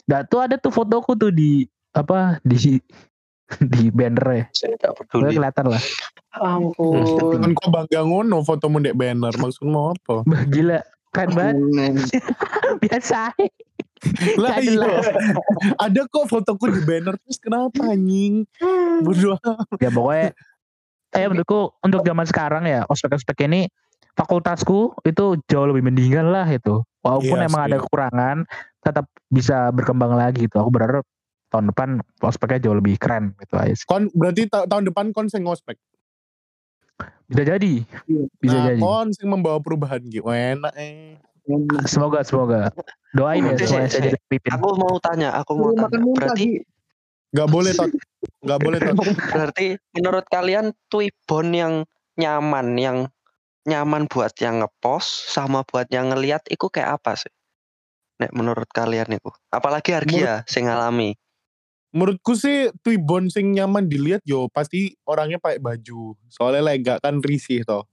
nah 0.04 0.22
tuh 0.24 0.40
ada 0.40 0.58
tuh 0.58 0.70
fotoku 0.70 1.14
tuh 1.14 1.30
di 1.30 1.62
apa 1.92 2.42
di 2.42 2.82
di 3.74 3.88
banner 3.92 4.26
ya 4.34 4.46
peduli. 4.94 5.36
kelihatan 5.40 5.66
lah 5.72 5.84
Ampun. 6.38 7.02
Kan 7.42 7.52
kok 7.58 7.70
bangga 7.74 8.06
ngono 8.06 8.46
fotomu 8.46 8.78
dek 8.78 8.94
banner 8.94 9.34
maksudmu 9.34 9.98
apa? 9.98 10.22
Bah, 10.30 10.44
gila 10.46 10.80
keren 11.16 11.32
banget 11.34 11.56
biasa 12.84 13.34
Lah 14.38 14.62
iya. 14.62 15.02
Ada 15.82 16.06
kok 16.06 16.30
fotoku 16.30 16.70
di 16.70 16.86
banner 16.86 17.18
terus 17.26 17.42
kenapa 17.42 17.90
anjing? 17.90 18.46
Berdua. 19.02 19.42
ya 19.82 19.90
pokoknya 19.90 20.38
eh 21.18 21.26
menurutku 21.26 21.74
untuk 21.82 22.06
zaman 22.06 22.28
sekarang 22.30 22.64
ya 22.70 22.86
ospek-ospek 22.86 23.50
ini 23.50 23.66
fakultasku 24.14 24.94
itu 25.02 25.42
jauh 25.50 25.66
lebih 25.66 25.82
mendingan 25.82 26.30
lah 26.30 26.46
itu 26.46 26.86
walaupun 27.02 27.38
Iya 27.42 27.48
emang 27.50 27.62
sih. 27.64 27.68
ada 27.74 27.78
kekurangan 27.82 28.38
tetap 28.86 29.06
bisa 29.34 29.72
berkembang 29.74 30.14
lagi 30.14 30.46
gitu 30.46 30.62
aku 30.62 30.70
berharap 30.70 31.06
tahun 31.48 31.72
depan 31.72 31.90
ospeknya 32.20 32.68
jauh 32.68 32.78
lebih 32.78 33.00
keren 33.00 33.34
gitu 33.40 33.56
aja 33.56 33.74
sih. 33.74 33.88
Kon 33.88 34.12
berarti 34.12 34.52
ta- 34.52 34.68
tahun 34.68 34.92
depan 34.92 35.16
kon 35.16 35.32
sing 35.32 35.48
ngospek. 35.48 35.80
bisa 37.28 37.44
jadi 37.44 37.84
bisa 38.40 38.56
nah, 38.56 38.66
jadi 38.72 38.80
kon 38.80 39.12
sing 39.12 39.28
membawa 39.28 39.60
perubahan 39.60 40.00
gitu. 40.08 40.28
Enak 40.32 40.74
eh. 40.80 41.20
semoga 41.88 42.24
semoga 42.28 42.62
doain 43.16 43.40
ya 43.40 43.56
semuanya 43.56 43.88
sih, 43.88 44.00
saya 44.00 44.12
jadi 44.12 44.20
pimpin 44.28 44.52
Aku 44.52 44.76
mau 44.76 44.96
tanya, 45.00 45.32
aku 45.40 45.52
mau 45.56 45.72
Makan 45.72 45.92
tanya. 45.92 46.04
muntah 46.04 46.36
Berarti. 46.36 46.50
Gak 47.36 47.50
boleh 47.52 47.72
tot. 47.76 47.92
Gak 48.44 48.60
boleh 48.64 48.80
tot. 48.80 48.96
berarti 49.36 49.68
menurut 49.96 50.26
kalian 50.28 50.66
Twibbon 50.88 51.48
yang 51.52 51.74
nyaman, 52.16 52.68
yang 52.80 52.98
nyaman 53.68 54.08
buat 54.08 54.32
yang 54.40 54.64
ngepost 54.64 55.32
sama 55.32 55.68
buat 55.68 55.88
yang 55.92 56.12
ngeliat 56.12 56.48
itu 56.48 56.72
kayak 56.72 57.00
apa 57.00 57.20
sih? 57.20 57.32
Nek 58.24 58.32
menurut 58.32 58.68
kalian 58.72 59.12
itu. 59.12 59.30
Apalagi 59.52 59.94
Argia 59.94 60.48
sing 60.48 60.68
ngalami. 60.68 61.16
Menurutku 61.96 62.36
sih 62.36 62.68
Twibbon 62.84 63.32
sing 63.32 63.56
nyaman 63.56 63.88
dilihat 63.88 64.20
yo 64.28 64.52
pasti 64.52 64.94
orangnya 65.08 65.40
pakai 65.40 65.64
baju. 65.64 66.14
Soalnya 66.28 66.64
lega 66.68 67.00
kan 67.00 67.24
risih 67.24 67.64
toh. 67.64 67.88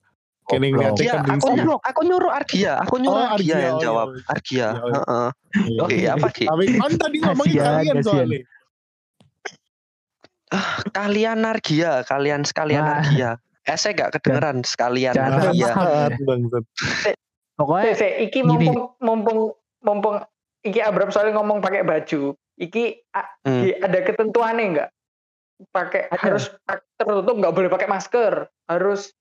Kene 0.44 0.76
ngeliatnya 0.76 1.24
kan 1.24 1.40
aku 1.40 1.56
risih. 1.56 1.78
aku 1.80 2.00
nyuruh 2.04 2.32
Argia, 2.34 2.72
aku 2.84 3.00
nyuruh 3.00 3.16
Oh, 3.16 3.32
Argia, 3.32 3.54
Argia, 3.56 3.64
yang 3.64 3.76
oh, 3.76 3.80
iya, 3.80 3.84
jawab. 3.86 4.06
iya. 4.12 4.24
Argia. 4.28 4.68
Iya, 4.68 4.70
heeh. 4.92 5.28
Oke, 5.80 5.96
apa 6.04 6.28
Ki? 6.28 6.44
Tapi 6.44 6.64
kan 6.76 6.92
tadi 7.00 7.16
ngomongin 7.24 7.56
kalian 7.64 7.96
soalnya. 8.04 8.40
Kalian 10.92 11.38
Argia, 11.48 11.92
kalian 12.04 12.42
sekalian 12.44 12.84
Wah. 12.84 13.00
Argia. 13.00 13.30
Eh, 13.64 13.76
saya 13.80 13.96
gak 13.96 14.20
kedengeran 14.20 14.60
sekalian 14.60 15.16
Jangan 15.16 15.40
Argia. 15.48 15.72
pokoknya 17.54 17.94
iki 18.20 18.42
mumpung 18.42 18.98
mumpung 19.00 19.38
mumpung 19.80 20.16
iki 20.64 20.80
Abram 20.80 21.12
soalnya 21.12 21.38
ngomong 21.38 21.60
pakai 21.60 21.84
baju. 21.84 22.34
Iki 22.56 22.84
Hmm. 23.44 23.62
ada 23.82 23.98
ketentuannya 24.02 24.64
enggak? 24.64 24.90
Pakai 25.70 26.10
Ada. 26.10 26.18
harus 26.18 26.44
tertutup 26.98 27.36
nggak 27.38 27.54
boleh 27.54 27.68
pakai 27.70 27.86
masker. 27.86 28.48
Harus 28.66 29.12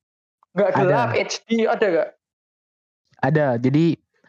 nggak 0.54 0.70
Ada. 0.70 0.80
gelap 0.80 1.10
HD 1.14 1.50
ada 1.66 1.86
nggak? 1.89 2.10
ada 3.24 3.46
jadi 3.56 3.86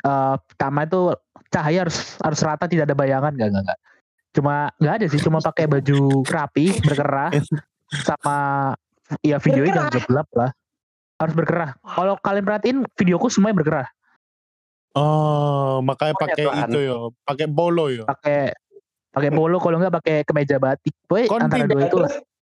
eh, 0.07 0.35
pertama 0.39 0.87
itu 0.87 1.13
cahaya 1.51 1.85
harus 1.85 2.15
harus 2.23 2.41
rata 2.47 2.65
tidak 2.71 2.87
ada 2.87 2.97
bayangan 2.97 3.35
nggak 3.35 3.49
nggak 3.51 3.63
nggak 3.67 3.79
cuma 4.35 4.71
nggak 4.79 4.95
ada 5.03 5.07
sih 5.11 5.19
cuma 5.19 5.43
pakai 5.43 5.67
baju 5.67 6.23
rapi 6.23 6.79
berkerah 6.79 7.35
sama 8.07 8.39
ya 9.27 9.43
videonya 9.43 9.83
jangan 9.83 10.03
gelap 10.07 10.29
lah 10.35 10.51
harus 11.15 11.35
berkerah. 11.39 11.71
Kalau 11.79 12.15
kalian 12.21 12.45
perhatiin 12.45 12.79
videoku 12.99 13.31
semuanya 13.31 13.57
berkerah. 13.63 13.89
Oh, 14.95 15.83
makanya 15.83 16.15
pakai 16.15 16.47
itu 16.47 16.79
yo, 16.87 17.11
pakai 17.27 17.51
polo 17.51 17.91
yo. 17.91 18.07
Pakai 18.07 18.55
pakai 19.11 19.31
polo 19.35 19.59
kalau 19.59 19.83
enggak 19.83 19.95
pakai 19.99 20.17
kemeja 20.23 20.63
batik. 20.63 20.95
Boy, 21.11 21.27
Kon 21.27 21.43
antara 21.43 21.67
dua 21.67 21.91
itu 21.91 21.99
lah. 21.99 22.13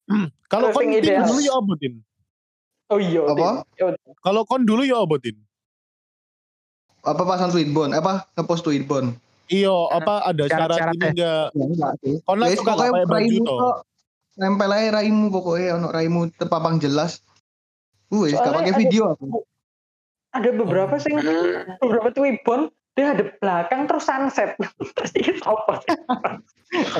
Kalau 0.51 0.73
Terus 0.73 0.81
kon 0.81 0.83
yang 0.89 0.93
tin 0.97 1.13
ideal. 1.13 1.25
dulu 1.29 1.39
yo 1.45 1.53
apa 1.61 1.73
tin? 1.77 1.93
Oh 2.89 2.97
iya. 2.97 3.21
Apa? 3.29 3.49
Kalau 4.25 4.41
kon 4.47 4.63
dulu 4.65 4.81
yo 4.81 5.05
apa 5.05 5.15
tin? 5.21 5.37
Apa 7.05 7.21
pasang 7.27 7.53
tweetbone? 7.53 7.93
Apa 7.93 8.25
ngepost 8.33 8.65
tweetbone? 8.65 9.13
Iyo, 9.49 9.85
apa 9.89 10.25
ada 10.29 10.45
syarat 10.49 10.77
Syarat-syaratnya. 10.77 10.97
ini 10.97 11.13
enggak? 11.13 11.45
Ya 11.53 11.65
enggak 11.69 11.91
sih. 12.01 12.13
Kon 12.25 12.37
lah 12.41 12.47
suka 12.57 12.71
pakai 12.73 13.05
baju 13.05 13.37
tok. 13.45 13.75
Nempel 14.39 14.71
aja 14.71 14.87
raimu 15.03 15.25
pokoknya 15.29 15.67
ono 15.75 15.87
raimu 15.91 16.21
terpapang 16.33 16.79
jelas. 16.79 17.19
Wes, 18.09 18.33
gak 18.33 18.55
pakai 18.55 18.73
video 18.79 19.13
aku. 19.13 19.43
Ada 20.29 20.49
beberapa 20.53 20.95
sing 21.01 21.17
beberapa 21.81 22.13
tweetbon 22.13 22.69
dia 22.93 23.15
ada 23.15 23.31
belakang 23.39 23.87
terus 23.87 24.05
sunset. 24.05 24.53
terus 24.95 25.11
ini 25.15 25.39
apa? 25.47 25.79
sih? 25.81 25.95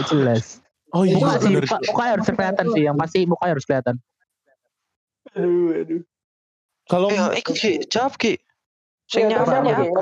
Jelas. 0.09 0.63
Oh 0.95 1.05
iya, 1.05 1.21
Muka 1.21 1.38
sih, 1.38 1.53
muka, 1.53 1.77
mukanya 1.86 2.11
harus 2.17 2.27
kelihatan 2.34 2.65
sih. 2.73 2.82
Yang 2.88 2.97
pasti 2.97 3.19
mukanya 3.30 3.51
harus 3.53 3.65
kelihatan. 3.67 3.95
Aduh, 5.38 5.69
aduh. 5.77 6.01
Kalau 6.89 7.07
Ya, 7.13 7.30
iku 7.38 7.53
Ki, 7.53 7.86
jawab 7.86 8.17
Ki. 8.17 8.41
Sing? 9.05 9.30
Apa, 9.30 9.61
Ki? 9.61 9.93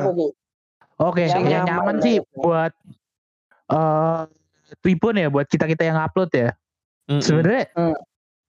Oke, 0.97 1.28
Yang 1.28 1.43
yang, 1.51 1.67
nyaman 1.67 1.67
nyaman 1.67 1.95
sih 1.99 2.17
buat 2.39 2.71
eh 3.67 4.21
Twibbon 4.84 5.19
ya, 5.19 5.28
buat 5.28 5.47
kita 5.47 5.67
kita 5.67 5.84
yang 5.88 5.99
upload 5.99 6.32
ya. 6.32 6.55
Mm-mm. 7.07 7.23
Sebenarnya 7.23 7.71
Hmm. 7.75 7.95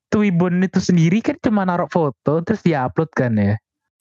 Twibbon 0.08 0.64
itu 0.64 0.80
sendiri 0.80 1.20
kan 1.20 1.36
cuma 1.42 1.68
naruh 1.68 1.90
foto 1.90 2.40
terus 2.42 2.62
diupload 2.64 3.10
kan 3.12 3.34
ya. 3.36 3.54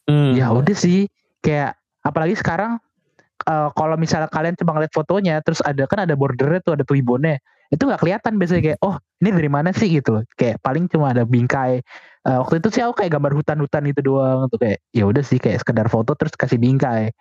Mm. 0.07 0.39
Ya 0.39 0.51
udah 0.55 0.75
sih, 0.75 1.11
kayak 1.43 1.75
apalagi 2.01 2.39
sekarang 2.39 2.79
eh, 3.43 3.69
kalau 3.75 3.95
misalnya 3.99 4.31
kalian 4.31 4.55
cuma 4.55 4.75
ngeliat 4.75 4.93
fotonya 4.95 5.43
terus 5.43 5.59
ada 5.61 5.83
kan 5.85 6.07
ada 6.07 6.15
bordernya 6.15 6.63
tuh 6.63 6.79
ada 6.79 6.87
Twibbonnya 6.87 7.43
itu 7.67 7.83
nggak 7.83 7.99
kelihatan 7.99 8.39
biasanya 8.39 8.63
kayak 8.63 8.79
oh 8.79 8.95
ini 9.19 9.29
dari 9.35 9.49
mana 9.51 9.69
sih? 9.75 9.91
gitu 9.91 10.23
kayak 10.39 10.63
paling 10.63 10.87
cuma 10.87 11.11
ada 11.11 11.27
bingkai. 11.27 11.83
Eh, 12.27 12.37
waktu 12.39 12.63
itu 12.63 12.67
sih 12.71 12.81
aku 12.83 13.03
kayak 13.03 13.11
gambar 13.19 13.31
hutan-hutan 13.35 13.83
itu 13.91 13.99
doang 14.03 14.47
tuh 14.51 14.59
kayak 14.59 14.79
ya 14.95 15.03
udah 15.07 15.23
sih 15.23 15.39
kayak 15.39 15.63
sekedar 15.63 15.87
foto 15.91 16.15
terus 16.15 16.33
kasih 16.39 16.59
bingkai. 16.59 17.11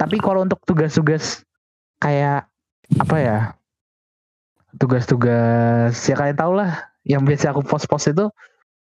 Tapi 0.00 0.16
kalau 0.20 0.44
untuk 0.48 0.60
tugas-tugas 0.64 1.44
kayak 2.00 2.48
apa 2.98 3.16
ya 3.20 3.38
tugas-tugas 4.80 5.92
ya 6.08 6.14
kalian 6.16 6.36
tau 6.36 6.52
lah 6.56 6.88
yang 7.04 7.22
biasa 7.22 7.52
aku 7.52 7.60
post-post 7.64 8.12
itu 8.16 8.26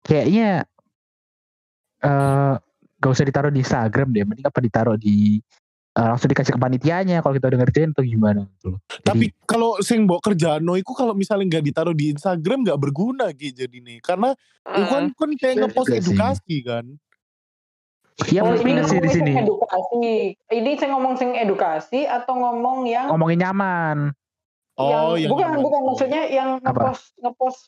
kayaknya 0.06 0.66
eh 2.04 2.54
gak 3.04 3.12
usah 3.12 3.22
ditaruh 3.22 3.52
di 3.52 3.60
Instagram 3.60 4.08
deh 4.08 4.24
mending 4.24 4.46
apa 4.46 4.58
ditaruh 4.58 4.96
di 4.96 5.36
eh, 5.92 6.06
langsung 6.06 6.26
dikasih 6.26 6.50
ke 6.50 6.58
panitianya 6.58 7.20
kalau 7.20 7.36
kita 7.36 7.46
udah 7.46 7.60
ngerjain 7.60 7.92
tuh 7.92 8.02
gimana 8.02 8.48
gitu 8.50 8.72
loh 8.72 8.80
Tapi 8.98 9.28
kalau 9.44 9.76
sing 9.78 10.08
mbok 10.08 10.24
kerjaan 10.24 10.58
no 10.58 10.74
iku 10.74 10.90
kalau 10.90 11.12
misalnya 11.12 11.44
nggak 11.50 11.64
ditaruh 11.66 11.92
di 11.92 12.10
Instagram 12.10 12.64
nggak 12.64 12.80
berguna 12.80 13.28
gitu 13.30 13.60
jadi 13.60 13.76
nih. 13.78 13.98
Karena 14.00 14.32
itu 14.66 14.84
kan 14.86 15.04
kan 15.12 15.30
kayak 15.34 15.52
Iya 15.52 15.60
ngepost 15.62 15.86
sih. 15.86 16.00
edukasi 16.00 16.56
kan. 16.62 16.84
ya 18.26 18.40
Oh, 18.40 18.54
ini 18.54 18.78
sih 18.80 18.98
di 18.98 19.10
sini 19.10 19.32
edukasi. 19.36 20.06
Ini 20.48 20.70
saya 20.74 20.90
ngomong 20.90 21.14
sing 21.14 21.34
edukasi 21.34 22.06
atau 22.06 22.32
ngomong 22.32 22.86
yang 22.86 23.10
ngomongin 23.10 23.38
nyaman 23.40 23.98
Oh, 24.74 25.14
yang 25.14 25.20
yang 25.20 25.30
bukan 25.30 25.46
nyaman. 25.48 25.62
bukan 25.62 25.80
maksudnya 25.84 26.22
yang 26.28 26.48
ngepost 26.58 27.14
ngepost 27.16 27.60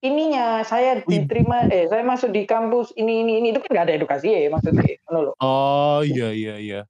ininya 0.00 0.64
saya 0.64 1.04
diterima 1.04 1.68
eh 1.68 1.84
saya 1.86 2.00
masuk 2.00 2.32
di 2.32 2.48
kampus 2.48 2.92
ini 2.96 3.20
ini 3.20 3.32
ini 3.38 3.46
itu 3.52 3.60
kan 3.60 3.70
gak 3.76 3.84
ada 3.88 3.94
edukasi 3.96 4.32
ya 4.32 4.48
maksudnya 4.48 4.84
loh. 5.12 5.36
Oh 5.38 6.00
iya 6.00 6.32
iya 6.32 6.54
iya. 6.56 6.80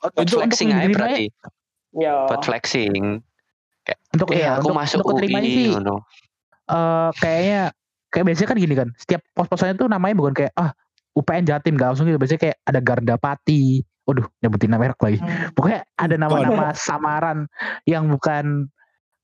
Oh, 0.00 0.08
Itu 0.12 0.40
untuk 0.40 0.48
flexing 0.48 0.72
aja 0.72 0.88
berarti. 0.88 1.24
Ya. 1.92 2.28
Buat 2.28 2.42
flexing. 2.44 3.20
untuk 3.86 4.28
Eh, 4.34 4.42
ya 4.42 4.58
aku 4.58 4.72
untuk, 4.72 4.76
masuk 4.76 4.98
untuk 5.06 5.16
UI 5.22 5.30
sih 5.46 5.68
ngono. 5.70 6.02
eh 6.66 7.10
kayaknya 7.22 7.60
kayak 8.10 8.24
biasanya 8.26 8.48
kan 8.50 8.58
gini 8.58 8.74
kan 8.74 8.88
setiap 8.98 9.20
pos-posannya 9.32 9.76
tuh 9.76 9.86
namanya 9.86 10.14
bukan 10.18 10.34
kayak 10.34 10.52
ah 10.58 10.74
UPN 11.14 11.46
Jatim 11.46 11.78
gak 11.78 11.94
langsung 11.94 12.08
gitu 12.08 12.18
biasanya 12.18 12.40
kayak 12.42 12.56
ada 12.64 12.80
Garda 12.82 13.14
Pati 13.14 13.84
waduh 14.02 14.26
nyebutin 14.40 14.70
nama 14.70 14.82
merek 14.82 14.98
lagi 14.98 15.18
Hmm. 15.18 15.54
pokoknya 15.54 15.80
ada 15.94 16.14
nama-nama 16.14 16.74
samaran 16.74 17.46
yang 17.86 18.06
bukan 18.06 18.66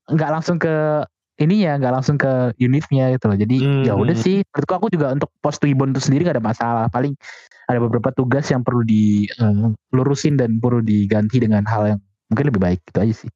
nggak 0.07 0.29
langsung 0.31 0.55
ke 0.55 1.03
ininya 1.35 1.81
nggak 1.81 1.93
langsung 1.93 2.15
ke 2.15 2.29
unitnya 2.57 3.09
gitu 3.11 3.25
loh 3.25 3.35
jadi 3.35 3.57
ya 3.83 3.93
udah 3.93 4.13
Hmm. 4.13 4.21
sih 4.21 4.45
menurutku 4.45 4.73
aku 4.75 4.87
juga 4.89 5.11
untuk 5.11 5.33
pos 5.39 5.57
Twibbon 5.57 5.89
itu 5.89 6.01
sendiri 6.01 6.23
gak 6.23 6.37
ada 6.37 6.45
masalah 6.45 6.85
paling 6.87 7.17
ada 7.65 7.79
beberapa 7.79 8.11
tugas 8.11 8.45
yang 8.47 8.61
perlu 8.61 8.85
dilurusin 8.85 10.37
dan 10.37 10.61
perlu 10.61 10.79
diganti 10.79 11.39
dengan 11.39 11.65
hal 11.65 11.83
yang 11.87 11.99
mungkin 12.27 12.45
lebih 12.53 12.61
baik 12.61 12.79
gitu 12.85 12.99
aja 12.99 13.13
sih 13.17 13.31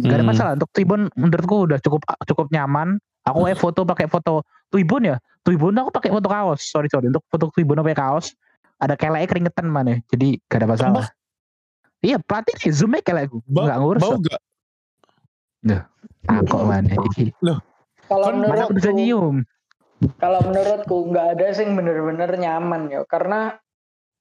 Gak 0.00 0.14
ada 0.14 0.24
Hmm. 0.24 0.30
masalah 0.32 0.52
untuk 0.54 0.68
Twibbon 0.70 1.12
menurutku 1.12 1.68
udah 1.68 1.76
cukup 1.78 2.00
cukup 2.24 2.48
nyaman. 2.48 2.96
Aku 3.28 3.44
eh 3.44 3.52
foto 3.52 3.84
pakai 3.84 4.08
foto 4.08 4.40
Twibbon 4.68 5.04
ya. 5.04 5.16
Twibbon 5.44 5.76
aku 5.76 5.92
pakai 5.92 6.08
foto 6.08 6.24
kaos. 6.24 6.64
Sorry 6.64 6.88
sorry 6.88 7.12
untuk 7.12 7.20
foto 7.28 7.52
Twibbon 7.52 7.84
pakai 7.84 8.00
kaos. 8.00 8.32
Ada 8.80 8.96
keleknya 8.96 9.28
keringetan 9.28 9.68
mana. 9.68 10.00
Jadi 10.08 10.40
gak 10.48 10.64
ada 10.64 10.68
masalah. 10.68 11.06
Iya 12.00 12.16
pelatih 12.16 12.56
nih 12.56 12.72
zoom 12.72 12.96
aja 12.96 13.04
kelekku. 13.04 13.44
Ba- 13.44 13.68
Gak 13.68 13.78
ngurus. 13.78 14.00
Bau 14.00 14.16
kok. 14.16 14.40
Takut 16.24 16.62
mana. 16.64 16.92
Kalau 18.08 18.24
Kan 18.24 18.34
menurut 18.40 18.72
bisa 18.72 18.90
nyium. 18.90 19.44
kalau 20.22 20.38
menurutku 20.46 21.10
nggak 21.10 21.26
ada 21.34 21.46
sing 21.50 21.74
bener-bener 21.74 22.30
nyaman 22.38 22.86
ya 22.86 23.02
karena 23.04 23.58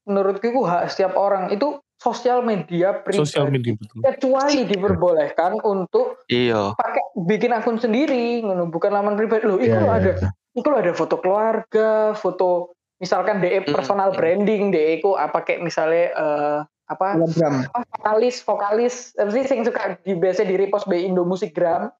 menurutku 0.09 0.49
itu 0.49 0.65
hak 0.65 0.89
setiap 0.89 1.13
orang 1.13 1.53
itu 1.53 1.77
sosial 2.01 2.41
media 2.41 2.97
pribadi 2.97 3.21
Sosial 3.21 3.53
media 3.53 3.77
betul. 3.77 4.01
kecuali 4.01 4.65
diperbolehkan 4.65 5.61
untuk 5.61 6.25
Iya. 6.25 6.73
pakai 6.73 7.03
bikin 7.21 7.53
akun 7.53 7.77
sendiri 7.77 8.41
ngono, 8.41 8.69
bukan 8.69 8.89
laman 8.89 9.13
pribadi 9.13 9.45
loh 9.45 9.61
itu 9.61 9.69
loh 9.69 9.93
iya, 9.93 10.01
ada 10.01 10.11
iya. 10.17 10.29
itu 10.53 10.65
loh 10.65 10.79
ada 10.81 10.93
foto 10.97 11.15
keluarga 11.21 11.89
foto 12.13 12.73
misalkan 12.97 13.37
DE 13.37 13.61
Mm. 13.61 13.69
personal 13.69 14.09
branding 14.13 14.73
DE 14.73 14.97
ku 14.97 15.13
apa 15.13 15.45
kayak 15.45 15.61
misalnya 15.61 16.05
eh, 16.09 16.59
apa? 16.87 17.19
Telegram. 17.19 17.53
apa 17.67 17.79
vokalis 17.99 18.35
vokalis. 18.41 18.95
Apa 19.19 19.29
sih 19.31 19.43
yang 19.43 19.67
suka 19.67 19.99
di 20.01 20.13
biasa 20.15 20.47
di 20.47 20.55
repost 20.55 20.87
by 20.87 21.03
Indo 21.03 21.27
Musikgram 21.27 21.91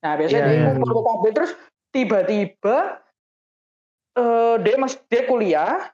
nah 0.00 0.16
biasanya 0.16 0.48
Iya, 0.48 0.72
dia 0.72 0.80
foto 0.80 1.00
kabeh 1.04 1.30
terus 1.36 1.52
tiba-tiba 1.92 2.76
eh 4.16 4.54
dia 4.64 4.74
mas 4.80 4.96
dia 5.10 5.22
kuliah. 5.28 5.92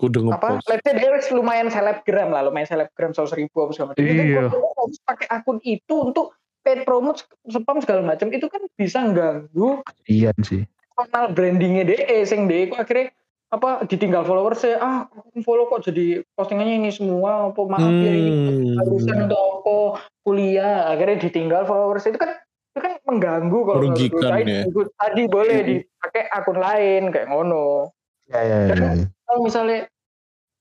Kudu 0.00 0.32
apa? 0.32 0.56
let's 0.64 0.80
say 0.80 0.96
dia 0.96 1.12
lumayan 1.36 1.68
selebgram 1.68 2.32
lah 2.32 2.48
lumayan 2.48 2.64
selebgram 2.64 3.12
seratus 3.12 3.36
ribu 3.36 3.68
apa 3.68 3.76
segala 3.76 3.88
macam. 3.92 4.00
Itu 4.00 4.22
Iya. 4.24 4.42
harus 4.48 4.98
pakai 5.04 5.26
akun 5.28 5.60
itu 5.60 5.94
untuk 6.00 6.32
paid 6.64 6.88
promote 6.88 7.24
spam 7.44 7.84
segala 7.84 8.04
macam 8.04 8.32
itu 8.32 8.48
kan 8.48 8.62
bisa 8.76 9.04
ganggu 9.12 9.84
Iya 10.08 10.32
sih. 10.40 10.64
personal 10.96 11.32
brandingnya 11.32 11.84
DE 11.88 12.18
sing 12.28 12.44
DE 12.48 12.68
kok 12.72 12.84
akhirnya 12.84 13.12
apa 13.50 13.82
ditinggal 13.84 14.22
followers 14.22 14.62
saya 14.62 14.78
ah 14.78 14.96
aku 15.06 15.42
follow 15.42 15.66
kok 15.66 15.82
jadi 15.82 16.22
postingannya 16.32 16.78
ini 16.78 16.90
semua 16.90 17.50
apa 17.50 17.60
maaf 17.60 17.82
ya 17.82 18.12
ini 18.12 18.30
Hmm. 18.30 18.78
harusan 18.78 19.26
untuk 19.26 19.38
apa 19.60 19.76
kuliah 20.22 20.86
akhirnya 20.88 21.18
ditinggal 21.20 21.62
followers 21.64 22.06
itu 22.06 22.14
kan 22.14 22.30
itu 22.70 22.78
kan 22.78 22.92
mengganggu 23.02 23.58
kalau. 23.60 23.82
Merugikan 23.82 24.22
Tadi- 24.22 24.46
ya. 24.46 24.62
tadi 24.94 25.22
boleh 25.26 25.58
dipakai 25.60 26.22
akun 26.30 26.56
lain 26.56 27.02
kayak 27.10 27.26
ngono 27.26 27.90
Iya 28.30 28.40
iya 28.40 28.56
iya. 28.64 28.74
iya. 28.94 29.04
kalau 29.26 29.40
misalnya 29.42 29.78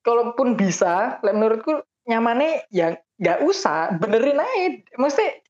kalaupun 0.01 0.57
bisa 0.57 0.93
menurutku 1.21 1.85
nyamannya 2.03 2.65
ya 2.67 2.97
nggak 3.15 3.45
usah 3.45 3.93
benerin 3.95 4.41
aja 4.41 4.67
mesti 4.95 5.45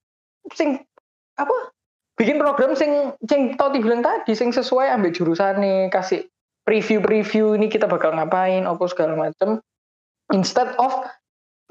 sing 0.52 0.84
apa 1.36 1.72
bikin 2.20 2.36
program 2.36 2.76
sing 2.76 3.16
sing 3.24 3.56
tau 3.56 3.72
dibilang 3.72 4.04
tadi 4.04 4.36
sing 4.36 4.52
sesuai 4.52 4.92
ambil 4.92 5.16
jurusan 5.16 5.56
nih 5.58 5.88
kasih 5.88 6.28
preview-preview 6.70 7.58
ini 7.58 7.66
kita 7.66 7.90
bakal 7.90 8.14
ngapain 8.14 8.70
apa 8.70 8.84
segala 8.86 9.18
macem 9.18 9.58
instead 10.30 10.70
of 10.78 10.94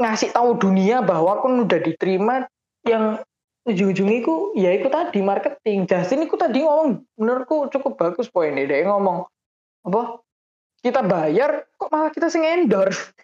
ngasih 0.02 0.34
tahu 0.34 0.58
dunia 0.58 0.98
bahwa 1.06 1.38
aku 1.38 1.62
udah 1.62 1.78
diterima 1.78 2.50
yang 2.82 3.22
ujung-ujungnya 3.62 4.26
itu 4.26 4.34
ya 4.58 4.74
itu 4.74 4.90
tadi 4.90 5.22
marketing 5.22 5.86
Justin 5.86 6.26
itu 6.26 6.34
tadi 6.34 6.66
ngomong 6.66 7.06
menurutku 7.14 7.70
cukup 7.70 7.94
bagus 7.94 8.26
poinnya 8.26 8.66
dia 8.66 8.82
ngomong 8.90 9.22
apa 9.86 10.18
kita 10.82 11.06
bayar 11.06 11.70
kok 11.78 11.90
malah 11.94 12.10
kita 12.10 12.26
sing 12.26 12.42
endorse 12.42 13.14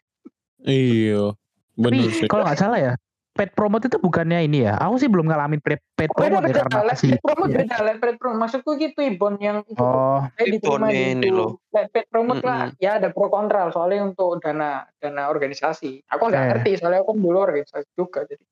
Iya. 0.64 1.37
Tapi 1.77 1.99
sih. 2.09 2.27
kalau 2.27 2.49
nggak 2.49 2.59
salah 2.59 2.79
ya, 2.81 2.93
paid 3.35 3.51
promote 3.53 3.91
itu 3.91 3.99
bukannya 3.99 4.47
ini 4.47 4.70
ya. 4.70 4.78
Aku 4.78 4.95
sih 4.97 5.11
belum 5.11 5.26
ngalamin 5.26 5.59
paid, 5.59 5.82
paid 5.99 6.11
promote 6.14 6.47
ya 6.47 6.55
karena 6.55 6.78
beda, 6.78 6.87
masih. 6.87 7.11
paid 7.11 7.22
promote 7.26 7.51
iya. 7.51 7.59
beda, 7.66 7.76
like 7.82 7.99
paid 7.99 8.16
promote. 8.22 8.41
Maksudku 8.47 8.70
gitu 8.78 8.99
Ibon 9.03 9.35
yang 9.43 9.59
itu 9.66 9.82
Oh, 9.82 10.22
saya 10.39 10.47
diterima 10.47 10.87
Ibon 10.87 10.95
di 10.95 11.03
ini 11.03 11.26
itu. 11.26 11.35
loh. 11.35 11.51
Like 11.74 11.91
paid 11.91 12.07
promote 12.07 12.43
lah, 12.47 12.70
Mm-mm. 12.70 12.78
ya 12.78 12.91
ada 13.03 13.09
pro 13.11 13.26
kontra 13.26 13.66
soalnya 13.74 14.07
untuk 14.07 14.39
dana 14.39 14.87
dana 15.03 15.22
organisasi. 15.26 16.07
Aku 16.07 16.22
nggak 16.30 16.43
Eh. 16.43 16.49
ngerti 16.55 16.70
soalnya 16.78 17.03
aku 17.03 17.12
dulu 17.18 17.39
organisasi 17.43 17.91
juga 17.99 18.22
jadi. 18.22 18.45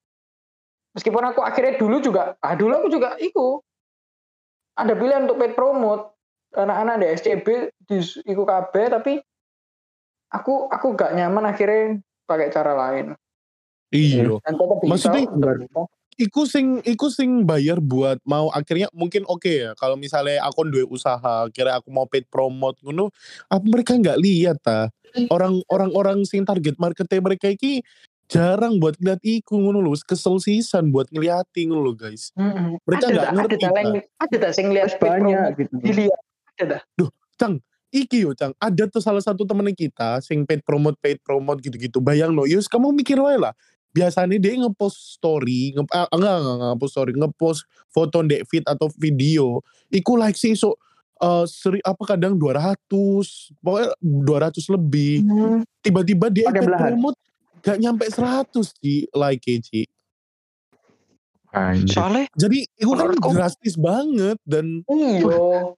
Meskipun 0.93 1.23
aku 1.25 1.41
akhirnya 1.41 1.79
dulu 1.81 1.97
juga, 2.05 2.37
ah 2.43 2.53
dulu 2.53 2.73
aku 2.85 2.89
juga 2.91 3.17
ikut. 3.17 3.63
Ada 4.77 4.93
pilihan 4.93 5.25
untuk 5.25 5.39
paid 5.39 5.55
promote. 5.55 6.11
anak-anak 6.53 7.01
di 7.01 7.07
SCB 7.17 7.47
di 7.89 7.97
iku 8.29 8.45
kabeh 8.45 8.93
tapi 8.93 9.17
aku 10.29 10.69
aku 10.69 10.93
gak 10.93 11.17
nyaman 11.17 11.49
akhirnya 11.49 11.97
pakai 12.29 12.53
cara 12.53 12.77
lain. 12.77 13.17
Iya. 13.93 14.41
Bisa 14.41 14.89
Maksudnya- 14.89 15.29
berita. 15.29 15.83
Iku 16.13 16.45
sing 16.45 16.85
iku 16.85 17.09
sing 17.09 17.49
bayar 17.49 17.81
buat 17.81 18.21
mau 18.29 18.53
akhirnya 18.53 18.85
mungkin 18.93 19.25
oke 19.25 19.49
ya 19.49 19.73
kalau 19.81 19.97
misalnya 19.97 20.45
aku 20.45 20.69
duwe 20.69 20.85
usaha 20.85 21.49
kira 21.49 21.81
aku 21.81 21.89
mau 21.89 22.05
paid 22.05 22.29
promote 22.29 22.77
ngono 22.85 23.09
apa 23.49 23.65
mereka 23.65 23.97
nggak 23.97 24.21
lihat 24.21 24.61
ta 24.61 24.93
orang 25.33 25.65
orang 25.73 25.89
orang 25.97 26.19
sing 26.29 26.45
target 26.45 26.77
marketnya 26.77 27.17
mereka 27.17 27.49
iki 27.49 27.81
jarang 28.29 28.77
buat 28.77 29.01
ngeliat 29.01 29.25
iku 29.25 29.57
ngono 29.57 29.81
lho 29.81 29.97
kesel 30.05 30.37
sisan 30.37 30.93
buat 30.93 31.09
ngeliati 31.09 31.73
ngono 31.73 31.81
lho 31.81 31.93
guys 31.97 32.29
Mm-mm. 32.37 32.77
Mereka 32.85 33.05
nggak 33.09 33.29
ngerti, 33.33 33.55
Ada 33.57 33.57
tak 33.57 33.73
yang- 33.81 34.09
ada 34.21 34.37
tak 34.37 34.53
sing 34.53 34.67
lihat 34.69 34.91
banyak 35.01 35.49
gitu. 35.65 35.75
dilihat. 35.81 36.21
Ada 36.61 36.65
tak? 37.41 37.53
iki 37.93 38.25
yo 38.25 38.33
cang 38.33 38.57
ada 38.57 38.89
tuh 38.89 39.05
salah 39.05 39.21
satu 39.21 39.45
temen 39.45 39.69
kita 39.77 40.17
sing 40.25 40.49
paid 40.49 40.65
promote 40.65 40.97
paid 40.97 41.21
promote 41.21 41.61
gitu-gitu 41.61 42.01
bayang 42.01 42.33
lo 42.33 42.49
yus 42.49 42.65
kamu 42.65 42.89
mikir 42.97 43.21
wae 43.21 43.37
lah 43.37 43.53
biasanya 43.93 44.37
dia 44.37 44.57
ngepost 44.57 44.97
story 45.15 45.73
nge 45.73 45.85
ah, 45.91 46.09
enggak 46.11 46.35
enggak 46.35 46.55
enggak 46.55 46.71
ngepost 46.73 46.93
story 46.93 47.13
ngepost 47.13 47.61
foto 47.87 48.19
dek 48.21 48.43
feed 48.47 48.65
atau 48.65 48.89
video 48.95 49.61
iku 49.89 50.17
like 50.17 50.35
sih 50.35 50.53
so 50.53 50.75
eh, 51.19 51.45
seri 51.45 51.79
apa 51.81 52.03
kadang 52.07 52.35
200 52.35 52.89
pokoknya 53.59 53.89
200 54.01 54.75
lebih 54.75 55.15
Hmm. 55.23 55.61
tiba-tiba 55.79 56.27
dia 56.27 56.49
Pakai 56.49 56.57
paid 56.57 56.69
belahan. 56.69 56.85
promote 56.91 57.19
gak 57.61 57.79
nyampe 57.79 58.05
100 58.07 58.49
di 58.77 58.95
like 59.13 59.45
Ci. 59.45 59.87
Anjir. 61.49 61.93
Soalnya 61.93 62.25
jadi 62.33 62.65
itu 62.65 62.91
kan 62.91 63.13
drastis 63.29 63.77
banget 63.77 64.41
dan 64.43 64.81
Iya. 64.89 65.77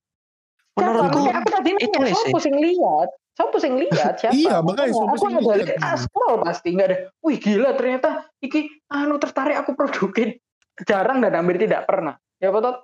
Kan 0.72 0.82
menurutku 0.86 1.18
aku 1.24 1.48
tadi 1.50 1.70
itu 1.76 1.96
nanya 1.96 2.14
sih. 2.14 2.22
siapa 2.24 2.38
sing 2.40 2.54
lihat? 2.54 3.08
Siapa 3.34 3.56
sing 3.58 3.74
lihat? 3.76 4.14
Siapa? 4.22 4.30
Iya, 4.32 4.62
makanya 4.62 4.94
siapa 4.94 5.10
aku 5.10 5.16
sing 5.18 5.34
ada 5.42 5.74
ah, 5.82 5.96
scroll 5.98 6.36
pasti 6.40 6.68
nggak 6.70 6.88
ada. 6.88 6.96
Wih 7.18 7.36
gila 7.36 7.70
ternyata 7.74 8.08
iki 8.38 8.60
anu 8.88 9.18
tertarik 9.18 9.58
aku 9.58 9.74
produkin. 9.74 10.38
Jarang 10.86 11.18
dan 11.18 11.34
hampir 11.34 11.58
tidak 11.58 11.86
pernah. 11.86 12.14
Ya 12.38 12.50
betul. 12.50 12.82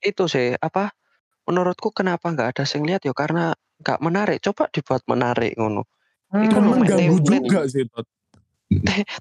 itu 0.00 0.24
sih 0.24 0.56
apa 0.56 0.96
menurutku 1.44 1.92
kenapa 1.92 2.32
nggak 2.32 2.56
ada 2.56 2.64
sing 2.64 2.88
lihat 2.88 3.04
ya 3.04 3.12
karena 3.12 3.52
nggak 3.84 4.00
menarik 4.00 4.40
coba 4.40 4.72
dibuat 4.72 5.04
menarik 5.04 5.52
ngono 5.60 5.84
Itu 6.40 6.56
Hmm. 6.56 6.72
mengganggu 6.72 7.20
template. 7.20 7.44
juga 7.44 7.60
sih 7.68 7.84
Tot. 7.84 8.08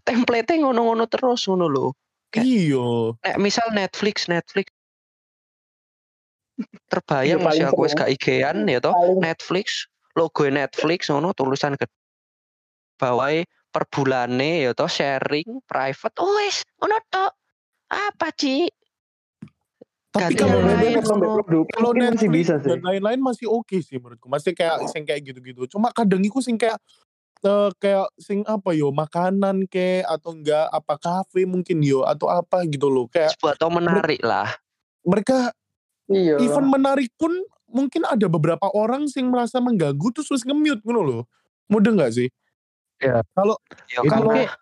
template 0.08 0.56
ngono-ngono 0.56 1.04
terus 1.12 1.44
ngono 1.52 1.68
loh 1.68 1.92
iya 2.32 3.12
Nek 3.12 3.36
misal 3.44 3.76
Netflix 3.76 4.32
Netflix 4.32 4.72
terbayang 6.91 7.39
Iya, 7.39 7.45
masih 7.45 7.64
paling 7.66 7.74
aku 7.74 7.82
wis 7.86 7.93
gak 7.95 8.12
IG-an 8.12 8.57
ya 8.68 8.80
toh 8.84 8.95
Netflix. 9.20 9.88
Logo 10.18 10.43
Netflix 10.49 11.07
ngono 11.07 11.32
tulisan 11.38 11.78
ke 11.80 11.86
bawah 12.99 13.32
per 13.70 13.84
bulane 13.88 14.66
ya 14.66 14.72
toh 14.76 14.89
sharing 14.89 15.64
private. 15.70 16.16
Oh 16.20 16.30
wis 16.41 16.66
ngono 16.82 16.97
tok. 17.07 17.32
Apa 17.89 18.30
Ci 18.38 18.70
tapi 20.10 20.34
Ganti 20.34 20.41
kalau 20.41 20.57
yang 20.57 20.82
lain, 20.82 20.93
kalau 21.70 21.91
masih 21.93 22.30
bisa 22.34 22.57
sih. 22.57 22.66
dan 22.66 22.82
lain-lain 22.82 23.22
masih 23.22 23.45
oke 23.45 23.78
sih 23.78 24.01
menurutku. 24.01 24.26
Masih 24.26 24.57
kayak 24.57 24.89
sing 24.89 25.05
kayak 25.05 25.22
gitu-gitu. 25.22 25.70
Cuma 25.70 25.93
kadang 25.93 26.26
iku 26.26 26.41
sing 26.41 26.57
kayak 26.57 26.82
eh, 27.45 27.70
kayak 27.78 28.10
sing 28.18 28.41
apa 28.49 28.74
yo 28.74 28.89
makanan 28.89 29.70
kayak 29.70 30.10
atau 30.10 30.34
enggak 30.34 30.66
apa 30.74 30.97
kafe 30.97 31.45
mungkin 31.45 31.86
yo 31.86 32.01
atau 32.10 32.26
apa 32.26 32.66
gitu 32.66 32.89
loh. 32.89 33.05
Kayak 33.05 33.38
buat 33.38 33.62
tau 33.62 33.70
menarik 33.70 34.26
lah. 34.26 34.49
mereka 34.99 35.55
iya. 36.10 36.36
event 36.41 36.68
menarik 36.68 37.10
pun 37.16 37.32
mungkin 37.70 38.01
ada 38.03 38.26
beberapa 38.26 38.66
orang 38.74 39.05
sing 39.05 39.30
merasa 39.30 39.62
mengganggu 39.62 40.10
terus 40.10 40.28
terus 40.28 40.43
nge-mute 40.43 40.82
ngono 40.82 41.01
loh 41.01 41.24
mudah 41.70 41.93
nggak 41.93 42.12
sih 42.12 42.28
ya 42.97 43.22
Itu 43.24 44.10
karena 44.10 44.34
kayak- 44.36 44.57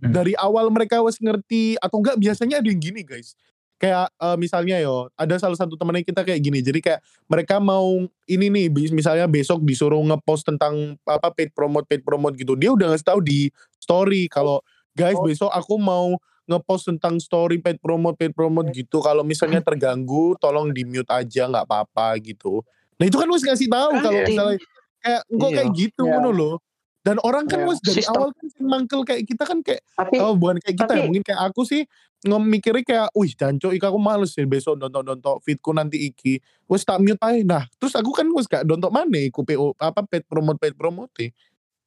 Hmm. 0.00 0.16
dari 0.16 0.32
awal 0.32 0.72
mereka 0.72 1.04
wes 1.04 1.20
ngerti 1.20 1.76
atau 1.76 2.00
enggak 2.00 2.16
biasanya 2.16 2.64
ada 2.64 2.68
yang 2.72 2.80
gini 2.80 3.04
guys 3.04 3.36
kayak 3.76 4.08
eh, 4.08 4.36
misalnya 4.40 4.80
yo 4.80 5.12
ada 5.12 5.36
salah 5.36 5.56
satu 5.56 5.76
temennya 5.76 6.04
kita 6.04 6.24
kayak 6.24 6.40
gini 6.40 6.64
jadi 6.64 6.80
kayak 6.80 7.00
mereka 7.28 7.60
mau 7.60 8.00
ini 8.24 8.46
nih 8.48 8.72
misalnya 8.92 9.28
besok 9.28 9.60
disuruh 9.60 10.00
ngepost 10.00 10.48
tentang 10.48 10.96
apa 11.04 11.28
paid 11.32 11.52
promote 11.52 11.84
paid 11.84 12.00
promote 12.00 12.32
gitu 12.36 12.56
dia 12.56 12.72
udah 12.72 12.92
ngasih 12.92 13.08
tahu 13.12 13.20
di 13.20 13.52
story 13.76 14.24
kalau 14.28 14.64
guys 14.96 15.16
Oh. 15.20 15.24
besok 15.28 15.52
aku 15.52 15.76
mau 15.76 16.16
ngepost 16.44 16.88
tentang 16.88 17.16
story 17.16 17.58
paid 17.58 17.76
promote 17.78 18.16
paid 18.16 18.32
promote 18.32 18.70
gitu 18.70 18.98
kalau 18.98 19.20
misalnya 19.20 19.60
terganggu 19.66 20.36
tolong 20.36 20.70
di 20.70 20.82
mute 20.82 21.08
aja 21.08 21.46
nggak 21.46 21.64
apa-apa 21.64 22.16
gitu 22.18 22.64
nah 22.96 23.04
itu 23.04 23.16
kan 23.16 23.28
wes 23.28 23.42
ngasih 23.42 23.66
tahu 23.66 23.90
kalau 23.98 24.12
Penting. 24.14 24.28
misalnya 24.30 24.56
kayak 24.98 25.20
kok 25.24 25.40
Iya. 25.42 25.56
kayak 25.56 25.70
gitu 25.72 26.02
Iya. 26.02 26.10
ngono 26.12 26.30
loh 26.30 26.54
dan 27.00 27.16
orang 27.18 27.44
kan 27.44 27.60
Iya. 27.60 27.68
wes 27.68 27.78
dari 27.80 27.96
Sistem- 27.98 28.14
awal 28.14 28.30
kan 28.30 28.46
mangkel 28.60 29.00
kayak 29.02 29.22
kita 29.24 29.42
kan 29.42 29.58
kayak 29.60 29.82
Tapi 29.96 30.16
Oh 30.20 30.34
bukan 30.34 30.56
kayak 30.58 30.76
kita 30.76 30.84
ya, 30.86 30.96
Tapi- 30.96 31.04
mungkin 31.06 31.22
kayak 31.22 31.40
aku 31.42 31.62
sih 31.64 31.82
mikirnya 32.20 32.84
kayak, 32.84 33.08
wih 33.16 33.32
janco 33.32 33.72
iki 33.72 33.80
aku 33.80 33.96
males 33.96 34.36
sih 34.36 34.44
besok 34.44 34.76
nonton-nonton 34.76 35.40
feedku 35.40 35.72
nanti 35.72 36.04
iki. 36.04 36.36
Wes 36.68 36.84
tak 36.84 37.00
mute 37.00 37.16
aja. 37.18 37.40
Nah 37.40 37.64
terus 37.74 37.96
aku 37.96 38.12
kan 38.12 38.28
wes 38.30 38.44
gak 38.44 38.68
nonton 38.68 38.92
mana 38.92 39.16
iku 39.16 39.40
PO 39.40 39.72
apa 39.74 40.04
paid 40.04 40.28
promote 40.28 40.60
paid 40.60 40.76
promote 40.76 41.32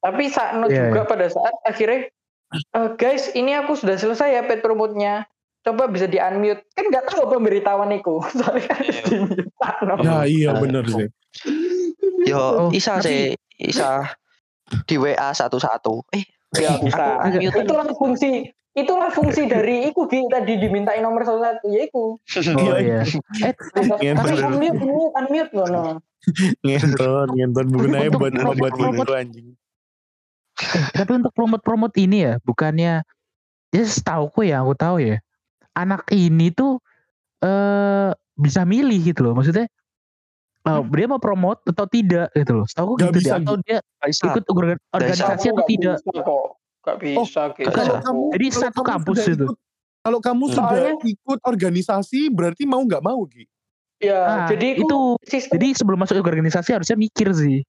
tapi 0.02 0.24
Sakno 0.26 0.66
Iya, 0.66 0.90
juga 0.90 1.06
pada 1.06 1.30
saat 1.30 1.54
akhirnya 1.62 2.10
"Eh, 2.54 2.88
guys 2.94 3.30
ini 3.32 3.52
aku 3.52 3.74
sudah 3.74 3.94
selesai 3.94 4.30
ya 4.30 4.42
pet 4.42 4.60
promote-nya 4.60 5.26
coba 5.60 5.86
bisa 5.86 6.04
di 6.04 6.16
unmute 6.16 6.60
kan 6.70 6.84
nggak 6.86 7.04
tahu 7.06 7.24
pemberitahuan 7.28 7.90
itu. 7.90 8.20
Soalnya 8.38 8.66
kan 8.68 8.80
Iya. 8.80 9.00
di 9.02 9.16
mute 9.18 9.42
Ya 9.98 10.16
iya 10.24 10.50
bener 10.54 10.84
sih. 10.86 11.08
yo 12.24 12.36
Oh, 12.36 12.68
isa 12.70 12.98
tapi- 12.98 13.04
sih. 13.04 13.24
Isa. 13.60 14.04
Di 14.84 14.96
WA 14.96 15.30
satu-satu. 15.30 16.04
Eh 16.10 16.24
ya 16.54 16.76
bisa. 16.78 17.20
Aku 17.20 17.36
unmute. 17.36 17.60
itulah 17.60 17.86
fungsi 17.90 18.30
itulah 18.74 19.06
fungsi 19.08 19.46
dari 19.46 19.86
iku 19.86 20.04
Gi, 20.04 20.26
tadi 20.26 20.58
dimintain 20.58 20.98
nomor 20.98 21.22
satu 21.22 21.38
satu 21.38 21.66
ya 21.68 21.84
iku. 21.84 22.18
Oh 22.18 22.76
iya. 22.76 23.06
Eh, 23.40 23.54
Bisa, 23.72 23.94
Iya, 23.98 24.12
tapi 24.14 24.34
bener. 24.34 24.50
unmute 24.50 24.78
unmute 24.80 25.12
unmute 25.16 25.50
ngono. 25.52 25.82
Ngenton, 26.60 27.26
ngenton 27.32 27.66
gunanya 27.68 28.08
Untuk 28.08 28.20
buat 28.20 28.32
promote- 28.32 28.58
buat 28.58 28.72
promote- 28.74 29.04
itu 29.04 29.14
anjing. 29.14 29.48
Tapi 30.92 31.10
untuk 31.18 31.34
promote-promote 31.34 31.96
ini 31.98 32.22
ya, 32.22 32.34
bukannya 32.40 33.02
ya 33.70 33.84
setauku 33.84 34.46
ya, 34.46 34.62
aku 34.62 34.74
tahu 34.74 34.96
ya. 35.02 35.18
Anak 35.74 36.06
ini 36.10 36.54
tuh 36.54 36.78
eh 37.42 38.10
bisa 38.34 38.62
milih 38.62 39.02
gitu 39.04 39.26
loh. 39.26 39.34
Maksudnya 39.34 39.66
eh, 40.64 40.80
dia 40.94 41.06
mau 41.06 41.18
promote 41.18 41.66
atau 41.68 41.86
tidak 41.90 42.30
gitu 42.32 42.52
loh. 42.54 42.66
Setahu 42.66 42.94
Gak 42.96 43.10
gitu 43.10 43.18
bisa, 43.20 43.34
dia 43.34 43.42
atau 43.42 43.54
dia 43.60 43.78
bisa. 44.00 44.24
ikut 44.30 44.44
orga- 44.48 44.82
organisasi 44.94 45.46
atau 45.50 45.64
tidak. 45.66 45.96
bisa 45.98 46.22
kok 46.22 46.46
nggak 46.84 46.98
bisa 47.00 47.40
gitu 47.56 47.64
nggak 47.64 47.72
Kalau 47.72 47.94
bisa. 47.96 48.04
kamu 48.04 48.22
Jadi 48.28 48.44
kalau 48.46 48.60
satu 48.60 48.80
kamu 48.80 48.90
kampus 48.92 49.16
sudah 49.16 49.32
itu. 49.32 49.44
ikut- 49.48 49.60
kalau 50.04 50.18
kamu 50.20 50.44
sudah 50.52 50.68
Soalnya- 50.68 51.00
ikut 51.08 51.38
organisasi 51.42 52.20
berarti 52.28 52.62
mau 52.68 52.80
nggak 52.84 53.02
mau 53.02 53.20
Ki. 53.24 53.44
ya 53.98 54.20
Nah, 54.20 54.38
jadi 54.52 54.68
itu 54.84 54.98
sistem 55.24 55.52
jadi 55.56 55.66
sebelum 55.72 55.96
masuk 55.96 56.20
ke 56.20 56.28
organisasi 56.28 56.70
harusnya 56.76 56.96
mikir 57.00 57.32
sih. 57.32 57.64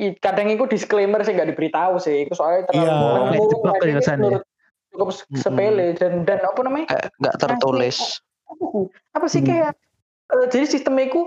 I- 0.00 0.16
kadang 0.16 0.48
itu 0.48 0.64
disclaimer 0.64 1.20
sih 1.20 1.36
nggak 1.36 1.52
diberitahu 1.52 2.00
sih. 2.00 2.24
Itu 2.24 2.32
soalnya 2.32 2.64
terlalu 2.66 2.88
menurut- 2.88 3.50
jeblok 3.52 3.62
menurut- 3.76 3.84
ya 3.84 3.94
kesannya. 4.00 4.24
menurut 4.24 4.44
cukup 4.90 5.08
sepele. 5.36 5.86
Dan 5.94 6.12
dan 6.24 6.40
apa 6.40 6.60
namanya? 6.64 6.86
Nggak 7.16 7.36
tertulis. 7.36 8.18
apa 8.50 8.64
sih, 8.66 8.82
apa 9.14 9.26
sih 9.28 9.40
Hmm. 9.40 9.48
kayak 9.48 9.72
eh, 10.30 10.46
jadi 10.48 10.66
sistemnya 10.66 11.04
itu 11.06 11.20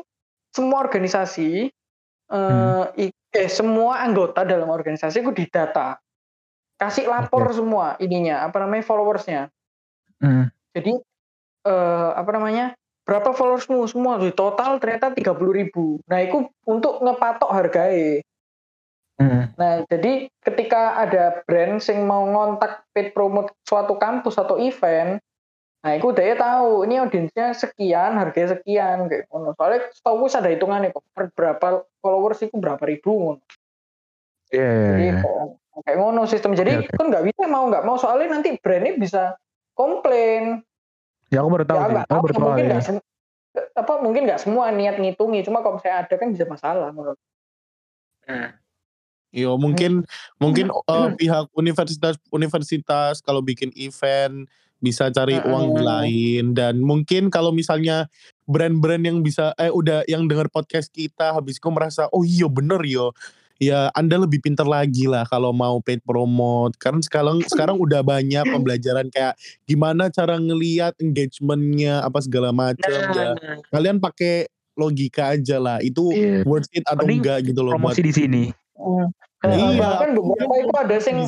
semua 0.50 0.82
organisasi 0.82 1.72
eh, 2.26 2.86
i- 2.98 3.16
eh 3.32 3.48
semua 3.48 4.00
anggota 4.00 4.44
dalam 4.44 4.68
organisasi 4.68 5.22
itu 5.22 5.32
didata. 5.32 6.02
Kasih 6.76 7.06
lapor 7.06 7.48
semua 7.52 7.96
ininya 7.98 8.44
apa 8.44 8.60
namanya 8.60 8.84
followersnya. 8.84 9.48
Hmm. 10.18 10.48
jadi 10.72 10.98
eh, 11.64 12.10
apa 12.12 12.32
namanya 12.32 12.76
berapa 13.04 13.32
followersmu? 13.32 13.88
Semua. 13.88 14.16
Di 14.18 14.32
total 14.32 14.80
ternyata 14.80 15.12
30.000 15.12 15.52
ribu. 15.54 16.00
Nah 16.08 16.20
itu 16.20 16.44
untuk 16.64 17.00
ngepatok 17.00 17.52
harganya 17.52 18.20
Hmm. 19.24 19.44
Nah, 19.56 19.74
jadi 19.88 20.28
ketika 20.44 21.00
ada 21.00 21.44
brand 21.48 21.80
yang 21.80 22.04
mau 22.04 22.28
ngontak 22.28 22.84
paid 22.92 23.16
promote 23.16 23.56
suatu 23.64 23.96
kampus 23.96 24.36
atau 24.36 24.60
event, 24.60 25.24
nah 25.80 25.92
itu 25.96 26.12
dia 26.12 26.36
tahu 26.36 26.84
ini 26.84 27.00
audiensnya 27.00 27.56
sekian, 27.56 28.20
harganya 28.20 28.60
sekian 28.60 29.08
kayak 29.08 29.32
ngono. 29.32 29.56
Soalnya 29.56 29.88
setahu 29.96 30.28
gue 30.28 30.30
ada 30.36 30.50
hitungannya 30.52 30.90
kok 30.92 31.04
per 31.16 31.32
berapa 31.32 31.88
followers 32.04 32.44
itu 32.44 32.56
berapa 32.60 32.84
ribu 32.84 33.12
ngono. 33.16 33.44
Iya, 34.52 34.68
iya, 34.68 34.88
Jadi 34.92 35.06
iya. 35.08 35.16
kok 35.24 35.36
kayak 35.88 35.98
ngono 36.04 36.22
sistem. 36.28 36.52
Jadi 36.54 36.72
Oke, 36.84 36.88
oke. 36.92 36.98
kan 37.00 37.06
nggak 37.08 37.26
bisa 37.32 37.44
mau 37.48 37.64
nggak 37.72 37.84
mau 37.88 37.96
soalnya 37.96 38.28
nanti 38.36 38.60
brandnya 38.60 38.94
bisa 39.00 39.24
komplain. 39.72 40.60
Ya 41.32 41.42
aku 41.42 41.50
baru 41.50 41.66
tahu 41.66 41.80
ya 41.80 41.88
sih. 41.88 41.98
Aku 42.12 42.22
baru 42.28 42.34
tahu 42.36 42.46
mungkin 42.52 42.68
ya. 42.68 42.82
apa 43.54 43.94
mungkin 44.02 44.26
nggak 44.26 44.42
semua 44.42 44.74
niat 44.74 44.98
ngitungi 44.98 45.46
cuma 45.46 45.62
kalau 45.62 45.78
misalnya 45.78 46.10
ada 46.10 46.16
kan 46.18 46.34
bisa 46.34 46.50
masalah 46.50 46.90
menurut 46.90 47.22
Yo 49.34 49.58
mungkin 49.58 50.06
mungkin 50.38 50.70
eh, 50.70 51.10
pihak 51.20 51.50
universitas 51.58 52.22
universitas 52.30 53.18
kalau 53.26 53.42
bikin 53.42 53.74
event 53.74 54.46
bisa 54.78 55.10
cari 55.10 55.40
uang 55.42 55.74
Heeh. 55.74 55.84
lain. 55.84 56.46
Dan 56.54 56.84
mungkin 56.86 57.34
kalau 57.34 57.50
misalnya 57.50 58.06
brand-brand 58.46 59.02
yang 59.02 59.26
bisa 59.26 59.56
eh 59.58 59.74
udah 59.74 60.06
yang 60.06 60.30
denger 60.30 60.52
podcast 60.54 60.94
kita 60.94 61.34
habis 61.34 61.58
itu 61.58 61.70
merasa 61.72 62.06
oh 62.12 62.22
iya 62.28 62.46
bener 62.52 62.84
yo 62.84 63.16
ya 63.64 63.88
anda 63.96 64.20
lebih 64.20 64.44
pinter 64.44 64.68
lagi 64.68 65.08
lah 65.08 65.24
kalau 65.24 65.56
mau 65.56 65.80
paid 65.80 66.04
promote. 66.04 66.76
Karena 66.78 67.00
sekarang 67.00 67.42
sekarang 67.48 67.80
udah 67.80 68.04
banyak 68.04 68.44
pembelajaran 68.54 69.08
kayak 69.10 69.34
gimana 69.66 70.12
cara 70.12 70.36
ngelihat 70.38 70.94
engagementnya 71.00 72.04
apa 72.04 72.20
segala 72.22 72.52
macam 72.54 72.86
ya 73.16 73.34
Nah, 73.34 73.58
kalian 73.72 73.98
pakai 74.04 74.52
logika 74.76 75.38
aja 75.38 75.58
lah. 75.64 75.80
Itu 75.80 76.12
Iya. 76.12 76.44
worth 76.44 76.68
it 76.76 76.84
atau 76.84 77.08
Mending 77.08 77.24
enggak 77.24 77.40
gitu 77.48 77.62
loh 77.64 77.74
buat 77.80 77.96
promosi 77.96 78.04
di 78.04 78.14
sini. 78.14 78.44
Eh, 78.80 79.06
Iya, 79.44 79.76
bahkan 79.76 80.10
beberapa 80.16 80.54
itu 80.56 80.74
ada 80.74 80.98
sini. 81.04 81.24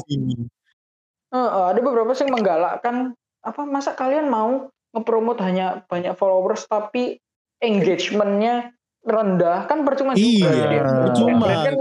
eh, 1.36 1.50
ada 1.52 1.80
beberapa 1.84 2.16
yang 2.16 2.32
menggalakkan 2.32 3.12
apa 3.44 3.62
masa 3.68 3.92
kalian 3.94 4.32
mau 4.32 4.72
ngepromot 4.96 5.36
hanya 5.44 5.84
banyak 5.92 6.16
followers 6.16 6.64
tapi 6.66 7.20
engagementnya 7.60 8.72
rendah 9.06 9.68
kan 9.70 9.84
percuma 9.86 10.16
juga 10.18 10.48
Iya, 10.50 10.82
percuma. 11.12 11.46
kan 11.62 11.74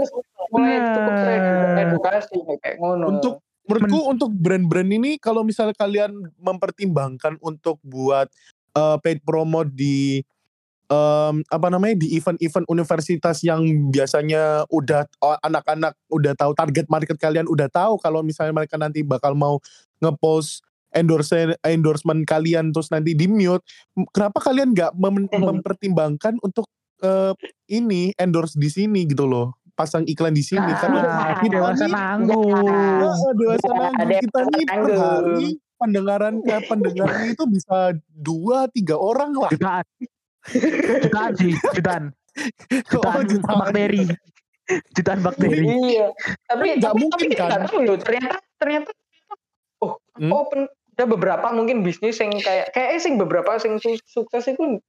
mulai 0.51 0.77
Nah. 0.77 0.93
cukup 0.93 1.69
edukasi 1.79 2.35
kayak 2.61 2.75
ngono 2.77 3.05
Untuk 3.17 3.33
menurutku 3.65 3.99
untuk 4.11 4.29
brand-brand 4.29 4.91
ini 4.93 5.17
kalau 5.17 5.41
misalnya 5.41 5.73
kalian 5.73 6.29
mempertimbangkan 6.37 7.39
untuk 7.41 7.81
buat 7.81 8.29
eh, 8.75 8.97
paid 9.01 9.23
promote 9.23 9.71
di 9.71 10.19
em, 10.85 11.35
apa 11.41 11.67
namanya 11.73 11.95
di 11.97 12.13
event-event 12.17 12.65
universitas 12.69 13.41
yang 13.41 13.61
biasanya 13.89 14.65
udah 14.69 15.09
anak-anak 15.41 15.97
udah 16.09 16.33
tahu 16.37 16.51
target 16.53 16.85
market 16.87 17.17
kalian 17.17 17.49
udah 17.49 17.69
tahu 17.69 17.97
kalau 17.97 18.21
misalnya 18.21 18.53
mereka 18.53 18.77
nanti 18.77 19.01
bakal 19.01 19.33
mau 19.33 19.57
ngepost 19.99 20.61
endorse 20.95 21.57
endorsement 21.65 22.23
kalian 22.23 22.71
terus 22.71 22.87
nanti 22.87 23.17
di 23.17 23.27
mute 23.27 23.65
kenapa 24.15 24.39
kalian 24.39 24.71
nggak 24.71 24.95
mem- 24.95 25.27
mempertimbangkan 25.31 26.39
untuk 26.39 26.69
eh, 27.03 27.33
ini 27.67 28.15
endorse 28.15 28.55
di 28.55 28.69
sini 28.71 29.03
gitu 29.03 29.27
loh 29.27 29.59
pasang 29.75 30.07
iklan 30.07 30.31
di 30.31 30.39
sini 30.39 30.71
karena 30.79 31.03
Ah, 31.03 31.35
kita 31.43 31.59
dewasa 31.59 31.83
nanggung. 31.91 32.47
Dewasa 33.35 33.69
nanggung. 33.75 34.19
kita 34.23 34.39
nih 34.47 34.63
per 34.71 34.87
hari 34.95 35.47
pendengaran 35.75 36.33
eh, 36.39 36.63
pendengarnya 36.63 37.27
itu 37.35 37.43
bisa 37.51 37.91
dua 38.07 38.71
tiga 38.71 38.95
orang 38.95 39.35
lah 39.35 39.51
Jutaan. 39.51 39.83
Jutaan 40.47 41.31
sih, 41.33 41.53
jutaan. 41.73 42.03
Oh, 42.35 42.99
Jutaan 42.99 43.23
jutaan. 43.25 43.57
bakteri. 43.61 44.03
Jutaan 44.91 45.19
bakteri. 45.21 45.57
iya 45.87 46.11
tapi 46.43 46.75
Nggak 46.75 46.93
mungkin 46.93 47.15
tapi 47.23 47.31
kan? 47.31 47.47
nggak 47.47 47.61
tahu 47.63 47.77
loh 47.81 47.95
ternyata 47.95 48.35
ternyata 48.55 48.89
oh 49.79 49.95
Hmm? 50.15 50.31
oh 50.31 50.43
pen- 50.45 50.67
ada 50.95 51.05
beberapa 51.05 51.47
mungkin 51.51 51.79
bisnis 51.79 52.17
yang 52.17 52.31
kayak 52.33 52.71
kayak 52.71 52.97
sing 52.97 53.15
beberapa 53.15 53.55
sing 53.55 53.77
su- 53.77 54.03
sukses 54.05 54.47
itu 54.47 54.79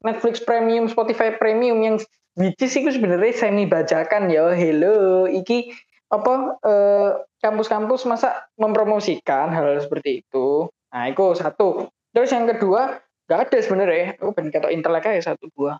Netflix 0.00 0.38
Premium 0.40 0.86
Spotify 0.86 1.30
Premium 1.32 1.78
yang 1.80 1.96
which 2.34 2.58
is 2.60 2.72
itu 2.72 2.86
sebenarnya 2.88 3.30
semi 3.32 3.64
bajakan 3.64 4.26
ya 4.26 4.50
hello 4.50 5.26
iki 5.26 5.70
apa 6.06 6.32
eh, 6.60 7.10
kampus-kampus 7.38 8.02
masa 8.04 8.46
mempromosikan 8.56 9.50
hal, 9.50 9.66
hal 9.68 9.78
seperti 9.78 10.22
itu 10.22 10.66
nah 10.88 11.06
itu 11.06 11.22
satu 11.34 11.86
terus 12.10 12.30
yang 12.30 12.46
kedua 12.46 12.98
nggak 13.26 13.40
ada 13.44 13.58
sebenarnya. 13.58 14.06
Aku 14.16 14.30
pengen 14.30 14.50
kata 14.50 14.70
intelek 14.70 15.04
aja 15.04 15.32
satu 15.32 15.50
dua 15.50 15.78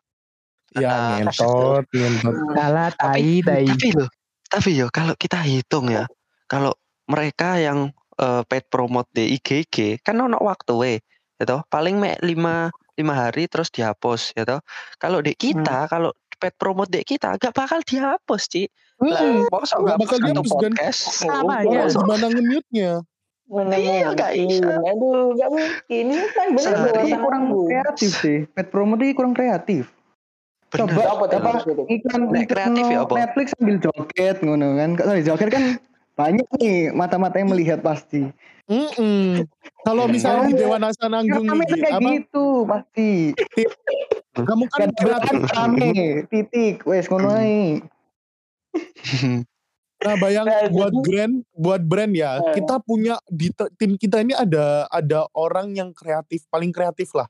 ya 0.75 0.91
Ah, 0.91 1.23
ngentot 1.23 1.87
ngentot. 1.89 2.35
Kalah 2.53 2.91
tai 2.93 3.39
tai. 3.41 3.65
tapi 3.65 3.89
loh 3.93 4.11
tapi 4.45 4.71
yo 4.75 4.87
kalau 4.89 5.15
kita 5.15 5.39
hitung 5.41 5.89
ya 5.89 6.05
kalau 6.45 6.75
mereka 7.07 7.57
yang 7.57 7.91
eh, 8.15 8.43
paid 8.43 8.67
promote 8.67 9.07
di 9.11 9.35
IGG 9.35 10.01
kan 10.01 10.17
ono 10.17 10.37
waktu 10.39 10.73
we 10.75 10.93
ya 11.37 11.45
toh? 11.45 11.61
Paling 11.67 11.97
mek 11.97 12.19
lima 12.21 12.69
lima 12.95 13.13
hari 13.15 13.47
terus 13.47 13.69
dihapus 13.69 14.33
ya 14.33 14.43
toh? 14.43 14.61
Kalau 14.97 15.21
di 15.21 15.33
kita 15.33 15.87
kalau 15.87 16.11
paid 16.37 16.55
promote 16.55 16.91
di 16.91 17.01
kita 17.01 17.37
gak 17.37 17.53
bakal 17.53 17.81
dihapus 17.81 18.43
Ci 18.47 18.63
lah 18.97 19.21
Nggak 19.45 19.77
nggak 19.77 19.99
bakal 19.99 20.19
dihapus, 20.19 20.51
dan- 20.57 20.73
podcast? 20.73 21.01
Sama 21.21 21.37
Oh, 21.37 21.53
aja. 21.53 21.69
Orang 21.69 21.93
gimana 21.93 22.27
nge-mute-nya 22.33 22.91
Mana 23.47 23.79
Iya, 23.79 24.11
nggak 24.11 24.33
bisa. 24.35 24.71
Aduh, 24.83 25.39
nggak 25.39 25.51
mungkin. 25.55 26.05
Ini 26.11 26.17
kan 26.35 26.47
bener 26.51 27.19
kurang 27.23 27.43
nanggung. 27.47 27.69
kreatif 27.71 28.11
sih. 28.19 28.39
Pet 28.51 28.67
promote 28.75 29.03
ini 29.07 29.15
kurang 29.15 29.35
kreatif. 29.39 29.95
Bener. 30.75 30.91
Coba 30.91 31.01
Apa 31.07 31.25
apa 31.31 31.51
iklan 31.87 32.23
kreatif 32.51 32.85
ya 32.91 33.07
apa? 33.07 33.15
Netflix 33.15 33.47
sambil 33.55 33.77
joget 33.79 34.37
ngono 34.43 34.75
kan. 34.75 34.91
Sorry, 34.99 35.23
joget 35.23 35.49
kan 35.55 35.65
banyak 36.19 36.47
nih 36.59 36.91
mata-mata 36.91 37.39
yang 37.39 37.55
melihat 37.55 37.81
pasti. 37.87 38.27
Mm-mm. 38.67 39.47
kalau 39.87 40.11
misalnya 40.11 40.51
di 40.51 40.59
Dewan 40.59 40.83
Nasa 40.83 41.07
Nanggung 41.07 41.47
Rame 41.47 41.71
nih 41.71 41.87
kayak 41.87 42.03
apa 42.03 42.11
gitu 42.19 42.67
pasti. 42.67 43.31
kamu 44.35 44.65
kan 44.75 44.91
kreatif 44.91 45.39
rame 45.55 45.91
titik 46.27 46.83
wes 46.83 47.07
ngono 47.07 47.31
ae. 47.31 47.79
Nah, 49.97 50.15
bayang 50.17 50.45
Nah, 50.45 50.69
buat 50.69 50.93
jadi- 50.93 51.03
brand, 51.03 51.35
buat 51.53 51.83
brand 51.83 52.13
ya, 52.13 52.37
Eh. 52.39 52.55
kita 52.55 52.77
punya 52.81 53.17
di 53.27 53.49
tim 53.75 53.97
kita 53.97 54.21
ini 54.21 54.33
ada 54.33 54.85
ada 54.87 55.25
orang 55.33 55.73
yang 55.73 55.91
kreatif, 55.91 56.45
paling 56.47 56.69
kreatif 56.69 57.11
lah 57.13 57.27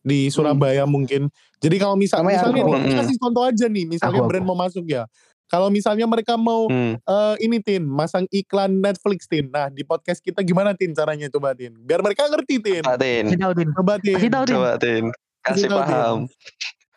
di 0.00 0.28
Surabaya 0.28 0.84
mungkin. 0.84 1.32
Jadi 1.58 1.76
kalau 1.76 1.96
misal, 1.96 2.20
misalnya 2.20 2.60
aku. 2.60 2.68
nih, 2.70 2.80
kita 2.84 2.94
kasih 3.00 3.16
contoh 3.16 3.42
aja 3.42 3.66
nih, 3.66 3.84
misalnya 3.88 4.20
Aku, 4.20 4.28
brand 4.28 4.44
mau 4.44 4.52
masuk 4.54 4.84
ya. 4.84 5.08
Kalau 5.46 5.68
misalnya 5.68 6.04
mereka 6.04 6.36
mau 6.36 6.68
Hmm. 6.68 6.96
eh, 6.98 7.34
ini 7.40 7.60
Tin, 7.60 7.84
masang 7.84 8.28
iklan 8.28 8.80
Netflix 8.80 9.24
Tin. 9.24 9.48
Nah, 9.48 9.68
di 9.68 9.80
podcast 9.80 10.20
kita 10.20 10.40
gimana 10.40 10.72
Tin 10.72 10.92
caranya 10.92 11.28
coba 11.28 11.56
Tin? 11.56 11.72
Biar 11.78 12.00
mereka 12.00 12.28
ngerti 12.28 12.60
Tin. 12.60 12.80
Coba 12.80 12.96
Tin. 12.96 13.24
Coba 13.72 13.94
Tin. 13.96 14.14
Kasih 14.14 14.28
tahu 14.28 14.44
Din. 14.44 14.54
coba 14.54 14.72
Tin 14.76 15.04
kasih 15.40 15.68
paham 15.68 16.18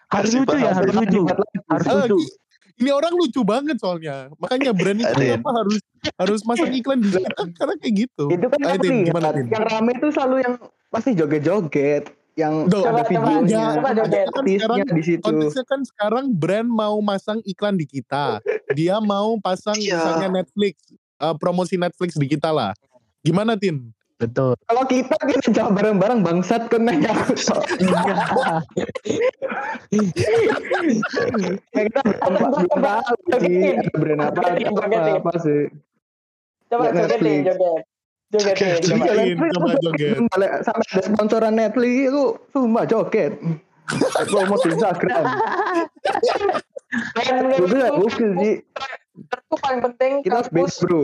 Harus 0.08 0.32
lucu 0.32 0.56
ya, 0.56 0.72
harus 0.72 0.94
lucu. 0.94 1.22
Harus 1.68 1.86
Eh, 1.86 1.96
lucu. 2.08 2.18
Ini- 2.78 2.92
orang 2.92 3.14
lucu 3.14 3.42
banget 3.42 3.78
soalnya. 3.78 4.30
Makanya 4.36 4.72
brand 4.72 5.00
itu 5.00 5.14
kenapa 5.14 5.50
harus 5.56 5.78
harus 6.16 6.42
masang 6.44 6.72
iklan 6.72 7.00
di 7.00 7.10
kita 7.12 7.42
karena 7.58 7.74
kayak 7.76 7.94
gitu. 8.00 8.26
Itu 8.30 8.46
kan 8.48 8.60
Ayo, 8.60 8.78
lihat. 8.80 9.06
gimana 9.06 9.28
Tin? 9.32 9.46
Yang 9.48 9.66
rame 9.68 9.92
itu 9.92 10.08
selalu 10.10 10.36
yang 10.40 10.54
pasti 10.88 11.10
joget-joget, 11.14 12.04
yang 12.34 12.54
Duh, 12.66 12.84
ada 12.84 13.04
videonya, 13.04 13.64
joget. 13.92 14.26
Kan 14.26 14.40
artisnya 14.40 14.58
sekarang 14.64 14.78
di 14.88 15.04
situ. 15.04 15.22
konteksnya 15.22 15.64
kan 15.66 15.82
sekarang 15.84 16.26
brand 16.32 16.70
mau 16.70 16.98
masang 17.00 17.40
iklan 17.44 17.76
di 17.76 17.86
kita. 17.86 18.40
Dia 18.72 18.98
mau 19.00 19.36
pasang 19.38 19.76
Iya. 19.76 19.98
misalnya 19.98 20.30
Netflix, 20.38 20.76
eh, 21.18 21.36
promosi 21.36 21.76
Netflix 21.76 22.14
di 22.14 22.28
kita 22.28 22.50
lah. 22.50 22.72
Gimana 23.20 23.56
Tin? 23.56 23.92
Betul. 24.18 24.58
Kalau 24.66 24.84
kita 24.90 25.14
kita 25.30 25.54
jawab 25.54 25.78
bareng-bareng 25.78 26.26
bangsat 26.26 26.74
kena 26.74 26.98
ya. 26.98 27.14
kita 31.70 32.00
belum 32.26 32.66
tahu 32.82 33.14
sih 33.38 33.78
ada 33.78 33.94
brand 33.94 34.22
apa 34.26 34.58
apa, 35.22 35.32
sih. 35.38 35.70
Coba 36.68 36.90
joget. 36.98 37.22
Jogetin, 38.28 38.76
Joget. 38.82 38.98
coba. 38.98 39.38
Joget. 39.38 39.80
Joget. 39.86 40.18
balik 40.34 40.52
sampai 40.66 40.88
ada 40.92 41.02
sponsoran 41.06 41.54
Netflix 41.54 41.94
itu 42.10 42.24
sumpah 42.52 42.84
joget. 42.90 43.38
Promote 44.28 44.66
di 44.66 44.70
Instagram. 44.76 45.24
Menurutku 47.16 48.10
gokil 48.10 48.32
sih. 48.42 48.56
itu 49.18 49.56
paling 49.60 49.82
penting 49.82 50.12
Kita 50.22 50.46
kampus 50.46 50.54
base 50.54 50.78
bro. 50.86 51.04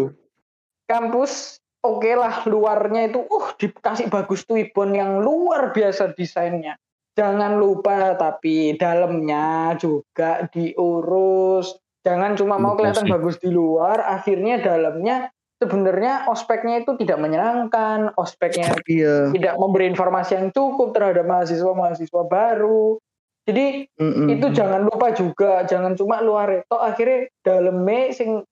kampus 0.85 1.62
oke 1.83 2.11
lah 2.15 2.47
luarnya 2.47 3.11
itu 3.11 3.19
uh 3.21 3.47
dikasih 3.59 4.07
bagus 4.07 4.47
tuibon 4.47 4.95
yang 4.95 5.19
luar 5.19 5.75
biasa 5.75 6.15
desainnya 6.15 6.79
jangan 7.13 7.59
lupa 7.59 8.17
tapi 8.17 8.73
dalamnya 8.79 9.77
juga 9.77 10.47
diurus 10.49 11.77
jangan 12.01 12.33
cuma 12.33 12.57
mau 12.57 12.73
kelihatan 12.73 13.05
sih. 13.05 13.13
bagus 13.13 13.35
di 13.37 13.49
luar 13.53 14.01
akhirnya 14.01 14.63
dalamnya 14.63 15.29
sebenarnya 15.61 16.27
ospeknya 16.27 16.83
itu 16.83 16.99
tidak 16.99 17.23
menyenangkan 17.23 18.11
ospeknya 18.19 18.75
Iya. 18.83 19.31
tidak 19.31 19.55
memberi 19.55 19.87
informasi 19.87 20.35
yang 20.35 20.49
cukup 20.51 20.91
terhadap 20.91 21.23
mahasiswa-mahasiswa 21.23 22.23
baru 22.27 22.99
jadi 23.43 23.87
Mm-mm. 23.99 24.27
itu 24.39 24.47
jangan 24.55 24.87
lupa 24.87 25.11
juga 25.15 25.63
jangan 25.67 25.95
cuma 25.95 26.19
luar 26.19 26.63
itu 26.63 26.75
akhirnya 26.75 27.31
dalamnya 27.43 28.11
sing 28.11 28.43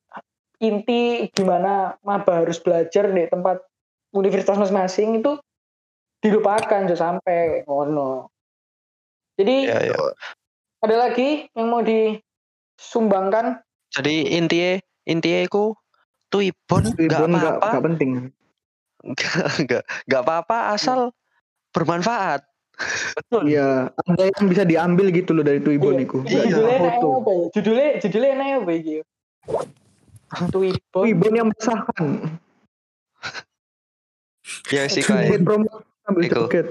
inti 0.62 1.26
gimana 1.34 1.98
maba 2.06 2.46
harus 2.46 2.62
belajar 2.62 3.10
di 3.10 3.26
tempat 3.26 3.66
universitas 4.14 4.62
masing-masing 4.62 5.20
itu 5.20 5.42
dilupakan 6.22 6.86
jo 6.86 6.94
sampai 6.94 7.66
ngono. 7.66 8.30
Jadi 9.42 9.66
ya 9.66 9.90
ya 9.90 9.98
ada 10.86 10.96
lagi 11.10 11.50
yang 11.58 11.68
mau 11.74 11.82
disumbangkan? 11.82 13.66
Jadi 13.90 14.38
intinya 14.38 14.78
intinya 15.10 15.42
itu 15.50 15.74
tuibon 16.30 16.94
nggak 16.94 17.26
apa-apa. 17.26 17.68
nggak 17.74 17.86
penting. 17.90 18.12
nggak 19.02 19.46
nggak 19.66 19.84
nggak 20.06 20.22
apa-apa 20.22 20.78
asal 20.78 21.10
bermanfaat. 21.74 22.46
Iya, 23.46 23.94
ada 23.94 24.24
yang 24.26 24.46
bisa 24.50 24.66
diambil 24.66 25.14
gitu 25.14 25.38
loh 25.38 25.46
dari 25.46 25.62
Tuibon 25.62 26.02
Iya. 26.02 26.06
itu. 26.06 26.18
Iya, 26.26 26.26
Nggak 26.26 26.46
judulnya 26.50 26.74
enak 26.82 26.94
apa 26.98 27.32
ya? 27.32 27.46
judulnya 27.54 27.88
judulnya 28.02 28.30
enak 28.34 28.48
apa 28.62 28.72
iki 28.74 28.96
Tuibon 30.48 31.04
Tuibon 31.04 31.34
yang 31.34 31.48
meresahkan. 31.48 32.08
ya 34.68 34.88
sih 34.88 35.04
kayak 35.04 35.44
promote 35.44 35.84
Sambil 36.02 36.24
Iku. 36.26 36.36
joget. 36.48 36.68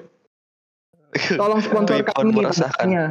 Tolong 1.32 1.60
sponsor 1.60 2.02
kami. 2.04 2.30
meresahkan. 2.32 2.86
namanya. 2.86 3.04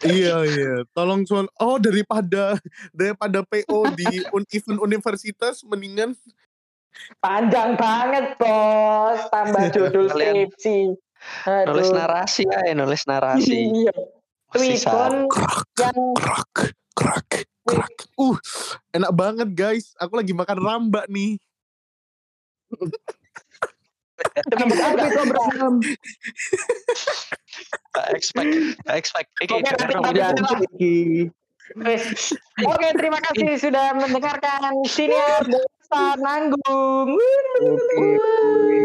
Iya 0.00 0.36
iya, 0.48 0.72
tolong 0.96 1.28
cuman 1.28 1.44
oh 1.60 1.76
daripada 1.76 2.56
daripada 2.90 3.44
PO 3.44 3.92
di 3.92 4.08
un- 4.30 4.48
event 4.48 4.80
universitas 4.80 5.60
mendingan 5.60 6.16
Panjang 7.20 7.76
banget 7.76 8.34
bos, 8.34 9.20
tambah 9.28 9.68
judul 9.70 10.08
Kalian- 10.08 10.48
skripsi. 10.50 10.78
Nulis 11.68 11.92
narasi 11.92 12.42
ya, 12.48 12.72
nulis 12.72 13.04
narasi. 13.04 13.68
Iya. 13.68 13.94
Tweetbon 14.50 15.28
yang 15.28 15.28
krak 15.28 15.68
krak 16.16 16.50
krak. 16.96 17.30
Uh, 18.18 18.36
enak 18.94 19.12
banget 19.14 19.48
guys. 19.54 19.94
Aku 19.98 20.18
lagi 20.18 20.32
makan 20.34 20.58
ramba 20.60 21.04
nih. 21.10 21.38
Itu 22.70 24.54
Abraham? 25.20 25.80
Expect, 28.14 28.52
expect. 28.86 29.30
Oke. 29.40 30.94
Oke, 32.66 32.88
terima 32.98 33.18
kasih 33.30 33.50
sudah 33.58 33.94
mendengarkan 33.94 34.74
siniar 34.90 35.46
Desa 35.46 36.18
Nanggung. 36.18 37.14
Oke. 37.62 38.79